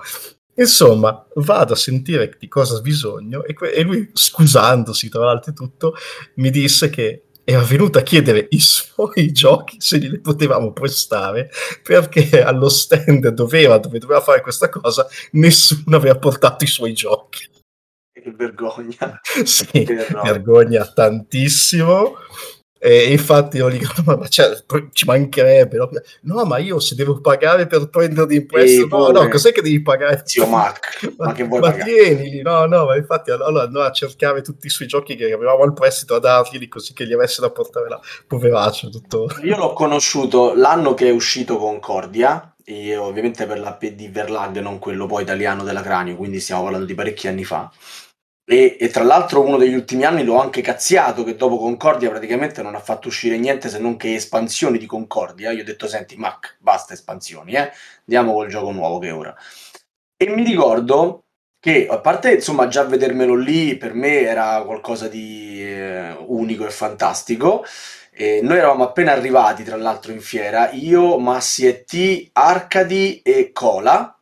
Insomma, 0.54 1.26
vado 1.36 1.72
a 1.72 1.76
sentire 1.76 2.36
di 2.38 2.48
cosa 2.48 2.76
ha 2.76 2.80
bisogno 2.80 3.44
e, 3.44 3.54
que- 3.54 3.72
e 3.72 3.82
lui, 3.82 4.10
scusandosi 4.12 5.08
tra 5.08 5.24
l'altro 5.24 5.52
tutto, 5.52 5.94
mi 6.36 6.50
disse 6.50 6.90
che 6.90 7.24
era 7.44 7.62
venuto 7.62 7.98
a 7.98 8.02
chiedere 8.02 8.46
i 8.50 8.60
suoi 8.60 9.32
giochi 9.32 9.80
se 9.80 9.98
glieli 9.98 10.20
potevamo 10.20 10.72
prestare 10.72 11.50
perché 11.82 12.42
allo 12.42 12.68
stand 12.68 13.28
doveva, 13.28 13.78
dove 13.78 13.98
doveva 13.98 14.20
fare 14.20 14.42
questa 14.42 14.68
cosa 14.68 15.06
nessuno 15.32 15.96
aveva 15.96 16.18
portato 16.18 16.64
i 16.64 16.68
suoi 16.68 16.92
giochi. 16.92 17.48
Che 18.12 18.30
vergogna. 18.30 19.20
sì, 19.44 19.84
vergogna 20.22 20.86
tantissimo. 20.86 22.14
E 22.84 23.12
infatti 23.12 23.58
io 23.58 23.68
dico, 23.68 23.92
ma 24.04 24.26
cioè, 24.26 24.60
ci 24.92 25.04
mancherebbe, 25.04 25.76
no? 25.76 25.88
no? 26.22 26.44
ma 26.44 26.58
io 26.58 26.80
se 26.80 26.96
devo 26.96 27.20
pagare 27.20 27.68
per 27.68 27.88
prenderli 27.88 28.34
in 28.34 28.46
prestito, 28.46 29.12
no, 29.12 29.22
no, 29.22 29.28
cos'è 29.28 29.52
che 29.52 29.62
devi 29.62 29.80
pagare? 29.80 30.22
Zio 30.24 30.46
Mac, 30.46 30.98
ma, 31.16 31.26
ma 31.26 31.32
che 31.32 31.44
vuoi 31.44 31.60
ma 31.60 31.70
pagare? 31.70 31.88
tienili, 31.88 32.42
no, 32.42 32.66
no, 32.66 32.86
ma 32.86 32.96
infatti 32.96 33.30
allora 33.30 33.62
andò 33.62 33.82
a 33.82 33.92
cercare 33.92 34.42
tutti 34.42 34.66
i 34.66 34.70
suoi 34.70 34.88
giochi 34.88 35.14
che 35.14 35.30
avevamo 35.30 35.62
al 35.62 35.74
prestito 35.74 36.16
a 36.16 36.18
darglieli 36.18 36.66
così 36.66 36.92
che 36.92 37.04
li 37.04 37.12
avesse 37.12 37.40
da 37.40 37.50
portare 37.50 37.88
là, 37.88 38.00
poveraccio, 38.26 38.90
tutto. 38.90 39.28
Io 39.44 39.56
l'ho 39.56 39.74
conosciuto 39.74 40.52
l'anno 40.56 40.94
che 40.94 41.06
è 41.06 41.12
uscito 41.12 41.58
Concordia, 41.58 42.52
e 42.64 42.96
ovviamente 42.96 43.46
per 43.46 43.60
la 43.60 43.74
PD 43.74 44.10
Verlag, 44.10 44.58
non 44.58 44.80
quello 44.80 45.06
poi 45.06 45.22
italiano 45.22 45.62
della 45.62 45.82
Cranio, 45.82 46.16
quindi 46.16 46.40
stiamo 46.40 46.62
parlando 46.62 46.86
di 46.86 46.94
parecchi 46.94 47.28
anni 47.28 47.44
fa. 47.44 47.70
E, 48.44 48.76
e, 48.80 48.88
tra 48.88 49.04
l'altro 49.04 49.40
uno 49.40 49.56
degli 49.56 49.74
ultimi 49.74 50.04
anni 50.04 50.24
l'ho 50.24 50.40
anche 50.40 50.62
cazziato 50.62 51.22
che 51.22 51.36
dopo 51.36 51.58
Concordia 51.58 52.10
praticamente 52.10 52.60
non 52.60 52.74
ha 52.74 52.80
fatto 52.80 53.06
uscire 53.06 53.38
niente 53.38 53.68
se 53.68 53.78
non 53.78 53.96
che 53.96 54.14
espansioni 54.14 54.78
di 54.78 54.86
Concordia. 54.86 55.52
Io 55.52 55.62
ho 55.62 55.64
detto 55.64 55.86
senti 55.86 56.16
Mac, 56.16 56.56
basta 56.58 56.92
espansioni, 56.92 57.52
eh? 57.52 57.70
andiamo 58.00 58.32
col 58.32 58.48
gioco 58.48 58.72
nuovo 58.72 58.98
che 58.98 59.08
è 59.08 59.14
ora. 59.14 59.34
E 60.16 60.28
mi 60.28 60.44
ricordo 60.44 61.24
che 61.60 61.86
a 61.88 61.98
parte 62.00 62.34
insomma 62.34 62.66
già 62.66 62.82
vedermelo 62.84 63.36
lì 63.36 63.76
per 63.76 63.94
me 63.94 64.22
era 64.22 64.62
qualcosa 64.64 65.06
di 65.08 65.62
eh, 65.62 66.16
unico 66.26 66.66
e 66.66 66.70
fantastico. 66.70 67.64
E 68.10 68.40
noi 68.42 68.58
eravamo 68.58 68.84
appena 68.84 69.12
arrivati 69.12 69.62
tra 69.62 69.76
l'altro 69.76 70.12
in 70.12 70.20
fiera, 70.20 70.70
io, 70.72 71.18
Massi 71.18 71.66
e 71.66 71.84
T, 71.84 72.30
Arcadi 72.32 73.22
e 73.22 73.52
Cola 73.52 74.16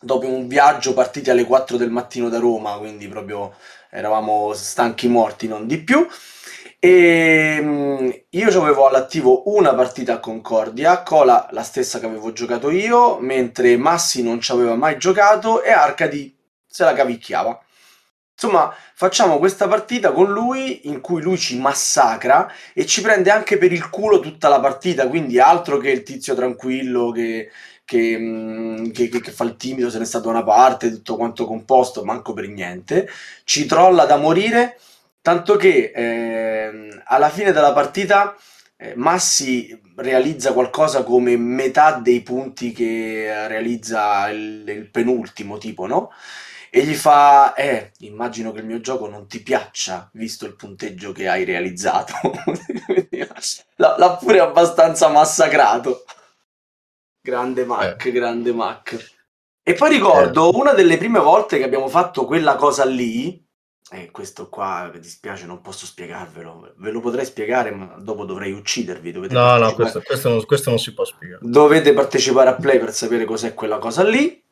dopo 0.00 0.26
un 0.26 0.48
viaggio 0.48 0.94
partiti 0.94 1.30
alle 1.30 1.44
4 1.44 1.76
del 1.76 1.90
mattino 1.90 2.28
da 2.28 2.38
Roma, 2.38 2.78
quindi 2.78 3.06
proprio 3.08 3.54
eravamo 3.90 4.52
stanchi 4.54 5.08
morti, 5.08 5.46
non 5.46 5.66
di 5.66 5.78
più. 5.78 6.06
E 6.78 7.58
mm, 7.60 8.10
io 8.30 8.62
avevo 8.62 8.86
all'attivo 8.88 9.42
una 9.54 9.74
partita 9.74 10.14
a 10.14 10.20
Concordia, 10.20 11.02
Cola 11.02 11.48
la 11.50 11.62
stessa 11.62 12.00
che 12.00 12.06
avevo 12.06 12.32
giocato 12.32 12.70
io, 12.70 13.18
mentre 13.18 13.76
Massi 13.76 14.22
non 14.22 14.40
ci 14.40 14.52
aveva 14.52 14.74
mai 14.76 14.96
giocato 14.98 15.62
e 15.62 15.70
Arcadi 15.70 16.34
se 16.66 16.84
la 16.84 16.94
cavicchiava. 16.94 17.62
Insomma, 18.32 18.74
facciamo 18.94 19.38
questa 19.38 19.68
partita 19.68 20.12
con 20.12 20.32
lui 20.32 20.88
in 20.88 21.02
cui 21.02 21.20
lui 21.20 21.36
ci 21.36 21.58
massacra 21.58 22.50
e 22.72 22.86
ci 22.86 23.02
prende 23.02 23.30
anche 23.30 23.58
per 23.58 23.70
il 23.70 23.90
culo 23.90 24.18
tutta 24.20 24.48
la 24.48 24.60
partita, 24.60 25.06
quindi 25.08 25.38
altro 25.38 25.76
che 25.76 25.90
il 25.90 26.02
tizio 26.02 26.34
tranquillo 26.34 27.10
che, 27.10 27.50
che, 27.90 28.16
mm, 28.16 28.90
che, 28.92 29.08
che, 29.08 29.32
fa 29.32 29.42
il 29.42 29.56
timido, 29.56 29.90
se 29.90 29.98
ne 29.98 30.04
sta 30.04 30.20
da 30.20 30.28
una 30.28 30.44
parte, 30.44 30.92
tutto 30.92 31.16
quanto 31.16 31.44
composto, 31.44 32.04
manco 32.04 32.32
per 32.32 32.46
niente, 32.46 33.08
ci 33.42 33.66
trolla 33.66 34.04
da 34.04 34.16
morire, 34.16 34.78
tanto 35.20 35.56
che 35.56 35.90
eh, 35.92 37.02
alla 37.04 37.30
fine 37.30 37.50
della 37.50 37.72
partita 37.72 38.36
eh, 38.76 38.94
Massi 38.94 39.76
realizza 39.96 40.52
qualcosa 40.52 41.02
come 41.02 41.36
metà 41.36 41.94
dei 41.94 42.22
punti 42.22 42.70
che 42.70 43.48
realizza 43.48 44.28
il, 44.28 44.62
il 44.68 44.88
penultimo 44.88 45.58
tipo, 45.58 45.86
no? 45.86 46.12
e 46.72 46.84
gli 46.84 46.94
fa 46.94 47.54
eh 47.54 47.90
immagino 47.98 48.52
che 48.52 48.60
il 48.60 48.66
mio 48.66 48.78
gioco 48.78 49.08
non 49.08 49.26
ti 49.26 49.42
piaccia 49.42 50.08
visto 50.12 50.46
il 50.46 50.54
punteggio 50.54 51.10
che 51.10 51.26
hai 51.26 51.42
realizzato. 51.42 52.14
L'ha 53.74 54.16
pure 54.20 54.38
abbastanza 54.38 55.08
massacrato 55.08 56.04
Grande 57.20 57.64
Mac, 57.64 58.04
eh. 58.04 58.12
grande 58.12 58.52
Mac. 58.52 59.12
E 59.62 59.74
poi 59.74 59.90
ricordo 59.90 60.52
eh. 60.52 60.56
una 60.56 60.72
delle 60.72 60.96
prime 60.96 61.18
volte 61.18 61.58
che 61.58 61.64
abbiamo 61.64 61.88
fatto 61.88 62.24
quella 62.24 62.56
cosa 62.56 62.84
lì, 62.84 63.46
E 63.92 64.10
questo 64.12 64.48
qua, 64.48 64.88
mi 64.92 65.00
dispiace, 65.00 65.46
non 65.46 65.60
posso 65.60 65.84
spiegarvelo. 65.84 66.74
Ve 66.76 66.90
lo 66.92 67.00
potrei 67.00 67.24
spiegare, 67.24 67.72
ma 67.72 67.96
dopo 67.98 68.24
dovrei 68.24 68.52
uccidervi. 68.52 69.10
Dovete 69.10 69.34
No, 69.34 69.56
no, 69.56 69.74
questo, 69.74 70.00
questo 70.00 70.28
non, 70.28 70.44
questo 70.46 70.70
non 70.70 70.78
si 70.78 70.94
può 70.94 71.04
spiegare. 71.04 71.40
Dovete 71.42 71.92
partecipare 71.92 72.50
a 72.50 72.54
Play 72.54 72.78
per 72.78 72.92
sapere 72.92 73.24
cos'è 73.24 73.52
quella 73.52 73.78
cosa 73.78 74.04
lì. 74.04 74.42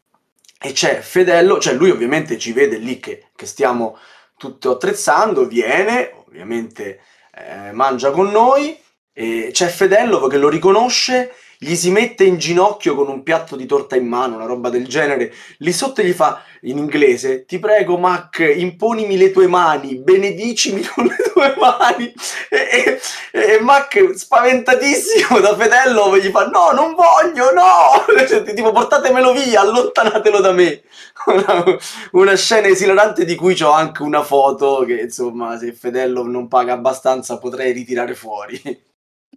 E 0.61 0.73
c'è 0.73 1.01
Fedello, 1.01 1.61
cioè 1.61 1.75
lui 1.75 1.91
ovviamente 1.91 2.37
ci 2.37 2.53
vede 2.53 2.79
lì 2.79 2.99
che, 2.99 3.29
che 3.37 3.47
stiamo 3.47 3.97
tutto 4.37 4.73
attrezzando, 4.73 5.47
viene, 5.47 6.12
ovviamente 6.27 7.01
eh, 7.33 7.71
mangia 7.71 8.11
con 8.11 8.31
noi. 8.31 8.77
E 9.12 9.51
c'è 9.53 9.69
Fedello 9.69 10.27
che 10.27 10.37
lo 10.37 10.49
riconosce, 10.49 11.33
gli 11.61 11.75
si 11.75 11.91
mette 11.91 12.23
in 12.23 12.39
ginocchio 12.39 12.95
con 12.95 13.09
un 13.09 13.25
piatto 13.25 13.57
di 13.57 13.67
torta 13.67 13.97
in 13.97 14.07
mano, 14.07 14.37
una 14.37 14.45
roba 14.45 14.69
del 14.69 14.87
genere. 14.87 15.33
Lì 15.59 15.73
sotto 15.73 16.03
gli 16.03 16.13
fa 16.13 16.41
in 16.63 16.79
inglese: 16.79 17.45
Ti 17.47 17.59
prego, 17.59 17.99
Mac, 17.99 18.39
imponimi 18.39 19.17
le 19.17 19.33
tue 19.33 19.49
mani, 19.49 19.97
benedicimi 19.97 20.83
con 20.83 21.07
le 21.07 21.17
tue 21.33 21.55
mani. 21.59 22.13
E, 22.51 23.01
e, 23.33 23.55
e 23.55 23.61
Mac, 23.61 24.13
spaventatissimo 24.15 25.41
da 25.41 25.57
Fedello, 25.57 26.17
gli 26.17 26.31
fa: 26.31 26.47
No, 26.47 26.71
non 26.71 26.95
voglio, 26.95 27.53
no! 27.53 28.05
Tipo, 28.55 28.73
portatemelo 28.73 29.33
via, 29.33 29.61
allontanatelo 29.61 30.41
da 30.41 30.53
me. 30.53 30.83
Una, 31.27 31.65
una 32.13 32.35
scena 32.37 32.69
esilarante 32.69 33.25
di 33.25 33.35
cui 33.35 33.61
ho 33.63 33.73
anche 33.73 34.03
una 34.03 34.23
foto 34.23 34.85
che, 34.87 35.01
insomma, 35.01 35.59
se 35.59 35.73
Fedello 35.73 36.23
non 36.23 36.49
paga 36.49 36.73
abbastanza, 36.75 37.39
potrei 37.39 37.73
ritirare 37.73 38.15
fuori. 38.15 38.87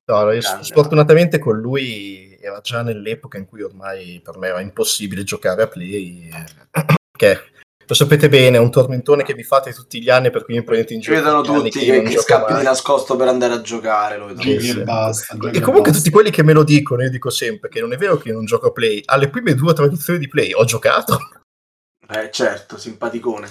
No, 0.05 0.31
io 0.31 0.39
Grande. 0.39 0.63
sfortunatamente 0.63 1.39
con 1.39 1.57
lui 1.59 2.37
era 2.41 2.59
già 2.61 2.81
nell'epoca 2.81 3.37
in 3.37 3.45
cui 3.45 3.61
ormai 3.61 4.19
per 4.23 4.37
me 4.37 4.47
era 4.47 4.59
impossibile 4.59 5.23
giocare 5.23 5.61
a 5.61 5.67
play. 5.67 6.29
eh, 6.29 6.85
Che 7.15 7.39
lo 7.85 7.93
sapete 7.93 8.29
bene, 8.29 8.57
è 8.57 8.59
un 8.59 8.71
tormentone 8.71 9.23
che 9.23 9.33
vi 9.33 9.43
fate 9.43 9.73
tutti 9.73 10.01
gli 10.01 10.09
anni 10.09 10.31
per 10.31 10.43
cui 10.45 10.55
mi 10.55 10.63
prendete 10.63 10.93
in 10.93 11.01
Ci 11.01 11.09
giro. 11.11 11.21
vedono 11.23 11.41
tutti 11.41 11.69
che, 11.79 12.01
che 12.01 12.17
scappi 12.19 12.51
mai. 12.53 12.61
di 12.61 12.67
nascosto 12.67 13.15
per 13.15 13.27
andare 13.27 13.53
a 13.53 13.61
giocare. 13.61 14.17
Lo 14.17 14.27
vedono 14.27 14.43
Sì, 14.43 14.59
sì. 14.59 14.79
e 14.79 14.83
basta. 14.83 15.33
E 15.33 15.59
comunque 15.59 15.91
basta. 15.91 15.97
tutti 15.97 16.09
quelli 16.09 16.29
che 16.31 16.43
me 16.43 16.53
lo 16.53 16.63
dicono, 16.63 17.03
io 17.03 17.09
dico 17.09 17.29
sempre 17.29 17.69
che 17.69 17.79
non 17.81 17.93
è 17.93 17.97
vero 17.97 18.17
che 18.17 18.29
io 18.29 18.33
non 18.35 18.45
gioco 18.45 18.67
a 18.67 18.71
play. 18.71 19.01
Alle 19.05 19.29
prime 19.29 19.53
due 19.55 19.73
tradizioni 19.73 20.19
di 20.19 20.27
play 20.29 20.51
ho 20.53 20.63
giocato. 20.65 21.17
Eh, 22.09 22.29
certo, 22.31 22.77
simpaticone. 22.77 23.47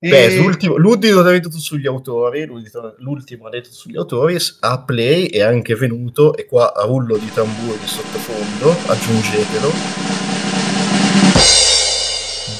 Beh, 0.00 0.36
l'ultimo, 0.36 0.76
l'ultimo 0.76 1.18
aneddoto 1.20 1.58
sugli 1.58 1.88
autori, 1.88 2.46
l'ultimo, 2.46 2.94
l'ultimo 2.98 3.46
aneddoto 3.48 3.74
sugli 3.74 3.96
autori 3.96 4.36
a 4.60 4.80
Play 4.84 5.26
è 5.26 5.40
anche 5.40 5.74
venuto, 5.74 6.36
e 6.36 6.46
qua 6.46 6.72
a 6.72 6.84
rullo 6.84 7.16
di 7.16 7.28
tamburi 7.32 7.76
di 7.80 7.86
sottofondo, 7.86 8.70
aggiungetelo, 8.86 9.70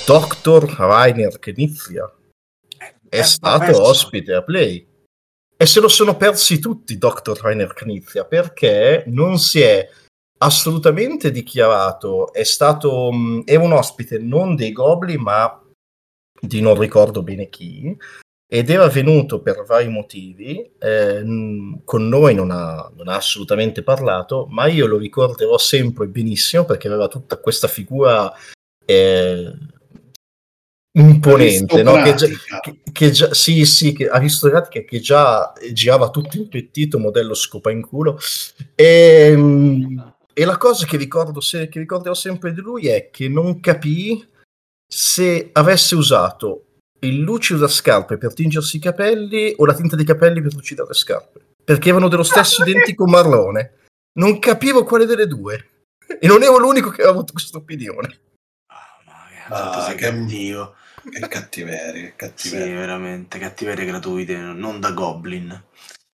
Dr. 0.05 0.75
Rainer 0.79 1.39
Knizia 1.39 2.13
è 3.09 3.19
Eh, 3.21 3.23
stato 3.23 3.59
perso. 3.67 3.83
ospite 3.83 4.35
a 4.35 4.43
Play. 4.43 4.85
E 5.57 5.67
se 5.67 5.79
lo 5.79 5.87
sono 5.89 6.17
persi 6.17 6.59
tutti 6.59 6.99
Dr. 6.99 7.39
Rainer 7.41 7.73
Knizia 7.73 8.25
perché 8.25 9.05
non 9.07 9.39
si 9.39 9.61
è 9.61 9.89
assolutamente 10.39 11.31
dichiarato, 11.31 12.33
è 12.33 12.43
stato 12.43 13.11
è 13.45 13.55
un 13.55 13.73
ospite 13.73 14.19
non 14.19 14.57
dei 14.57 14.73
Goblin 14.73 15.21
ma 15.21 15.63
di 16.41 16.61
non 16.61 16.79
ricordo 16.79 17.23
bene 17.23 17.49
chi 17.49 17.97
ed 18.51 18.71
era 18.71 18.89
venuto 18.89 19.43
per 19.43 19.63
vari 19.67 19.89
motivi, 19.89 20.73
eh, 20.79 21.23
con 21.85 22.09
noi 22.09 22.35
non 22.35 22.51
ha, 22.51 22.91
non 22.97 23.09
ha 23.09 23.17
assolutamente 23.17 23.83
parlato, 23.83 24.47
ma 24.49 24.67
io 24.67 24.87
lo 24.87 24.97
ricorderò 24.97 25.59
sempre 25.59 26.07
benissimo 26.07 26.65
perché 26.65 26.89
aveva 26.89 27.09
tutta 27.09 27.37
questa 27.37 27.69
figura 27.69 28.33
eh, 28.87 29.53
imponente, 30.93 31.83
no? 31.83 32.03
che, 32.03 32.15
già, 32.15 32.27
che, 32.61 32.81
che 32.91 33.11
già, 33.11 33.35
sì, 33.35 33.67
sì, 33.67 33.93
che, 33.93 34.09
aristocratica, 34.09 34.83
che 34.83 35.01
già 35.01 35.53
girava 35.71 36.09
tutto 36.09 36.39
impettito, 36.39 36.99
modello 36.99 37.35
scopa 37.35 37.71
in 37.71 37.83
culo. 37.83 38.19
E, 38.75 39.37
mh, 39.37 40.15
e 40.33 40.45
la 40.47 40.57
cosa 40.57 40.87
che, 40.87 40.97
ricordo 40.97 41.41
se, 41.41 41.69
che 41.69 41.81
ricorderò 41.81 42.15
sempre 42.15 42.55
di 42.55 42.63
lui 42.63 42.89
è 42.89 43.11
che 43.11 43.29
non 43.29 43.61
capì 43.61 44.27
se 44.91 45.51
avesse 45.53 45.95
usato 45.95 46.65
il 47.01 47.19
lucido 47.21 47.61
da 47.61 47.69
scarpe 47.69 48.17
per 48.17 48.33
tingersi 48.35 48.79
i 48.79 48.81
capelli 48.81 49.55
o 49.57 49.67
la 49.67 49.75
tinta 49.75 49.95
dei 49.95 50.05
capelli 50.05 50.41
per 50.41 50.55
lucidare 50.55 50.89
le 50.89 50.95
scarpe. 50.95 51.41
Perché 51.63 51.91
erano 51.91 52.09
dello 52.09 52.23
stesso 52.23 52.63
identico 52.67 53.07
marrone. 53.07 53.75
Non 54.19 54.39
capivo 54.39 54.85
quale 54.85 55.05
delle 55.07 55.27
due. 55.27 55.85
E 56.21 56.27
non 56.27 56.43
ero 56.43 56.57
l'unico 56.59 56.89
che 56.89 57.03
aveva 57.03 57.11
avuto 57.17 57.33
questa 57.35 57.59
opinione. 57.59 58.19
Ah, 58.73 59.03
ma 59.05 59.13
che, 59.31 59.53
Ah, 59.53 59.85
sei 59.85 59.95
che- 59.97 60.09
cattivo. 60.11 60.75
Che 61.09 61.29
cattiveria, 61.29 62.13
che 62.17 62.33
Sì, 62.35 62.51
veramente, 62.57 63.39
cattiverie 63.39 63.85
gratuite, 63.87 64.37
non 64.37 64.81
da 64.81 64.91
Goblin. 64.91 65.63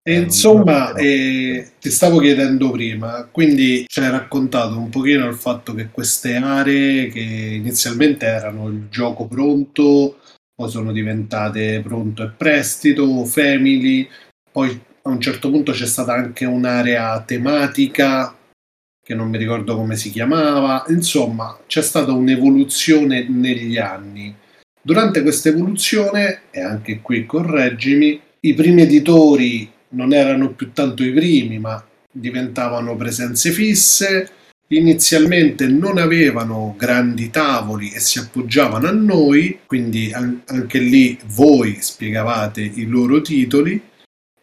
E 0.06 0.16
Eh, 0.16 0.18
insomma, 0.20 0.90
no. 0.90 0.96
eh, 0.98 1.72
ti 1.80 1.90
stavo 1.90 2.18
chiedendo 2.18 2.70
prima, 2.70 3.26
quindi 3.32 3.86
ci 3.88 4.00
hai 4.00 4.10
raccontato 4.10 4.76
un 4.76 4.90
pochino 4.90 5.26
il 5.26 5.34
fatto 5.34 5.72
che 5.72 5.88
queste 5.90 6.34
aree 6.36 7.08
che 7.08 7.20
inizialmente 7.20 8.26
erano 8.26 8.68
il 8.68 8.88
gioco 8.90 9.26
pronto, 9.26 10.18
poi 10.54 10.68
sono 10.68 10.92
diventate 10.92 11.80
pronto 11.80 12.22
e 12.22 12.28
prestito, 12.36 13.24
family, 13.24 14.06
poi 14.52 14.78
a 15.02 15.08
un 15.08 15.20
certo 15.22 15.50
punto 15.50 15.72
c'è 15.72 15.86
stata 15.86 16.12
anche 16.12 16.44
un'area 16.44 17.22
tematica 17.22 18.36
che 19.02 19.14
non 19.14 19.30
mi 19.30 19.38
ricordo 19.38 19.74
come 19.74 19.96
si 19.96 20.10
chiamava, 20.10 20.84
insomma 20.88 21.58
c'è 21.66 21.80
stata 21.80 22.12
un'evoluzione 22.12 23.26
negli 23.26 23.78
anni. 23.78 24.34
Durante 24.82 25.22
questa 25.22 25.48
evoluzione, 25.48 26.42
e 26.50 26.60
anche 26.60 27.00
qui 27.00 27.24
correggimi, 27.24 28.20
i 28.40 28.52
primi 28.52 28.82
editori 28.82 29.72
non 29.94 30.12
erano 30.12 30.52
più 30.52 30.72
tanto 30.72 31.02
i 31.02 31.12
primi, 31.12 31.58
ma 31.58 31.82
diventavano 32.10 32.96
presenze 32.96 33.50
fisse. 33.50 34.30
Inizialmente 34.68 35.66
non 35.66 35.98
avevano 35.98 36.74
grandi 36.76 37.30
tavoli 37.30 37.92
e 37.92 38.00
si 38.00 38.18
appoggiavano 38.18 38.88
a 38.88 38.92
noi, 38.92 39.60
quindi 39.66 40.12
an- 40.12 40.42
anche 40.46 40.78
lì 40.78 41.18
voi 41.26 41.78
spiegavate 41.80 42.60
i 42.60 42.86
loro 42.86 43.20
titoli. 43.20 43.80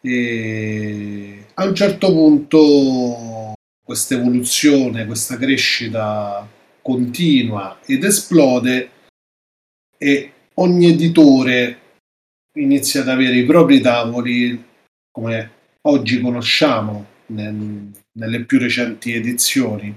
E 0.00 1.44
a 1.54 1.64
un 1.64 1.74
certo 1.74 2.12
punto 2.12 3.52
questa 3.84 4.14
evoluzione, 4.14 5.06
questa 5.06 5.36
crescita 5.36 6.48
continua 6.80 7.78
ed 7.86 8.04
esplode 8.04 8.90
e 9.98 10.32
ogni 10.54 10.86
editore 10.86 11.78
inizia 12.58 13.02
ad 13.02 13.08
avere 13.08 13.36
i 13.36 13.44
propri 13.44 13.80
tavoli 13.80 14.70
come 15.12 15.50
oggi 15.82 16.20
conosciamo 16.20 17.06
nel- 17.26 17.90
nelle 18.14 18.44
più 18.44 18.58
recenti 18.58 19.14
edizioni. 19.14 19.94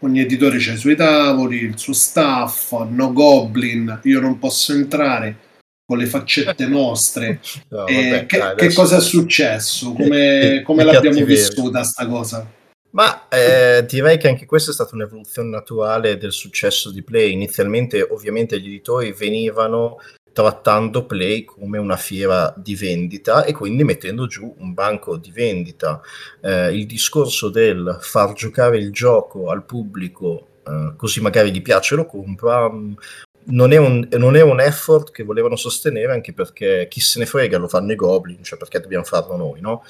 Ogni 0.00 0.20
editore 0.20 0.56
ha 0.56 0.72
i 0.72 0.76
suoi 0.76 0.96
tavoli, 0.96 1.56
il 1.56 1.78
suo 1.78 1.92
staff, 1.92 2.72
no 2.88 3.12
goblin, 3.12 4.00
io 4.04 4.20
non 4.20 4.38
posso 4.38 4.72
entrare 4.72 5.36
con 5.84 5.98
le 5.98 6.06
faccette 6.06 6.66
nostre. 6.68 7.40
No, 7.68 7.86
Eh, 7.86 8.10
vabbè, 8.10 8.26
che, 8.26 8.38
dai, 8.38 8.56
che 8.56 8.72
cosa 8.72 8.98
è 8.98 9.00
successo? 9.00 9.92
Come, 9.92 10.62
come 10.64 10.84
l'abbiamo 10.84 11.24
vissuta 11.24 11.82
sta 11.82 12.06
cosa? 12.06 12.50
Ma 12.90 13.28
eh, 13.28 13.84
direi 13.86 14.16
che 14.16 14.28
anche 14.28 14.46
questa 14.46 14.70
è 14.70 14.74
stata 14.74 14.94
un'evoluzione 14.94 15.50
naturale 15.50 16.16
del 16.16 16.32
successo 16.32 16.90
di 16.90 17.02
Play. 17.02 17.32
Inizialmente, 17.32 18.00
ovviamente, 18.00 18.58
gli 18.58 18.68
editori 18.68 19.12
venivano 19.12 19.98
trattando 20.38 21.04
Play 21.04 21.42
come 21.42 21.78
una 21.78 21.96
fiera 21.96 22.54
di 22.56 22.76
vendita 22.76 23.42
e 23.42 23.52
quindi 23.52 23.82
mettendo 23.82 24.28
giù 24.28 24.54
un 24.58 24.72
banco 24.72 25.16
di 25.16 25.32
vendita. 25.32 26.00
Eh, 26.40 26.76
il 26.76 26.86
discorso 26.86 27.48
del 27.48 27.98
far 28.00 28.34
giocare 28.34 28.78
il 28.78 28.92
gioco 28.92 29.50
al 29.50 29.64
pubblico, 29.64 30.46
eh, 30.64 30.92
così 30.96 31.20
magari 31.20 31.50
gli 31.50 31.60
piace 31.60 31.94
e 31.94 31.96
lo 31.96 32.06
compra, 32.06 32.70
mh, 32.70 32.94
non 33.46 33.72
è, 33.72 33.78
un, 33.78 34.06
non 34.12 34.36
è 34.36 34.42
un 34.42 34.60
effort 34.60 35.10
che 35.10 35.24
volevano 35.24 35.56
sostenere 35.56 36.12
anche 36.12 36.32
perché 36.32 36.86
chi 36.88 37.00
se 37.00 37.18
ne 37.18 37.26
frega 37.26 37.58
lo 37.58 37.66
fanno 37.66 37.90
i 37.90 37.96
goblin, 37.96 38.44
cioè 38.44 38.60
perché 38.60 38.78
dobbiamo 38.78 39.02
farlo 39.02 39.36
noi, 39.36 39.60
no? 39.60 39.82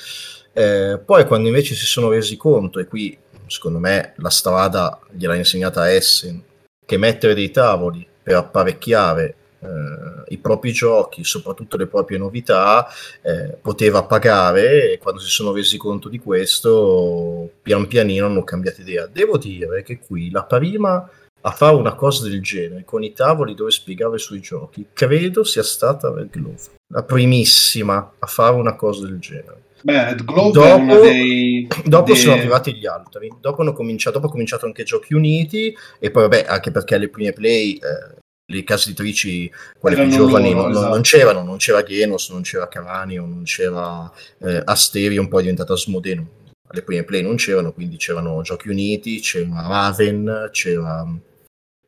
Eh, 0.54 0.98
poi 1.04 1.26
quando 1.26 1.48
invece 1.48 1.74
si 1.74 1.84
sono 1.84 2.08
resi 2.08 2.38
conto, 2.38 2.78
e 2.78 2.86
qui 2.86 3.18
secondo 3.48 3.78
me 3.78 4.14
la 4.16 4.30
strada 4.30 4.98
gliel'ha 5.10 5.34
insegnata 5.34 5.92
Essen, 5.92 6.42
che 6.86 6.96
mettere 6.96 7.34
dei 7.34 7.50
tavoli 7.50 8.06
per 8.22 8.36
apparecchiare 8.36 9.34
eh, 9.60 10.24
i 10.28 10.38
propri 10.38 10.72
giochi, 10.72 11.24
soprattutto 11.24 11.76
le 11.76 11.86
proprie 11.86 12.18
novità, 12.18 12.86
eh, 13.22 13.56
poteva 13.60 14.04
pagare 14.04 14.92
e 14.92 14.98
quando 14.98 15.20
si 15.20 15.30
sono 15.30 15.52
resi 15.52 15.76
conto 15.76 16.08
di 16.08 16.18
questo, 16.18 17.50
pian 17.62 17.86
pianino 17.86 18.26
hanno 18.26 18.44
cambiato 18.44 18.80
idea. 18.80 19.06
Devo 19.06 19.38
dire 19.38 19.82
che 19.82 19.98
qui 19.98 20.30
la 20.30 20.44
prima 20.44 21.08
a 21.40 21.50
fare 21.50 21.76
una 21.76 21.94
cosa 21.94 22.28
del 22.28 22.42
genere 22.42 22.84
con 22.84 23.02
i 23.02 23.12
tavoli 23.12 23.54
dove 23.54 23.70
spiegava 23.70 24.16
i 24.16 24.20
suoi 24.20 24.40
giochi, 24.40 24.86
credo 24.92 25.44
sia 25.44 25.62
stata 25.62 26.12
Red 26.12 26.30
Glove, 26.30 26.60
la 26.92 27.02
primissima 27.02 28.12
a 28.18 28.26
fare 28.26 28.56
una 28.56 28.74
cosa 28.74 29.06
del 29.06 29.18
genere. 29.18 29.62
Beh, 29.80 30.04
Red 30.04 30.24
Glove 30.24 30.50
Dopo- 30.50 31.00
dei... 31.00 31.68
Dopo 31.84 32.12
dei- 32.12 32.16
sono 32.16 32.34
arrivati 32.34 32.74
gli 32.74 32.86
altri, 32.86 33.32
dopo 33.40 33.62
hanno 33.62 33.72
cominciato, 33.72 34.16
dopo 34.16 34.28
ha 34.28 34.32
cominciato 34.32 34.66
anche 34.66 34.82
Giochi 34.82 35.14
Uniti 35.14 35.74
e 36.00 36.10
poi 36.10 36.22
vabbè 36.22 36.46
anche 36.48 36.72
perché 36.72 36.96
alle 36.96 37.08
prime 37.08 37.32
play 37.32 37.74
eh, 37.74 38.16
le 38.50 38.64
case 38.64 38.90
editrici, 38.90 39.50
quelle 39.78 39.96
più 39.96 40.08
giovani, 40.08 40.52
loro, 40.52 40.62
non, 40.62 40.70
esatto. 40.70 40.88
non 40.88 41.00
c'erano, 41.02 41.42
non 41.42 41.56
c'era 41.58 41.82
Genos, 41.82 42.30
non 42.30 42.42
c'era 42.42 42.68
Caranio, 42.68 43.26
non 43.26 43.42
c'era 43.44 44.10
eh, 44.40 44.62
Asterion, 44.64 45.28
poi 45.28 45.40
è 45.40 45.42
diventata 45.42 45.74
Asmodeno. 45.74 46.36
Alle 46.70 46.82
prime 46.82 47.04
play 47.04 47.22
non 47.22 47.36
c'erano, 47.36 47.72
quindi 47.72 47.96
c'erano 47.96 48.40
Giochi 48.42 48.68
Uniti, 48.70 49.20
c'era 49.20 49.66
Raven, 49.66 50.48
c'era 50.50 51.04
mm, 51.04 51.16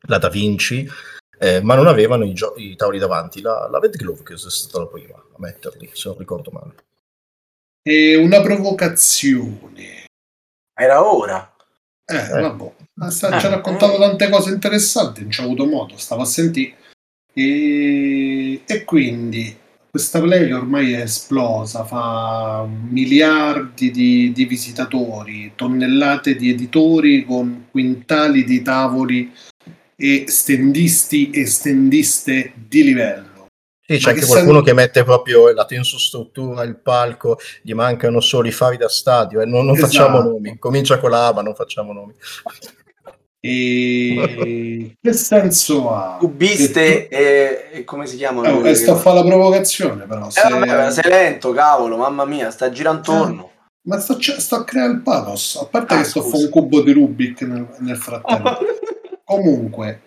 la 0.02 0.18
Da 0.18 0.28
Vinci, 0.28 0.86
eh, 1.38 1.62
ma 1.62 1.74
non 1.74 1.86
avevano 1.86 2.24
i, 2.24 2.34
gio- 2.34 2.54
i 2.56 2.76
tavoli 2.76 2.98
davanti. 2.98 3.40
La, 3.40 3.66
la 3.70 3.78
Red 3.78 3.96
Glove 3.96 4.22
che 4.22 4.34
è 4.34 4.38
stata 4.38 4.80
la 4.80 4.86
prima 4.86 5.14
a 5.16 5.36
metterli, 5.38 5.90
se 5.94 6.08
non 6.08 6.18
ricordo 6.18 6.50
male. 6.50 6.74
E 7.82 8.16
una 8.16 8.42
provocazione. 8.42 10.04
Era 10.74 11.02
ora. 11.10 11.54
Eh, 12.04 12.16
Eh. 12.16 12.40
vabbè. 12.40 12.72
Ma 13.00 13.10
sta- 13.10 13.38
ci 13.40 13.46
ha 13.46 13.48
raccontato 13.48 13.96
tante 13.96 14.28
cose 14.28 14.50
interessanti, 14.50 15.22
non 15.22 15.30
ci 15.30 15.40
ho 15.40 15.44
avuto 15.44 15.64
modo, 15.64 15.96
stavo 15.96 16.20
a 16.20 16.26
sentire. 16.26 16.74
E, 17.32 18.60
e 18.66 18.84
quindi 18.84 19.56
questa 19.90 20.20
play 20.20 20.52
ormai 20.52 20.92
è 20.92 21.00
esplosa, 21.00 21.84
fa 21.84 22.66
miliardi 22.68 23.90
di, 23.90 24.32
di 24.32 24.44
visitatori, 24.44 25.52
tonnellate 25.54 26.36
di 26.36 26.50
editori 26.50 27.24
con 27.24 27.68
quintali 27.70 28.44
di 28.44 28.60
tavoli 28.60 29.32
e 29.96 30.24
stendisti 30.28 31.30
e 31.30 31.46
stendiste 31.46 32.52
di 32.54 32.84
livello. 32.84 33.46
Sì, 33.86 33.94
Ma 33.94 33.98
c'è 33.98 34.08
anche 34.10 34.20
che 34.20 34.26
qualcuno 34.26 34.60
che 34.60 34.74
mette 34.74 35.04
proprio 35.04 35.52
la 35.54 35.64
tensostruttura, 35.64 36.64
il 36.64 36.76
palco, 36.76 37.38
gli 37.62 37.72
mancano 37.72 38.20
solo 38.20 38.46
i 38.46 38.52
fari 38.52 38.76
da 38.76 38.90
stadio, 38.90 39.40
e 39.40 39.46
non, 39.46 39.64
non 39.64 39.76
facciamo 39.76 40.18
Esatto. 40.18 40.32
nomi. 40.32 40.58
Comincia 40.58 40.98
con 40.98 41.10
la 41.10 41.28
A, 41.28 41.32
ma 41.32 41.40
non 41.40 41.54
facciamo 41.54 41.94
nomi. 41.94 42.12
E 43.40 44.96
che 45.00 45.12
senso 45.14 45.90
ha? 45.94 46.16
Cubiste 46.18 47.08
e, 47.08 47.68
e 47.72 47.84
come 47.84 48.06
si 48.06 48.16
chiamano? 48.16 48.62
Eh, 48.64 48.70
eh, 48.70 48.74
sto 48.74 48.92
a 48.92 48.94
che- 48.96 49.00
fare 49.00 49.16
la 49.16 49.24
provocazione, 49.24 50.04
però. 50.06 50.26
Eh, 50.26 50.30
se- 50.30 50.48
vabbè, 50.48 50.90
sei 50.90 51.10
lento, 51.10 51.52
cavolo, 51.52 51.96
mamma 51.96 52.24
mia, 52.26 52.50
sta 52.50 52.70
girando 52.70 52.98
intorno. 52.98 53.50
Ma 53.82 53.98
sto, 53.98 54.18
sto 54.20 54.56
a 54.56 54.64
creare 54.64 54.92
il 54.92 55.00
pathos. 55.00 55.56
A 55.56 55.64
parte 55.64 55.94
Ah, 55.94 55.98
che 55.98 56.04
sto 56.04 56.18
a 56.18 56.22
scusa. 56.22 56.34
fare 56.36 56.44
un 56.44 56.50
cubo 56.50 56.82
di 56.82 56.92
Rubik 56.92 57.40
nel, 57.42 57.66
nel 57.78 57.96
frattempo. 57.96 58.58
Comunque, 59.24 60.00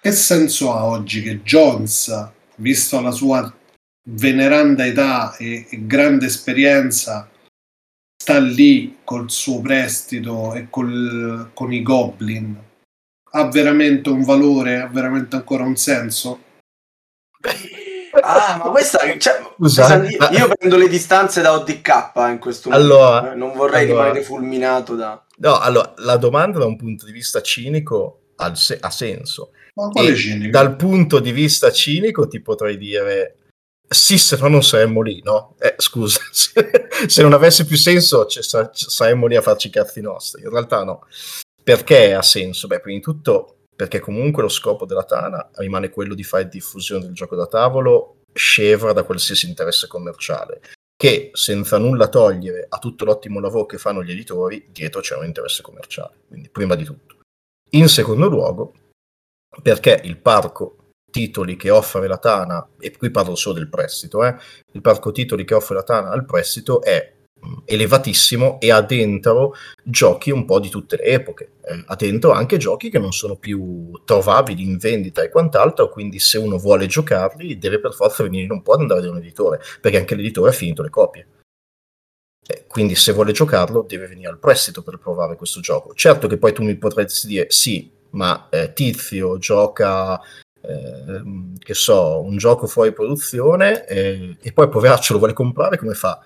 che 0.00 0.10
senso 0.10 0.72
ha 0.74 0.84
oggi 0.86 1.22
che 1.22 1.42
Jones, 1.42 2.28
visto 2.56 3.00
la 3.00 3.12
sua 3.12 3.54
veneranda 4.08 4.84
età 4.84 5.36
e, 5.36 5.66
e 5.70 5.86
grande 5.86 6.26
esperienza, 6.26 7.28
sta 8.20 8.38
lì 8.40 8.98
col 9.04 9.30
suo 9.30 9.60
prestito 9.60 10.54
e 10.54 10.66
col- 10.68 11.50
con 11.54 11.72
i 11.72 11.82
Goblin? 11.82 12.56
Ha 13.32 13.48
veramente 13.48 14.08
un 14.10 14.22
valore? 14.24 14.80
Ha 14.80 14.86
veramente 14.88 15.36
ancora 15.36 15.64
un 15.64 15.76
senso? 15.76 16.40
Ah, 18.22 18.60
ma 18.62 18.70
questa 18.70 18.98
cioè, 19.18 19.40
Scusa, 19.56 19.98
questa- 20.00 20.08
io, 20.10 20.18
ma- 20.18 20.30
io 20.30 20.48
prendo 20.48 20.76
le 20.76 20.88
distanze 20.88 21.40
da 21.42 21.52
ODK 21.52 22.12
in 22.30 22.38
questo 22.40 22.68
Allora, 22.70 23.20
momento. 23.22 23.32
eh, 23.32 23.38
non 23.38 23.52
vorrei 23.56 23.84
allora- 23.84 24.02
rimanere 24.04 24.24
fulminato 24.24 24.96
da. 24.96 25.24
No, 25.36 25.58
allora, 25.58 25.92
la 25.98 26.16
domanda 26.16 26.58
da 26.58 26.64
un 26.66 26.76
punto 26.76 27.06
di 27.06 27.12
vista 27.12 27.40
cinico 27.40 28.32
ha, 28.36 28.54
se- 28.54 28.78
ha 28.80 28.90
senso. 28.90 29.52
Ma 29.74 29.88
quale 29.88 30.10
E 30.10 30.16
cinico? 30.16 30.50
dal 30.50 30.74
punto 30.74 31.20
di 31.20 31.30
vista 31.30 31.70
cinico 31.70 32.26
ti 32.26 32.40
potrei 32.40 32.76
dire 32.76 33.36
sì, 33.88 34.18
se 34.18 34.36
no 34.36 34.48
non 34.48 34.62
saremmo 34.62 35.02
lì, 35.02 35.20
no? 35.22 35.54
Eh, 35.60 35.74
scusa, 35.78 36.20
se, 37.06 37.22
non 37.22 37.32
avesse 37.32 37.64
più 37.64 37.76
senso 37.76 38.26
ci 38.26 38.42
sa- 38.42 38.70
ci 38.70 38.86
saremmo 38.88 39.26
lì 39.26 39.36
a 39.36 39.40
farci 39.42 39.68
i 39.68 39.70
cazzi 39.70 40.00
nostri. 40.00 40.42
In 40.42 40.50
realtà 40.50 40.82
no. 40.84 41.06
Perché 41.62 42.14
ha 42.14 42.22
senso? 42.22 42.66
Beh, 42.66 42.80
prima 42.80 42.98
di 42.98 43.02
tutto 43.02 43.56
perché 43.80 43.98
comunque 43.98 44.42
lo 44.42 44.50
scopo 44.50 44.84
della 44.84 45.04
Tana 45.04 45.48
rimane 45.54 45.88
quello 45.88 46.14
di 46.14 46.22
fare 46.22 46.48
diffusione 46.48 47.04
del 47.04 47.14
gioco 47.14 47.34
da 47.34 47.46
tavolo 47.46 48.24
scevra 48.34 48.92
da 48.92 49.04
qualsiasi 49.04 49.48
interesse 49.48 49.86
commerciale 49.86 50.60
che 51.00 51.30
senza 51.32 51.78
nulla 51.78 52.08
togliere 52.08 52.66
a 52.68 52.76
tutto 52.76 53.06
l'ottimo 53.06 53.40
lavoro 53.40 53.64
che 53.64 53.78
fanno 53.78 54.04
gli 54.04 54.10
editori, 54.10 54.68
dietro 54.70 55.00
c'è 55.00 55.16
un 55.16 55.24
interesse 55.24 55.62
commerciale, 55.62 56.24
quindi 56.28 56.50
prima 56.50 56.74
di 56.74 56.84
tutto. 56.84 57.20
In 57.70 57.88
secondo 57.88 58.28
luogo, 58.28 58.74
perché 59.62 59.98
il 60.04 60.18
parco 60.18 60.90
titoli 61.10 61.56
che 61.56 61.70
offre 61.70 62.06
la 62.06 62.18
Tana, 62.18 62.68
e 62.78 62.94
qui 62.94 63.10
parlo 63.10 63.34
solo 63.34 63.54
del 63.54 63.70
prestito, 63.70 64.22
eh, 64.26 64.36
il 64.72 64.82
parco 64.82 65.10
titoli 65.10 65.46
che 65.46 65.54
offre 65.54 65.76
la 65.76 65.82
Tana 65.82 66.10
al 66.10 66.26
prestito 66.26 66.82
è 66.82 67.14
elevatissimo 67.64 68.60
e 68.60 68.70
ha 68.70 68.80
dentro 68.82 69.54
giochi 69.82 70.30
un 70.30 70.44
po' 70.44 70.60
di 70.60 70.68
tutte 70.68 70.96
le 70.96 71.04
epoche, 71.04 71.52
eh, 71.62 71.82
ha 71.86 71.96
dentro 71.96 72.32
anche 72.32 72.56
giochi 72.56 72.90
che 72.90 72.98
non 72.98 73.12
sono 73.12 73.36
più 73.36 73.90
trovabili 74.04 74.62
in 74.62 74.76
vendita 74.76 75.22
e 75.22 75.30
quant'altro, 75.30 75.88
quindi 75.88 76.18
se 76.18 76.38
uno 76.38 76.58
vuole 76.58 76.86
giocarli 76.86 77.58
deve 77.58 77.80
per 77.80 77.94
forza 77.94 78.22
venire, 78.22 78.46
non 78.46 78.62
può 78.62 78.74
andare 78.74 79.00
da 79.00 79.10
un 79.10 79.18
editore, 79.18 79.60
perché 79.80 79.98
anche 79.98 80.14
l'editore 80.14 80.50
ha 80.50 80.52
finito 80.54 80.82
le 80.82 80.90
copie. 80.90 81.26
Eh, 82.46 82.64
quindi 82.66 82.94
se 82.94 83.12
vuole 83.12 83.32
giocarlo 83.32 83.84
deve 83.86 84.06
venire 84.08 84.28
al 84.28 84.38
prestito 84.38 84.82
per 84.82 84.98
provare 84.98 85.36
questo 85.36 85.60
gioco. 85.60 85.94
Certo 85.94 86.26
che 86.26 86.36
poi 86.38 86.52
tu 86.52 86.62
mi 86.62 86.76
potresti 86.76 87.26
dire 87.26 87.46
sì, 87.50 87.90
ma 88.10 88.48
eh, 88.50 88.72
Tizio 88.72 89.38
gioca, 89.38 90.20
ehm, 90.62 91.56
che 91.58 91.74
so, 91.74 92.20
un 92.22 92.36
gioco 92.38 92.66
fuori 92.66 92.92
produzione 92.92 93.86
eh, 93.86 94.36
e 94.40 94.52
poi 94.52 94.68
poveraccio 94.68 95.12
lo 95.12 95.18
vuole 95.18 95.34
comprare, 95.34 95.78
come 95.78 95.94
fa? 95.94 96.20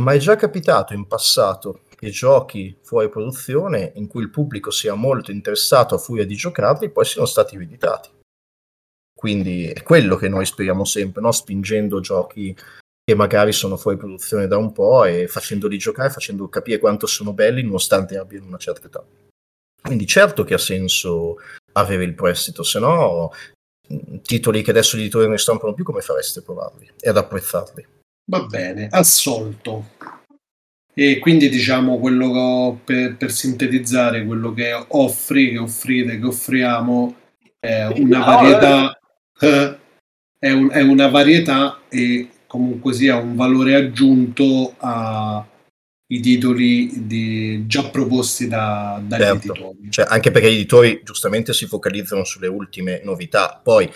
Ma 0.00 0.12
è 0.12 0.18
già 0.18 0.36
capitato 0.36 0.94
in 0.94 1.06
passato 1.06 1.82
che 1.96 2.10
giochi 2.10 2.76
fuori 2.82 3.08
produzione 3.08 3.92
in 3.96 4.06
cui 4.06 4.22
il 4.22 4.30
pubblico 4.30 4.70
sia 4.70 4.94
molto 4.94 5.30
interessato 5.30 5.94
a 5.94 5.98
furia 5.98 6.26
di 6.26 6.34
giocarli 6.34 6.90
poi 6.90 7.04
siano 7.04 7.26
stati 7.26 7.56
rieditati. 7.56 8.10
Quindi 9.14 9.68
è 9.68 9.82
quello 9.82 10.16
che 10.16 10.28
noi 10.28 10.44
speriamo 10.44 10.84
sempre, 10.84 11.22
no? 11.22 11.32
spingendo 11.32 12.00
giochi 12.00 12.54
che 13.02 13.14
magari 13.14 13.52
sono 13.52 13.76
fuori 13.76 13.96
produzione 13.96 14.46
da 14.46 14.58
un 14.58 14.72
po' 14.72 15.04
e 15.04 15.26
facendoli 15.26 15.78
giocare, 15.78 16.10
facendo 16.10 16.48
capire 16.48 16.78
quanto 16.78 17.06
sono 17.06 17.32
belli 17.32 17.62
nonostante 17.62 18.18
abbiano 18.18 18.46
una 18.46 18.58
certa 18.58 18.88
età. 18.88 19.04
Quindi 19.80 20.06
certo 20.06 20.44
che 20.44 20.54
ha 20.54 20.58
senso 20.58 21.36
avere 21.72 22.04
il 22.04 22.14
prestito, 22.14 22.62
se 22.62 22.78
no 22.78 23.32
mh, 23.88 24.18
titoli 24.22 24.62
che 24.62 24.70
adesso 24.70 24.96
gli 24.96 25.02
editori 25.02 25.28
non 25.28 25.38
stampano 25.38 25.72
più, 25.72 25.84
come 25.84 26.00
fareste 26.02 26.40
a 26.40 26.42
provarli 26.42 26.90
e 27.00 27.08
ad 27.08 27.16
apprezzarli? 27.16 27.86
Va 28.28 28.42
bene, 28.44 28.88
assolto. 28.90 29.90
E 30.92 31.18
quindi 31.18 31.48
diciamo 31.48 31.98
quello 31.98 32.32
che, 32.32 32.78
per, 32.84 33.16
per 33.16 33.30
sintetizzare, 33.30 34.24
quello 34.24 34.52
che 34.54 34.72
offri, 34.88 35.50
che 35.50 35.58
offrite, 35.58 36.18
che 36.18 36.24
offriamo 36.26 37.14
è 37.58 37.84
una 37.96 38.24
varietà, 38.24 38.98
eh, 39.40 39.78
è, 40.38 40.50
un- 40.50 40.70
è 40.70 40.80
una 40.80 41.08
varietà 41.08 41.80
e 41.88 42.28
comunque 42.46 42.94
sia 42.94 43.16
un 43.16 43.36
valore 43.36 43.74
aggiunto 43.74 44.74
ai 44.78 46.20
titoli 46.20 47.06
di- 47.06 47.66
già 47.66 47.90
proposti 47.90 48.48
da, 48.48 49.00
dagli 49.04 49.20
Certo. 49.20 49.52
editori. 49.52 49.90
Cioè, 49.90 50.06
anche 50.08 50.30
perché 50.30 50.50
gli 50.50 50.54
editori 50.54 51.02
giustamente 51.04 51.52
si 51.52 51.66
focalizzano 51.66 52.24
sulle 52.24 52.46
ultime 52.46 53.02
novità, 53.04 53.60
poi 53.62 53.86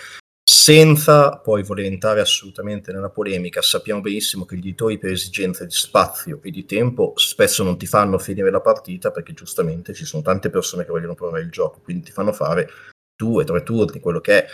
senza 0.53 1.39
poi 1.39 1.63
voler 1.63 1.85
entrare 1.85 2.21
assolutamente 2.21 2.91
nella 2.91 3.09
polemica, 3.09 3.63
sappiamo 3.63 4.01
benissimo 4.01 4.45
che 4.45 4.57
gli 4.57 4.67
editori 4.67 4.99
per 4.99 5.13
esigenze 5.13 5.65
di 5.65 5.73
spazio 5.73 6.41
e 6.43 6.51
di 6.51 6.65
tempo 6.65 7.13
spesso 7.15 7.63
non 7.63 7.79
ti 7.79 7.87
fanno 7.87 8.19
finire 8.19 8.51
la 8.51 8.61
partita 8.61 9.13
perché 9.13 9.33
giustamente 9.33 9.95
ci 9.95 10.05
sono 10.05 10.25
tante 10.25 10.51
persone 10.51 10.85
che 10.85 10.91
vogliono 10.91 11.15
provare 11.15 11.45
il 11.45 11.51
gioco, 11.51 11.79
quindi 11.81 12.07
ti 12.07 12.11
fanno 12.11 12.33
fare 12.33 12.69
due, 13.15 13.45
tre 13.45 13.63
turni, 13.63 14.01
quello 14.01 14.21
che 14.21 14.45
è. 14.45 14.47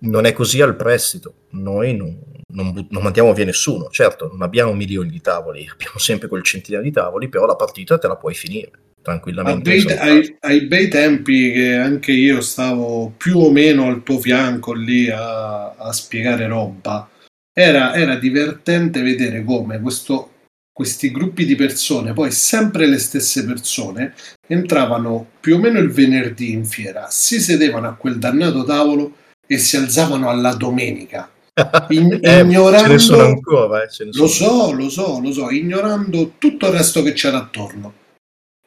Non 0.00 0.26
è 0.26 0.34
così 0.34 0.60
al 0.60 0.76
prestito, 0.76 1.46
noi 1.52 1.96
non, 1.96 2.20
non 2.52 2.72
but- 2.72 2.90
non 2.90 3.02
mandiamo 3.02 3.32
via 3.32 3.46
nessuno, 3.46 3.88
certo 3.88 4.28
non 4.28 4.42
abbiamo 4.42 4.74
milioni 4.74 5.08
di 5.08 5.22
tavoli, 5.22 5.66
abbiamo 5.72 5.96
sempre 5.96 6.28
quel 6.28 6.42
centinaio 6.42 6.84
di 6.84 6.92
tavoli, 6.92 7.30
però 7.30 7.46
la 7.46 7.56
partita 7.56 7.96
te 7.96 8.06
la 8.06 8.16
puoi 8.16 8.34
finire 8.34 8.87
tranquillamente. 9.02 9.70
bei- 9.70 9.96
ai, 9.96 10.36
ai 10.40 10.60
bei 10.66 10.88
tempi 10.88 11.52
che 11.52 11.74
anche 11.76 12.12
io 12.12 12.40
stavo 12.40 13.12
più 13.16 13.38
o 13.38 13.50
meno 13.50 13.86
al 13.86 14.02
tuo 14.02 14.18
fianco 14.18 14.72
lì 14.72 15.08
a, 15.10 15.70
a 15.74 15.92
spiegare 15.92 16.46
roba, 16.46 17.08
era, 17.52 17.94
era 17.94 18.16
divertente 18.16 19.02
vedere 19.02 19.42
come 19.44 19.80
questo- 19.80 20.30
questi 20.72 21.10
gruppi 21.10 21.44
di 21.44 21.56
persone, 21.56 22.12
poi 22.12 22.30
sempre 22.30 22.86
le 22.86 22.98
stesse 22.98 23.44
persone, 23.44 24.14
entravano 24.46 25.26
più 25.40 25.56
o 25.56 25.58
meno 25.58 25.80
il 25.80 25.90
venerdì 25.90 26.52
in 26.52 26.64
fiera, 26.64 27.08
si 27.10 27.40
sedevano 27.40 27.88
a 27.88 27.94
quel 27.94 28.18
dannato 28.18 28.62
tavolo 28.64 29.16
e 29.46 29.58
si 29.58 29.76
alzavano 29.76 30.28
alla 30.28 30.54
domenica. 30.54 31.28
In- 31.88 32.18
Eh, 32.22 32.40
ignorando- 32.42 33.20
ancora, 33.20 33.82
eh, 33.82 33.88
Lo 34.12 34.28
so, 34.28 34.70
lo 34.72 34.88
so, 34.88 35.18
lo 35.20 35.32
so, 35.32 35.50
ignorando 35.50 36.34
tutto 36.38 36.66
il 36.68 36.72
resto 36.74 37.02
che 37.02 37.12
c'era 37.12 37.38
attorno. 37.38 37.92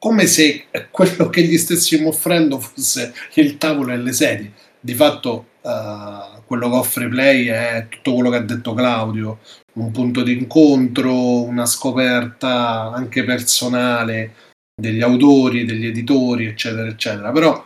Come 0.03 0.25
se 0.25 0.65
quello 0.89 1.29
che 1.29 1.43
gli 1.43 1.59
stessimo 1.59 2.07
offrendo 2.07 2.59
fosse 2.59 3.13
il 3.35 3.59
tavolo 3.59 3.93
e 3.93 3.97
le 3.97 4.11
sedie. 4.11 4.51
Di 4.79 4.95
fatto, 4.95 5.49
eh, 5.61 6.41
quello 6.47 6.71
che 6.71 6.75
offre 6.75 7.07
Play 7.07 7.45
è 7.45 7.85
tutto 7.87 8.15
quello 8.15 8.31
che 8.31 8.37
ha 8.37 8.41
detto 8.41 8.73
Claudio: 8.73 9.41
un 9.73 9.91
punto 9.91 10.23
di 10.23 10.31
incontro, 10.31 11.43
una 11.43 11.67
scoperta 11.67 12.91
anche 12.91 13.23
personale 13.23 14.33
degli 14.73 15.01
autori, 15.01 15.65
degli 15.65 15.85
editori, 15.85 16.47
eccetera, 16.47 16.87
eccetera. 16.87 17.31
Però 17.31 17.63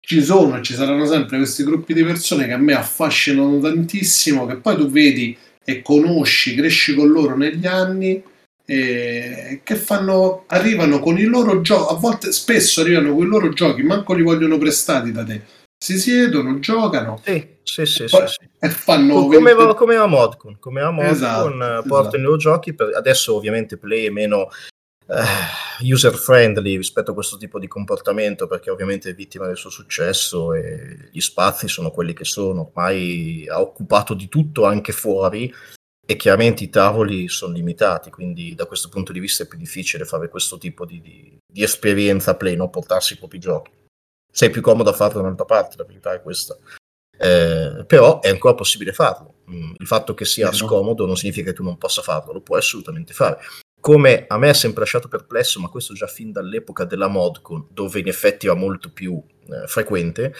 ci 0.00 0.22
sono 0.22 0.56
e 0.56 0.62
ci 0.62 0.72
saranno 0.72 1.04
sempre 1.04 1.36
questi 1.36 1.64
gruppi 1.64 1.92
di 1.92 2.02
persone 2.02 2.46
che 2.46 2.52
a 2.54 2.58
me 2.58 2.72
affascinano 2.72 3.58
tantissimo, 3.58 4.46
che 4.46 4.56
poi 4.56 4.76
tu 4.76 4.88
vedi 4.88 5.36
e 5.62 5.82
conosci, 5.82 6.54
cresci 6.54 6.94
con 6.94 7.08
loro 7.08 7.36
negli 7.36 7.66
anni 7.66 8.22
e 8.64 9.60
che 9.64 9.74
fanno, 9.76 10.44
arrivano 10.46 10.98
con 11.00 11.18
i 11.18 11.24
loro 11.24 11.60
giochi, 11.60 11.94
a 11.94 11.96
volte 11.96 12.32
spesso 12.32 12.80
arrivano 12.80 13.14
con 13.14 13.24
i 13.24 13.28
loro 13.28 13.48
giochi, 13.50 13.82
manco 13.82 14.14
li 14.14 14.22
vogliono 14.22 14.58
prestati 14.58 15.12
da 15.12 15.24
te. 15.24 15.42
Si 15.82 15.98
siedono, 15.98 16.60
giocano 16.60 17.20
Sì, 17.24 17.44
sì, 17.64 17.84
sì, 17.86 18.02
e, 18.04 18.06
poi- 18.08 18.28
sì. 18.28 18.48
e 18.60 18.68
fanno 18.68 19.26
come, 19.26 19.52
20 19.54 19.74
come 19.74 19.96
a 19.96 20.06
Modcon, 20.06 20.58
come 20.60 20.80
a 20.80 20.90
Modcon 20.90 21.12
Esatto, 21.12 21.48
eh, 21.48 21.54
esatto. 21.56 21.88
portano 21.88 22.22
i 22.22 22.26
loro 22.26 22.36
giochi, 22.36 22.72
per- 22.72 22.94
adesso 22.94 23.34
ovviamente 23.34 23.76
Play 23.76 24.06
è 24.06 24.10
meno 24.10 24.48
user 25.82 26.14
friendly 26.14 26.76
rispetto 26.76 27.10
a 27.10 27.14
questo 27.14 27.36
tipo 27.36 27.58
di 27.58 27.66
comportamento 27.66 28.46
perché 28.46 28.70
ovviamente 28.70 29.10
è 29.10 29.14
vittima 29.14 29.46
del 29.46 29.56
suo 29.56 29.68
successo 29.68 30.54
e 30.54 31.08
gli 31.10 31.20
spazi 31.20 31.68
sono 31.68 31.90
quelli 31.90 32.12
che 32.14 32.24
sono, 32.24 32.70
ormai 32.72 33.46
ha 33.48 33.60
occupato 33.60 34.14
di 34.14 34.28
tutto 34.28 34.64
anche 34.64 34.92
fuori 34.92 35.52
e 36.04 36.16
chiaramente 36.16 36.64
i 36.64 36.70
tavoli 36.70 37.28
sono 37.28 37.52
limitati, 37.52 38.10
quindi 38.10 38.54
da 38.54 38.66
questo 38.66 38.88
punto 38.88 39.12
di 39.12 39.20
vista 39.20 39.44
è 39.44 39.46
più 39.46 39.58
difficile 39.58 40.04
fare 40.04 40.28
questo 40.28 40.58
tipo 40.58 40.84
di, 40.84 41.00
di- 41.00 41.38
di 41.46 41.62
esperienza 41.62 42.34
Play, 42.36 42.56
non 42.56 42.70
portarsi 42.70 43.12
i 43.14 43.18
propri 43.18 43.38
giochi. 43.38 43.70
Sei 44.30 44.50
più 44.50 44.62
comodo 44.62 44.90
a 44.90 44.94
farlo 44.94 45.20
da 45.20 45.26
un'altra 45.26 45.44
parte, 45.44 45.76
la 45.76 45.84
verità 45.84 46.12
è 46.12 46.22
questa. 46.22 46.56
Eh, 47.16 47.84
però 47.86 48.20
è 48.20 48.28
ancora 48.28 48.54
possibile 48.54 48.92
farlo. 48.92 49.42
Mm, 49.50 49.74
Il 49.78 49.86
fatto 49.86 50.14
che 50.14 50.24
sia 50.24 50.50
scomodo 50.52 51.06
non 51.06 51.16
significa 51.16 51.50
che 51.50 51.56
tu 51.56 51.62
non 51.62 51.78
possa 51.78 52.02
farlo, 52.02 52.32
lo 52.32 52.40
puoi 52.40 52.58
assolutamente 52.58 53.12
fare. 53.12 53.38
Come 53.80 54.24
a 54.26 54.38
me 54.38 54.48
ha 54.48 54.54
sempre 54.54 54.80
lasciato 54.80 55.08
perplesso, 55.08 55.60
ma 55.60 55.68
questo 55.68 55.92
già 55.94 56.06
fin 56.06 56.32
dall'epoca 56.32 56.84
della 56.84 57.08
Modcon, 57.08 57.66
dove 57.70 58.00
in 58.00 58.08
effetti 58.08 58.46
era 58.46 58.54
molto 58.54 58.90
più 58.90 59.22
eh, 59.48 59.66
frequente, 59.66 60.34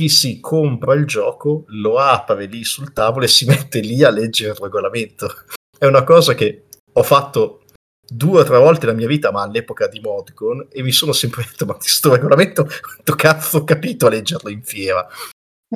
chi 0.00 0.08
si 0.08 0.40
compra 0.40 0.94
il 0.94 1.04
gioco 1.04 1.64
lo 1.66 1.98
apre 1.98 2.46
lì 2.46 2.64
sul 2.64 2.94
tavolo 2.94 3.26
e 3.26 3.28
si 3.28 3.44
mette 3.44 3.80
lì 3.80 4.02
a 4.02 4.08
leggere 4.08 4.52
il 4.52 4.58
regolamento. 4.58 5.30
È 5.76 5.84
una 5.84 6.04
cosa 6.04 6.32
che 6.32 6.68
ho 6.90 7.02
fatto 7.02 7.64
due 8.02 8.40
o 8.40 8.44
tre 8.44 8.56
volte 8.56 8.86
nella 8.86 8.96
mia 8.96 9.06
vita, 9.06 9.30
ma 9.30 9.42
all'epoca 9.42 9.88
di 9.88 10.00
Modcon, 10.00 10.68
e 10.70 10.82
mi 10.82 10.90
sono 10.90 11.12
sempre 11.12 11.44
detto, 11.46 11.66
ma 11.66 11.74
questo 11.74 12.14
regolamento, 12.14 12.64
quanto 12.64 13.14
cazzo 13.14 13.58
ho 13.58 13.64
capito 13.64 14.06
a 14.06 14.10
leggerlo 14.10 14.48
in 14.48 14.62
fiera? 14.62 15.06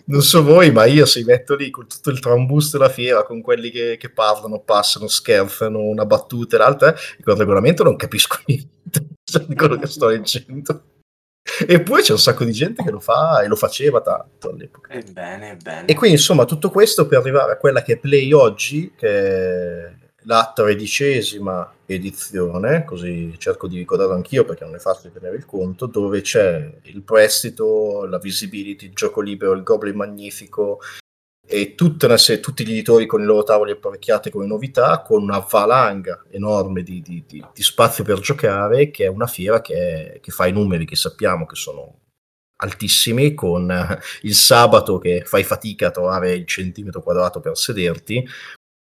Non 0.07 0.23
so 0.23 0.43
voi, 0.43 0.73
ma 0.73 0.87
io 0.87 1.05
se 1.05 1.21
mi 1.21 1.27
metto 1.27 1.55
lì 1.55 1.69
con 1.69 1.87
tutto 1.87 2.09
il 2.09 2.19
trambus 2.19 2.73
della 2.73 2.89
fiera, 2.89 3.25
con 3.25 3.43
quelli 3.43 3.71
che, 3.71 3.99
che 3.99 4.11
parlano, 4.11 4.61
passano, 4.61 5.07
scherzano, 5.07 5.79
una 5.79 6.07
battuta 6.07 6.57
e 6.57 6.59
l'altra, 6.59 6.95
e 6.95 7.23
quel 7.23 7.37
regolamento 7.37 7.85
non 7.85 7.97
capisco 7.97 8.39
niente 8.47 9.07
di 9.47 9.55
quello 9.55 9.77
che 9.77 9.87
sto 9.87 10.09
leggendo. 10.09 10.94
Eppure 11.67 12.03
c'è 12.03 12.13
un 12.13 12.19
sacco 12.19 12.45
di 12.45 12.53
gente 12.53 12.83
che 12.83 12.91
lo 12.91 13.01
fa 13.01 13.43
e 13.43 13.49
lo 13.49 13.57
faceva 13.57 14.01
tanto 14.01 14.51
all'epoca. 14.51 14.93
Ebbene, 14.93 15.53
ebbene. 15.53 15.87
E 15.87 15.95
quindi 15.95 16.17
insomma 16.17 16.45
tutto 16.45 16.71
questo 16.71 17.07
per 17.07 17.19
arrivare 17.19 17.53
a 17.53 17.57
quella 17.57 17.83
che 17.83 17.95
è 17.95 17.97
Play 17.97 18.33
oggi, 18.33 18.93
che 18.97 19.09
è 19.09 19.93
la 20.27 20.53
tredicesima 20.55 21.73
edizione, 21.87 22.85
così 22.85 23.35
cerco 23.39 23.69
di 23.69 23.77
ricordarlo 23.77 24.15
anch'io 24.15 24.45
perché 24.45 24.65
non 24.65 24.75
è 24.75 24.79
facile 24.79 25.13
tenere 25.13 25.37
il 25.37 25.45
conto, 25.45 25.87
dove 25.87 26.23
c'è 26.23 26.71
il 26.83 27.03
prestito, 27.03 28.07
la 28.07 28.19
visibility, 28.19 28.87
il 28.87 28.95
gioco 28.95 29.21
libero, 29.21 29.53
il 29.53 29.63
Goblin 29.63 29.97
Magnifico 29.97 30.81
e 31.47 31.75
serie- 32.17 32.41
tutti 32.41 32.67
gli 32.67 32.73
editori 32.73 33.07
con 33.07 33.21
i 33.21 33.25
loro 33.25 33.43
tavoli 33.43 33.73
apparecchiati 33.73 34.31
come 34.31 34.47
novità, 34.47 35.03
con 35.03 35.23
una 35.23 35.39
valanga 35.39 36.25
enorme 36.31 36.83
di, 36.83 37.03
di- 37.03 37.25
di- 37.27 37.45
di 37.53 37.63
spazio 37.63 38.03
per 38.05 38.21
giocare, 38.21 38.91
che 38.91 39.05
è 39.05 39.09
una 39.09 39.27
fiera 39.27 39.61
che, 39.61 40.19
che 40.23 40.31
fa 40.31 40.47
i 40.47 40.53
numeri 40.53 40.85
che 40.87 40.97
sappiamo 40.97 41.47
che 41.47 41.57
sono 41.57 42.01
altissimi, 42.57 43.35
con 43.35 43.71
eh, 43.71 43.99
il 44.23 44.35
sabato 44.35 44.99
che 44.99 45.23
fai 45.25 45.45
fatica 45.45 45.89
a 45.89 45.91
trovare 45.91 46.35
il 46.35 46.47
centimetro 46.47 47.03
quadrato 47.03 47.41
per 47.41 47.57
sederti, 47.57 48.27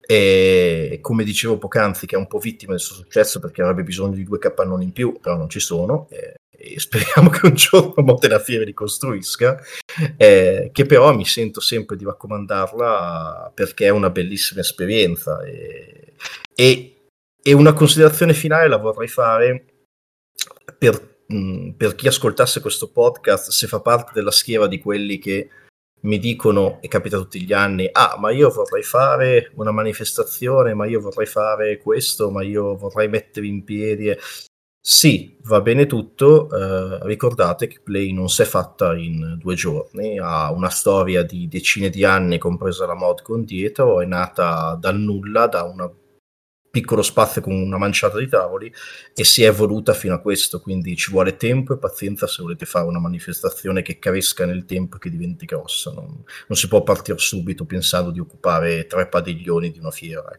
e 0.08 1.00
come 1.02 1.24
dicevo 1.24 1.58
poc'anzi 1.58 2.06
che 2.06 2.16
è 2.16 2.20
un 2.20 2.28
po' 2.28 2.38
vittima 2.38 2.72
del 2.72 2.80
suo 2.80 2.96
successo 2.96 3.39
perché 3.39 3.64
avrebbe 3.64 3.84
bisogno 3.84 4.14
di 4.14 4.24
due 4.24 4.38
capannoni 4.38 4.84
in 4.84 4.91
più, 4.91 5.18
però 5.20 5.36
non 5.36 5.50
ci 5.50 5.60
sono, 5.60 6.08
e, 6.12 6.36
e 6.74 6.80
speriamo 6.80 7.30
che 7.32 7.45
un 7.45 7.53
giorno 7.53 8.03
Modena 8.03 8.39
Fiere 8.39 8.66
li 8.66 8.74
costruisca, 8.74 9.59
eh, 10.18 10.70
che 10.74 10.86
però 10.86 11.13
mi 11.16 11.26
sento 11.26 11.59
sempre 11.59 11.95
di 11.95 12.05
raccomandarla 12.05 13.51
perché 13.53 13.86
è 13.86 13.89
una 13.89 14.09
bellissima 14.09 14.61
esperienza 14.61 15.41
e, 15.43 16.13
e, 16.55 17.07
e 17.41 17.53
una 17.53 17.74
considerazione 17.74 18.34
finale 18.34 18.68
la 18.68 18.78
vorrei 18.78 19.07
fare 19.07 19.66
per, 20.78 21.24
mh, 21.28 21.72
per 21.72 21.95
chi 21.95 22.07
ascoltasse 22.07 22.61
questo 22.61 22.91
podcast 22.91 23.51
se 23.51 23.68
fa 23.68 23.80
parte 23.80 24.11
della 24.13 24.32
schiera 24.32 24.68
di 24.68 24.80
quelli 24.80 25.20
che 25.20 25.49
mi 26.05 26.20
dicono, 26.20 26.80
e 26.82 26.88
capita 26.88 27.18
tutti 27.18 27.41
gli 27.41 27.51
anni, 27.53 27.89
ah, 27.91 28.16
ma 28.20 28.32
io 28.32 28.49
vorrei 28.49 28.84
fare 28.84 29.51
una 29.55 29.72
manifestazione, 29.72 30.74
ma 30.74 30.86
io 30.86 30.99
vorrei 30.99 31.26
fare 31.26 31.78
questo, 31.78 32.30
ma 32.30 32.43
io 32.43 32.76
vorrei 32.78 33.07
mettere 33.09 33.47
in 33.47 33.63
piedi. 33.63 34.16
E-". 34.86 34.88
Sì, 34.88 35.36
va 35.44 35.62
bene 35.62 35.88
tutto, 35.88 36.48
eh, 36.52 37.00
ricordate 37.08 37.68
che 37.68 37.80
Play 37.84 38.12
non 38.14 38.30
si 38.30 38.44
è 38.44 38.46
fatta 38.46 38.96
in 38.96 39.38
due 39.40 39.56
giorni, 39.56 40.20
ha 40.20 40.52
una 40.52 40.70
storia 40.70 41.24
di 41.24 41.48
decine 41.48 41.90
di 41.90 42.04
anni, 42.04 42.38
compresa 42.38 42.86
la 42.86 42.94
Modcon 42.94 43.44
dietro, 43.46 44.00
è 44.02 44.06
nata 44.06 44.78
dal 44.80 44.98
nulla, 45.00 45.48
da 45.48 45.64
un 45.64 45.92
piccolo 46.70 47.02
spazio 47.02 47.42
con 47.42 47.54
una 47.54 47.78
manciata 47.78 48.20
di 48.20 48.28
tavoli 48.28 48.72
e 49.16 49.24
si 49.24 49.44
è 49.44 49.48
evoluta 49.48 49.94
fino 49.94 50.14
a 50.14 50.20
questo, 50.20 50.60
quindi 50.62 50.96
ci 50.98 51.10
vuole 51.10 51.36
tempo 51.38 51.74
e 51.74 51.78
pazienza 51.80 52.28
se 52.28 52.42
volete 52.44 52.66
fare 52.66 52.86
una 52.86 53.00
manifestazione 53.00 53.82
che 53.82 53.98
cresca 53.98 54.46
nel 54.46 54.66
tempo 54.66 54.98
e 54.98 55.00
che 55.00 55.10
diventi 55.10 55.46
grossa. 55.46 55.92
Non, 55.92 56.24
non 56.48 56.58
si 56.58 56.68
può 56.68 56.84
partire 56.84 57.18
subito 57.18 57.66
pensando 57.66 58.12
di 58.12 58.20
occupare 58.20 58.86
tre 58.88 59.08
padiglioni 59.08 59.72
di 59.72 59.80
una 59.80 59.92
fiera. 59.92 60.30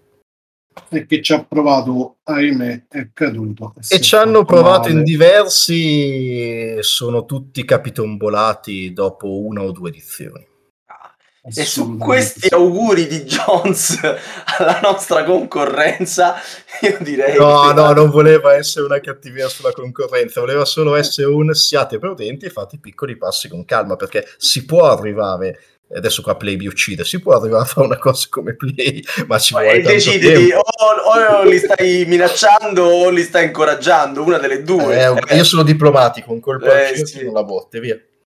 E 0.88 1.06
che 1.06 1.22
ci 1.22 1.32
ha 1.32 1.44
provato, 1.44 2.16
ahimè, 2.24 2.84
è 2.88 3.08
caduto. 3.12 3.74
E 3.88 3.96
è 3.96 4.00
ci 4.00 4.14
hanno 4.14 4.44
provato 4.44 4.88
in 4.88 4.96
male. 4.96 5.06
diversi, 5.06 6.76
sono 6.80 7.24
tutti 7.24 7.64
capitombolati 7.64 8.92
dopo 8.92 9.40
una 9.40 9.62
o 9.62 9.72
due 9.72 9.88
edizioni. 9.88 10.54
E 11.48 11.64
su 11.64 11.96
questi 11.96 12.48
auguri 12.48 13.06
di 13.06 13.22
Jones 13.22 14.00
alla 14.58 14.80
nostra 14.82 15.22
concorrenza, 15.22 16.34
io 16.80 16.98
direi 17.00 17.38
No, 17.38 17.68
che- 17.68 17.74
no, 17.74 17.92
non 17.92 18.10
voleva 18.10 18.54
essere 18.54 18.84
una 18.84 18.98
cattiveria 18.98 19.48
sulla 19.48 19.70
concorrenza, 19.70 20.40
voleva 20.40 20.64
solo 20.64 20.96
essere 20.96 21.28
un 21.28 21.54
siate 21.54 21.98
prudenti 21.98 22.46
e 22.46 22.50
fate 22.50 22.78
piccoli 22.80 23.16
passi 23.16 23.48
con 23.48 23.64
calma, 23.64 23.94
perché 23.94 24.26
si 24.38 24.64
può 24.64 24.90
arrivare, 24.90 25.50
e 25.50 25.75
adesso 25.94 26.22
qua 26.22 26.36
Play 26.36 26.56
mi 26.56 26.66
uccide, 26.66 27.04
si 27.04 27.20
può 27.20 27.34
arrivare 27.36 27.62
a 27.62 27.66
fare 27.66 27.86
una 27.86 27.98
cosa 27.98 28.26
come 28.30 28.54
Play, 28.54 29.02
ma 29.26 29.38
ci 29.38 29.52
vuole 29.54 29.68
E 29.72 29.82
tanto 29.82 29.88
decidi 29.92 30.18
di 30.18 30.26
tempo. 30.48 30.56
o, 30.58 31.36
o 31.40 31.44
li 31.44 31.58
stai 31.58 32.04
minacciando 32.06 32.82
o 32.82 33.10
li 33.10 33.22
stai 33.22 33.46
incoraggiando, 33.46 34.24
una 34.24 34.38
delle 34.38 34.62
due. 34.62 34.98
Eh, 35.28 35.36
io 35.36 35.44
sono 35.44 35.62
diplomatico, 35.62 36.32
un 36.32 36.40
colpo 36.40 36.66
Eh, 36.66 36.88
al 36.88 37.06
sì. 37.06 37.30
la 37.30 37.44
botte, 37.44 37.80
via. 37.80 37.98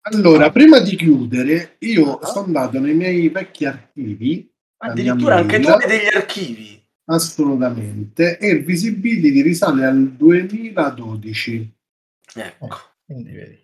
Allora, 0.09 0.51
prima 0.51 0.79
di 0.81 0.95
chiudere, 0.97 1.77
io 1.81 2.19
Ah. 2.19 2.27
sono 2.27 2.47
andato 2.47 2.79
nei 2.79 2.95
miei 2.95 3.29
vecchi 3.29 3.65
archivi, 3.65 4.49
Addirittura 4.79 5.37
anche 5.37 5.59
tu 5.59 5.69
hai 5.69 5.87
degli 5.89 6.07
archivi. 6.15 6.81
assolutamente, 7.07 8.39
e 8.39 8.49
il 8.49 8.65
visibility 8.65 9.41
risale 9.43 9.85
al 9.87 10.13
2012. 10.13 11.75
Ecco. 12.35 12.69
Quindi 13.05 13.31
vedi. 13.33 13.59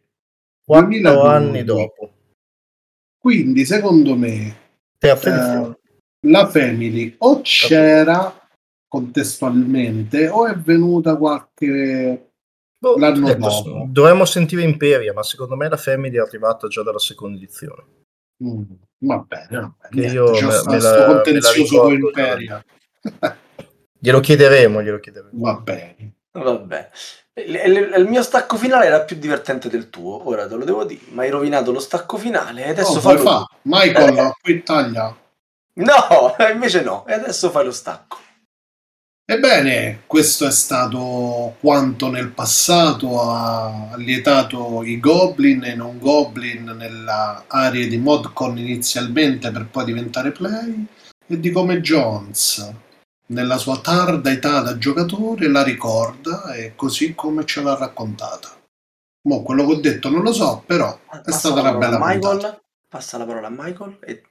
Quattro 0.64 0.88
2012. 0.88 1.26
anni 1.34 1.64
dopo. 1.64 2.12
Quindi, 3.22 3.64
secondo 3.64 4.16
me, 4.16 4.56
Eh, 4.98 5.76
la 6.26 6.46
Family 6.48 7.14
o 7.18 7.40
c'era 7.42 8.34
contestualmente 8.88 10.28
o 10.28 10.46
è 10.46 10.56
venuta 10.56 11.16
qualche 11.16 12.30
Boh, 12.78 12.98
l'anno 12.98 13.28
ecco, 13.28 13.38
dopo. 13.48 13.86
dovremmo 13.88 14.24
sentire 14.24 14.62
Imperia, 14.62 15.12
ma 15.12 15.22
secondo 15.22 15.54
me 15.54 15.68
la 15.68 15.76
Family 15.76 16.16
è 16.16 16.20
arrivata 16.20 16.66
già 16.66 16.82
dalla 16.82 16.98
seconda 16.98 17.36
edizione. 17.36 17.84
Mm, 18.42 18.62
va 19.06 19.18
bene, 19.18 19.46
va 19.60 19.74
bene. 19.88 20.12
Io 20.12 20.30
me- 20.32 20.50
sta 20.50 20.70
me 20.70 20.80
la- 20.80 21.04
contenzioso 21.06 21.80
con 21.80 21.92
Imperia. 21.92 22.64
Glielo 23.98 24.18
chiederemo, 24.18 24.82
glielo 24.82 24.98
chiederemo. 24.98 25.30
va 25.34 25.54
bene. 25.60 26.14
Vabbè. 26.32 26.90
Il, 27.34 28.06
mio 28.08 28.22
stacco 28.22 28.56
finale 28.56 28.86
era 28.86 29.00
più 29.00 29.16
divertente 29.16 29.70
del 29.70 29.88
tuo, 29.88 30.28
ora 30.28 30.46
te 30.46 30.54
lo 30.54 30.64
devo 30.64 30.84
dire. 30.84 31.00
Ma 31.10 31.22
hai 31.22 31.30
rovinato 31.30 31.72
lo 31.72 31.80
stacco 31.80 32.18
finale 32.18 32.64
e 32.64 32.70
adesso 32.70 32.98
Oh, 32.98 33.00
fai 33.00 33.16
fa? 33.16 33.46
Michael, 33.62 34.32
qui 34.40 34.62
taglia. 34.62 35.16
No, 35.74 36.36
invece 36.52 36.82
no, 36.82 37.06
e 37.06 37.14
adesso 37.14 37.50
fai 37.50 37.64
lo 37.64 37.72
stacco. 37.72 38.18
Ebbene, 39.24 40.02
questo 40.06 40.46
è 40.46 40.50
stato 40.50 41.56
quanto 41.60 42.10
nel 42.10 42.32
passato 42.32 43.22
ha 43.22 43.92
allietato 43.92 44.82
i 44.82 45.00
goblin 45.00 45.64
e 45.64 45.74
non 45.74 45.98
goblin 45.98 46.64
nella 46.76 47.44
area 47.46 47.86
di 47.86 47.96
Modcon 47.96 48.58
inizialmente 48.58 49.50
per 49.50 49.68
poi 49.70 49.84
diventare 49.86 50.32
play 50.32 50.86
e 51.26 51.40
di 51.40 51.50
come 51.50 51.80
Jones 51.80 52.72
nella 53.32 53.56
sua 53.56 53.78
tarda 53.80 54.30
età 54.30 54.60
da 54.60 54.78
giocatore 54.78 55.48
la 55.48 55.62
ricorda 55.62 56.52
e 56.54 56.74
così 56.76 57.14
come 57.14 57.44
ce 57.44 57.62
l'ha 57.62 57.74
raccontata. 57.76 58.48
Mo 59.28 59.42
quello 59.42 59.64
che 59.66 59.72
ho 59.72 59.80
detto 59.80 60.08
non 60.10 60.22
lo 60.22 60.32
so, 60.32 60.62
però 60.66 60.92
è 61.10 61.20
Passa 61.22 61.38
stata 61.48 61.62
la 61.62 61.70
una 61.70 61.78
bella 61.78 61.98
Michael. 61.98 62.20
puntata. 62.20 62.60
Passa 62.88 63.18
la 63.18 63.24
parola 63.24 63.46
a 63.46 63.50
Michael. 63.56 63.96
E... 64.00 64.22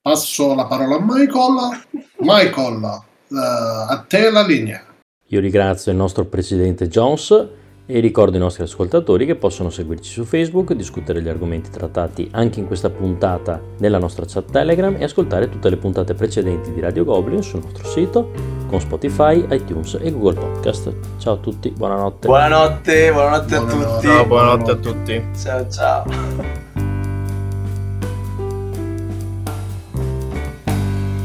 Passo 0.00 0.54
la 0.54 0.66
parola 0.66 0.96
a 0.96 1.00
Michael. 1.00 1.82
Michael, 2.18 3.02
eh, 3.28 3.36
a 3.36 4.04
te 4.08 4.30
la 4.30 4.44
linea. 4.44 4.84
Io 5.26 5.40
ringrazio 5.40 5.92
il 5.92 5.98
nostro 5.98 6.24
presidente 6.24 6.88
Jones 6.88 7.48
e 7.84 7.98
ricordo 7.98 8.34
ai 8.34 8.40
nostri 8.40 8.62
ascoltatori 8.62 9.26
che 9.26 9.34
possono 9.34 9.68
seguirci 9.68 10.10
su 10.10 10.24
Facebook, 10.24 10.72
discutere 10.72 11.20
gli 11.20 11.28
argomenti 11.28 11.70
trattati 11.70 12.28
anche 12.32 12.60
in 12.60 12.66
questa 12.66 12.90
puntata 12.90 13.60
nella 13.78 13.98
nostra 13.98 14.24
chat 14.26 14.50
Telegram 14.50 14.94
e 14.98 15.04
ascoltare 15.04 15.48
tutte 15.48 15.68
le 15.68 15.76
puntate 15.76 16.14
precedenti 16.14 16.72
di 16.72 16.80
Radio 16.80 17.04
Goblin 17.04 17.42
sul 17.42 17.60
nostro 17.62 17.86
sito 17.88 18.30
con 18.68 18.80
Spotify, 18.80 19.44
iTunes 19.50 19.98
e 20.00 20.10
Google 20.12 20.34
Podcast. 20.34 20.92
Ciao 21.18 21.34
a 21.34 21.36
tutti, 21.38 21.70
buonanotte. 21.70 22.26
Buonanotte, 22.28 23.12
buonanotte 23.12 23.54
a 23.56 23.60
Buonanotte. 23.60 23.94
tutti. 23.94 24.06
Ciao, 24.06 24.26
buonanotte 24.26 24.70
a 24.70 24.76
tutti. 24.76 25.24
Ciao 25.36 25.68
ciao. 25.68 26.04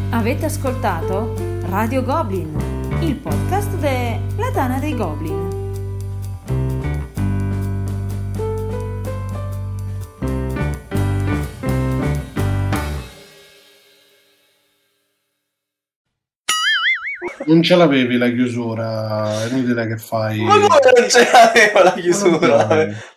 Avete 0.09 0.45
ascoltato 0.45 1.33
Radio 1.69 2.03
Goblin, 2.03 2.53
il 3.01 3.15
podcast 3.15 3.75
della 3.77 4.51
Tana 4.51 4.79
dei 4.79 4.95
Goblin. 4.95 5.46
Non 17.47 17.63
ce 17.63 17.75
l'avevi 17.75 18.17
la 18.17 18.29
chiusura, 18.29 19.43
è 19.43 19.47
inutile 19.47 19.87
che 19.87 19.97
fai. 19.97 20.41
Ma 20.41 20.57
non 20.57 20.67
ce 21.09 21.29
l'avevo 21.31 21.83
la 21.83 21.93
chiusura? 21.93 22.67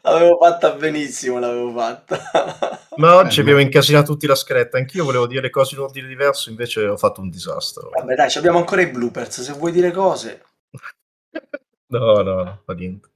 L'avevo 0.02 0.38
fatta 0.40 0.70
benissimo, 0.70 1.40
l'avevo 1.40 1.72
fatta. 1.72 2.78
Ma 2.96 3.16
oggi 3.16 3.38
Eh, 3.38 3.42
abbiamo 3.42 3.60
incasinato 3.60 4.12
tutti 4.12 4.26
la 4.28 4.36
scritta. 4.36 4.78
Anch'io 4.78 5.04
volevo 5.04 5.26
dire 5.26 5.40
le 5.42 5.50
cose 5.50 5.74
in 5.74 5.80
ordine 5.80 6.06
diverso, 6.06 6.48
invece 6.48 6.86
ho 6.86 6.96
fatto 6.96 7.20
un 7.20 7.28
disastro. 7.28 7.90
Vabbè 7.92 8.14
dai, 8.14 8.30
ci 8.30 8.38
abbiamo 8.38 8.58
ancora 8.58 8.82
i 8.82 8.86
bloopers, 8.86 9.40
se 9.42 9.52
vuoi 9.52 9.72
dire 9.72 9.90
cose. 9.90 10.42
No, 11.90 12.22
no, 12.22 12.34
no, 12.44 12.60
fa 12.64 12.72
niente. 12.74 13.08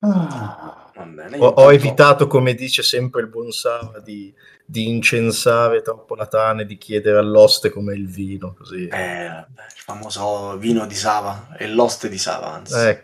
Ah, 0.00 0.85
bene. 1.04 1.36
Ho, 1.38 1.48
ho 1.48 1.72
evitato, 1.72 2.26
come 2.26 2.54
dice 2.54 2.82
sempre 2.82 3.20
il 3.20 3.28
buon 3.28 3.50
Sava, 3.50 4.00
di, 4.00 4.32
di 4.64 4.88
incensare 4.88 5.82
troppo 5.82 6.14
la 6.14 6.26
Tana 6.26 6.62
e 6.62 6.66
di 6.66 6.78
chiedere 6.78 7.18
all'oste 7.18 7.70
com'è 7.70 7.94
il 7.94 8.08
vino. 8.08 8.54
Così. 8.54 8.86
Eh, 8.86 9.26
il 9.26 9.82
famoso 9.84 10.56
vino 10.56 10.86
di 10.86 10.94
Sava 10.94 11.54
e 11.58 11.68
l'oste 11.68 12.08
di 12.08 12.18
Sava, 12.18 12.54
anzi. 12.54 12.78
Eh, 12.78 13.02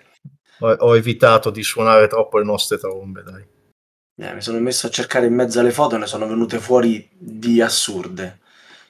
ho, 0.60 0.70
ho 0.70 0.96
evitato 0.96 1.50
di 1.50 1.62
suonare 1.62 2.06
troppo 2.06 2.38
le 2.38 2.44
nostre 2.44 2.78
trombe, 2.78 3.22
dai. 3.22 3.44
Eh, 4.14 4.34
mi 4.34 4.40
sono 4.40 4.58
messo 4.60 4.86
a 4.86 4.90
cercare 4.90 5.26
in 5.26 5.34
mezzo 5.34 5.58
alle 5.58 5.72
foto 5.72 5.96
e 5.96 5.98
ne 5.98 6.06
sono 6.06 6.26
venute 6.26 6.58
fuori 6.58 7.08
di 7.12 7.60
assurde. 7.60 8.40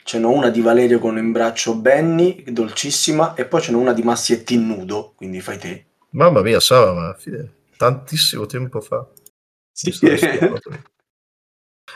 Ce 0.04 0.18
n'ho 0.18 0.32
una 0.32 0.50
di 0.50 0.60
Valerio 0.60 0.98
con 0.98 1.16
in 1.16 1.30
braccio 1.30 1.76
Benny, 1.76 2.42
dolcissima, 2.48 3.34
e 3.34 3.44
poi 3.44 3.60
ce 3.60 3.70
n'ho 3.70 3.78
una 3.78 3.92
di 3.92 4.02
Massietti 4.02 4.58
nudo, 4.58 5.12
quindi 5.16 5.40
fai 5.40 5.58
te. 5.58 5.86
Mamma 6.10 6.42
mia, 6.42 6.58
Sava, 6.58 6.92
ma 6.92 7.14
fide, 7.14 7.52
tantissimo 7.82 8.46
tempo 8.46 8.80
fa. 8.80 9.04
Rischiando. 9.82 10.60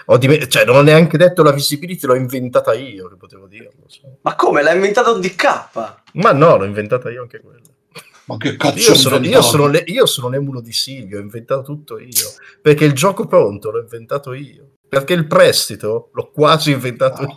Ho 0.07 0.19
dime- 0.19 0.49
cioè, 0.49 0.65
non 0.65 0.77
ho 0.77 0.83
neanche 0.83 1.17
detto 1.17 1.43
la 1.45 1.53
visibility, 1.53 2.07
l'ho 2.07 2.17
inventata 2.17 2.75
io, 2.75 3.09
che 3.09 3.17
potevo 3.17 3.47
dirlo. 3.47 3.87
cioè. 3.87 4.11
Ma 4.23 4.35
come? 4.35 4.63
L'ha 4.63 4.75
inventato 4.75 5.17
DK? 5.19 5.45
Ma 6.15 6.33
no, 6.33 6.57
l'ho 6.57 6.65
inventata 6.65 7.09
io 7.11 7.23
anche 7.23 7.41
quella. 7.41 7.61
ma 8.25 8.37
che 8.37 8.57
cazzo 8.57 8.79
Io 8.91 8.95
sono, 8.97 9.25
io, 9.25 9.41
sono 9.43 9.69
le- 9.69 9.85
io 9.87 10.07
sono 10.07 10.29
l'emulo 10.29 10.61
di 10.61 10.73
Silvio, 10.73 11.19
ho 11.19 11.23
inventato 11.23 11.63
tutto 11.63 11.99
io. 11.99 12.29
Perché 12.61 12.85
il 12.85 12.93
gioco 12.93 13.27
pronto 13.27 13.71
l'ho 13.71 13.81
inventato 13.81 14.33
io. 14.33 14.73
Perché 14.89 15.13
il 15.15 15.27
prestito 15.27 16.11
l'ho 16.13 16.31
quasi 16.33 16.73
inventato 16.73 17.23
io. 17.23 17.37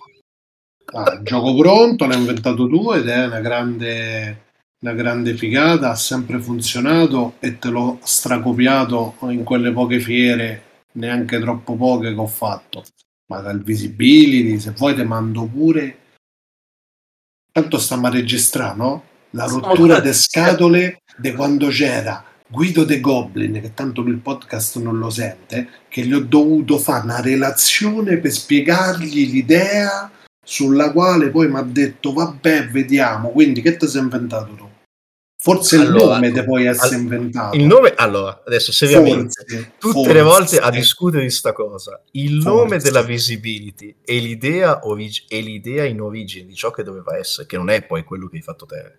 Ah, 0.91 1.13
il 1.13 1.21
gioco 1.21 1.55
pronto, 1.55 2.07
l'hai 2.07 2.17
inventato 2.17 2.67
tu 2.67 2.91
ed 2.93 3.07
è 3.07 3.25
una 3.25 3.41
grande, 3.41 4.48
una 4.81 4.93
grande 4.93 5.35
figata, 5.35 5.89
ha 5.89 5.95
sempre 5.95 6.39
funzionato 6.39 7.35
e 7.39 7.59
te 7.59 7.69
l'ho 7.69 7.99
stracopiato 8.01 9.15
in 9.29 9.43
quelle 9.43 9.73
poche 9.73 9.99
fiere, 9.99 10.63
neanche 10.93 11.39
troppo 11.39 11.75
poche 11.75 12.13
che 12.13 12.19
ho 12.19 12.27
fatto. 12.27 12.83
Ma 13.27 13.39
dal 13.41 13.61
visibility, 13.61 14.59
se 14.59 14.71
vuoi 14.71 14.95
te 14.95 15.03
mando 15.03 15.45
pure... 15.45 15.97
Tanto 17.51 17.77
stiamo 17.77 18.07
a 18.07 18.11
registrare, 18.11 18.75
no? 18.77 19.03
La 19.31 19.45
rottura 19.45 19.97
a 19.97 19.99
de 19.99 20.13
scatole 20.13 21.01
di 21.17 21.33
quando 21.33 21.67
c'era 21.67 22.23
Guido 22.47 22.83
De 22.85 22.99
Goblin, 22.99 23.59
che 23.59 23.73
tanto 23.73 24.01
il 24.01 24.17
podcast 24.17 24.77
non 24.77 24.97
lo 24.97 25.09
sente, 25.09 25.67
che 25.89 26.05
gli 26.05 26.13
ho 26.13 26.21
dovuto 26.21 26.77
fare 26.77 27.03
una 27.03 27.19
relazione 27.19 28.17
per 28.17 28.31
spiegargli 28.31 29.29
l'idea 29.29 30.09
sulla 30.49 30.91
quale 30.91 31.29
poi 31.29 31.47
mi 31.47 31.57
ha 31.57 31.61
detto 31.61 32.11
vabbè 32.11 32.69
vediamo 32.69 33.29
quindi 33.29 33.61
che 33.61 33.77
ti 33.77 33.87
sei 33.87 34.01
inventato 34.01 34.53
tu 34.55 34.67
forse 35.37 35.75
il 35.75 35.83
Allora, 35.83 36.15
nome 36.15 36.31
te 36.31 36.43
puoi 36.43 36.65
essere 36.65 36.95
inventato 36.95 37.55
Il 37.55 37.65
nome, 37.65 37.93
allora, 37.95 38.41
adesso 38.45 38.71
seriamente, 38.71 39.43
Forse, 39.45 39.71
tutte 39.77 39.93
forse. 39.93 40.13
le 40.13 40.21
volte 40.21 40.57
a 40.57 40.69
discutere 40.71 41.23
di 41.23 41.29
sta 41.29 41.53
cosa, 41.53 42.01
il 42.13 42.41
Forse. 42.41 42.47
nome 42.57 42.77
della 42.79 43.03
visibility 43.03 43.95
e 44.03 44.17
l'idea, 44.19 44.79
orig- 44.87 45.23
e 45.29 45.39
l'idea 45.39 45.85
in 45.85 46.01
origine 46.01 46.45
di 46.47 46.55
ciò 46.55 46.71
che 46.71 46.83
doveva 46.83 47.15
essere, 47.15 47.47
che 47.47 47.55
non 47.55 47.69
è 47.69 47.83
poi 47.83 48.03
quello 48.03 48.27
che 48.27 48.35
hai 48.37 48.41
fatto 48.41 48.65
te. 48.65 48.93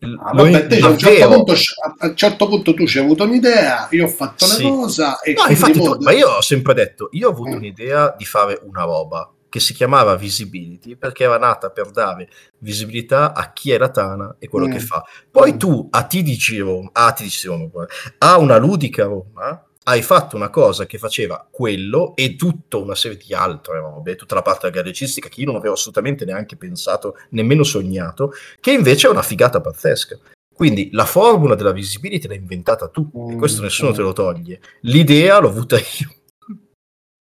Il- 0.00 0.18
Ah, 0.20 0.32
vabbè, 0.32 0.66
te 0.66 0.78
a, 0.80 0.88
un 0.88 0.98
certo 0.98 1.28
punto, 1.28 1.52
a 1.52 2.06
un 2.08 2.16
certo 2.16 2.48
punto 2.48 2.74
tu 2.74 2.86
ci 2.86 2.98
hai 2.98 3.04
avuto 3.04 3.22
un'idea 3.24 3.86
io 3.92 4.04
ho 4.06 4.08
fatto 4.08 4.46
Sì. 4.46 4.64
una 4.64 4.74
cosa 4.74 5.20
e 5.20 5.34
No, 5.34 5.44
infatti, 5.48 5.72
tu- 5.80 5.96
ma 6.00 6.10
io 6.12 6.28
ho 6.30 6.40
sempre 6.42 6.74
detto, 6.74 7.08
io 7.12 7.28
ho 7.28 7.30
avuto 7.30 7.50
Mm. 7.50 7.56
un'idea 7.56 8.14
di 8.18 8.24
fare 8.24 8.60
una 8.64 8.82
roba 8.82 9.30
che 9.54 9.60
si 9.60 9.72
chiamava 9.72 10.16
Visibility 10.16 10.96
perché 10.96 11.22
era 11.22 11.38
nata 11.38 11.70
per 11.70 11.92
dare 11.92 12.28
visibilità 12.58 13.32
a 13.34 13.52
chi 13.52 13.70
è 13.70 13.78
la 13.78 13.88
Tana 13.88 14.34
e 14.40 14.48
quello 14.48 14.66
Mm. 14.66 14.70
che 14.72 14.80
fa. 14.80 15.04
Poi 15.30 15.52
Mm. 15.52 15.56
tu 15.58 15.86
a 15.92 16.04
TDC 16.04 16.56
Roma, 16.58 16.90
a 16.92 17.12
TDC 17.12 17.44
Roma, 17.44 17.86
a 18.18 18.36
una 18.38 18.56
ludica 18.56 19.04
Roma, 19.04 19.64
hai 19.84 20.02
fatto 20.02 20.34
una 20.34 20.48
cosa 20.50 20.86
che 20.86 20.98
faceva 20.98 21.46
quello 21.48 22.16
e 22.16 22.34
tutta 22.34 22.78
una 22.78 22.96
serie 22.96 23.16
di 23.16 23.32
altre 23.32 23.78
robe, 23.78 24.16
tutta 24.16 24.34
la 24.34 24.42
parte 24.42 24.68
gallecistica 24.70 25.28
che 25.28 25.42
io 25.42 25.46
non 25.46 25.54
avevo 25.54 25.74
assolutamente 25.74 26.24
neanche 26.24 26.56
pensato, 26.56 27.16
nemmeno 27.30 27.62
sognato, 27.62 28.32
che 28.58 28.72
invece 28.72 29.06
è 29.06 29.10
una 29.10 29.22
figata 29.22 29.60
pazzesca. 29.60 30.18
Quindi 30.52 30.88
la 30.90 31.04
formula 31.04 31.54
della 31.54 31.70
visibility 31.70 32.26
l'hai 32.26 32.38
inventata 32.38 32.88
tu, 32.88 33.08
e 33.30 33.36
questo 33.36 33.60
Mm, 33.60 33.64
nessuno 33.64 33.90
mm. 33.90 33.94
te 33.94 34.02
lo 34.02 34.12
toglie. 34.12 34.60
L'idea 34.80 35.38
l'ho 35.38 35.48
avuta 35.48 35.76
io. 35.76 36.12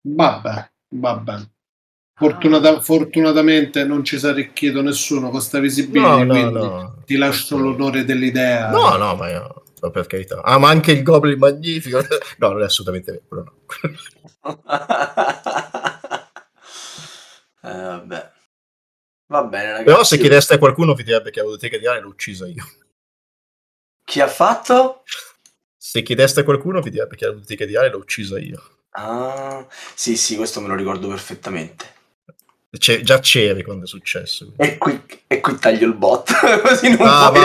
vabbè 0.09 0.71
vabbè 0.95 1.37
Fortunata- 2.31 2.81
fortunatamente 2.81 3.85
non 3.85 4.05
ci 4.05 4.19
si 4.19 4.27
è 4.27 4.31
arricchito 4.31 4.81
nessuno 4.83 5.31
con 5.31 5.41
sta 5.41 5.59
visibilità 5.59 6.09
No, 6.17 6.25
no, 6.25 6.33
quindi 6.33 6.53
no. 6.67 7.03
ti 7.05 7.17
lascio 7.17 7.59
l'onore 7.59 8.05
dell'idea 8.05 8.71
No, 8.71 8.97
no, 8.97 9.15
ma 9.17 9.31
io, 9.31 9.63
ma 9.81 9.91
per 9.91 10.07
carità. 10.07 10.41
Ah, 10.43 10.59
ma 10.59 10.69
anche 10.69 10.93
il 10.93 11.03
Goblin 11.03 11.39
magnifico. 11.39 12.01
No, 12.39 12.51
non 12.53 12.63
è 12.63 12.65
assolutamente 12.65 13.23
vero. 13.29 13.45
no. 13.45 13.55
Eh, 17.65 17.71
vabbè. 17.73 18.33
Va 19.29 19.45
bene, 19.45 19.65
ragazzi. 19.67 19.85
Però 19.85 20.03
se 20.05 20.19
chiedeste 20.19 20.55
a 20.55 20.59
qualcuno 20.59 20.95
vi 20.95 21.05
direbbe 21.05 21.31
che 21.31 21.39
la 21.39 21.45
biblioteca 21.47 21.79
di 21.79 21.87
Ale 21.87 22.01
l'ho 22.01 22.09
uccisa 22.09 22.47
io. 22.49 22.65
Chi 24.05 24.21
ha 24.21 24.27
fatto? 24.27 25.05
Se 25.77 26.03
chiedeste 26.03 26.41
a 26.41 26.45
qualcuno 26.45 26.81
vi 26.81 26.91
direbbe 26.91 27.15
che 27.17 27.25
la 27.25 27.31
biblioteca 27.31 27.65
di 27.65 27.77
Ale 27.77 27.89
l'ho 27.91 27.99
uccisa 27.99 28.39
io. 28.39 28.61
Ah, 28.91 29.65
sì, 29.95 30.17
sì, 30.17 30.37
questo 30.37 30.61
me 30.61 30.69
lo 30.69 30.75
ricordo 30.75 31.09
perfettamente. 31.09 32.01
C'è- 32.79 33.03
già 33.03 33.19
c'eri 33.21 33.63
quando 33.63 33.85
è 33.85 33.87
successo. 33.87 34.53
E 34.57 34.79
qui, 34.79 34.99
e 35.27 35.41
qui 35.41 35.59
taglio 35.59 35.87
il 35.87 35.95
bot, 35.95 36.33
così 36.67 36.89
non 36.97 37.07
Ah, 37.07 37.31
puoi-. 37.31 37.45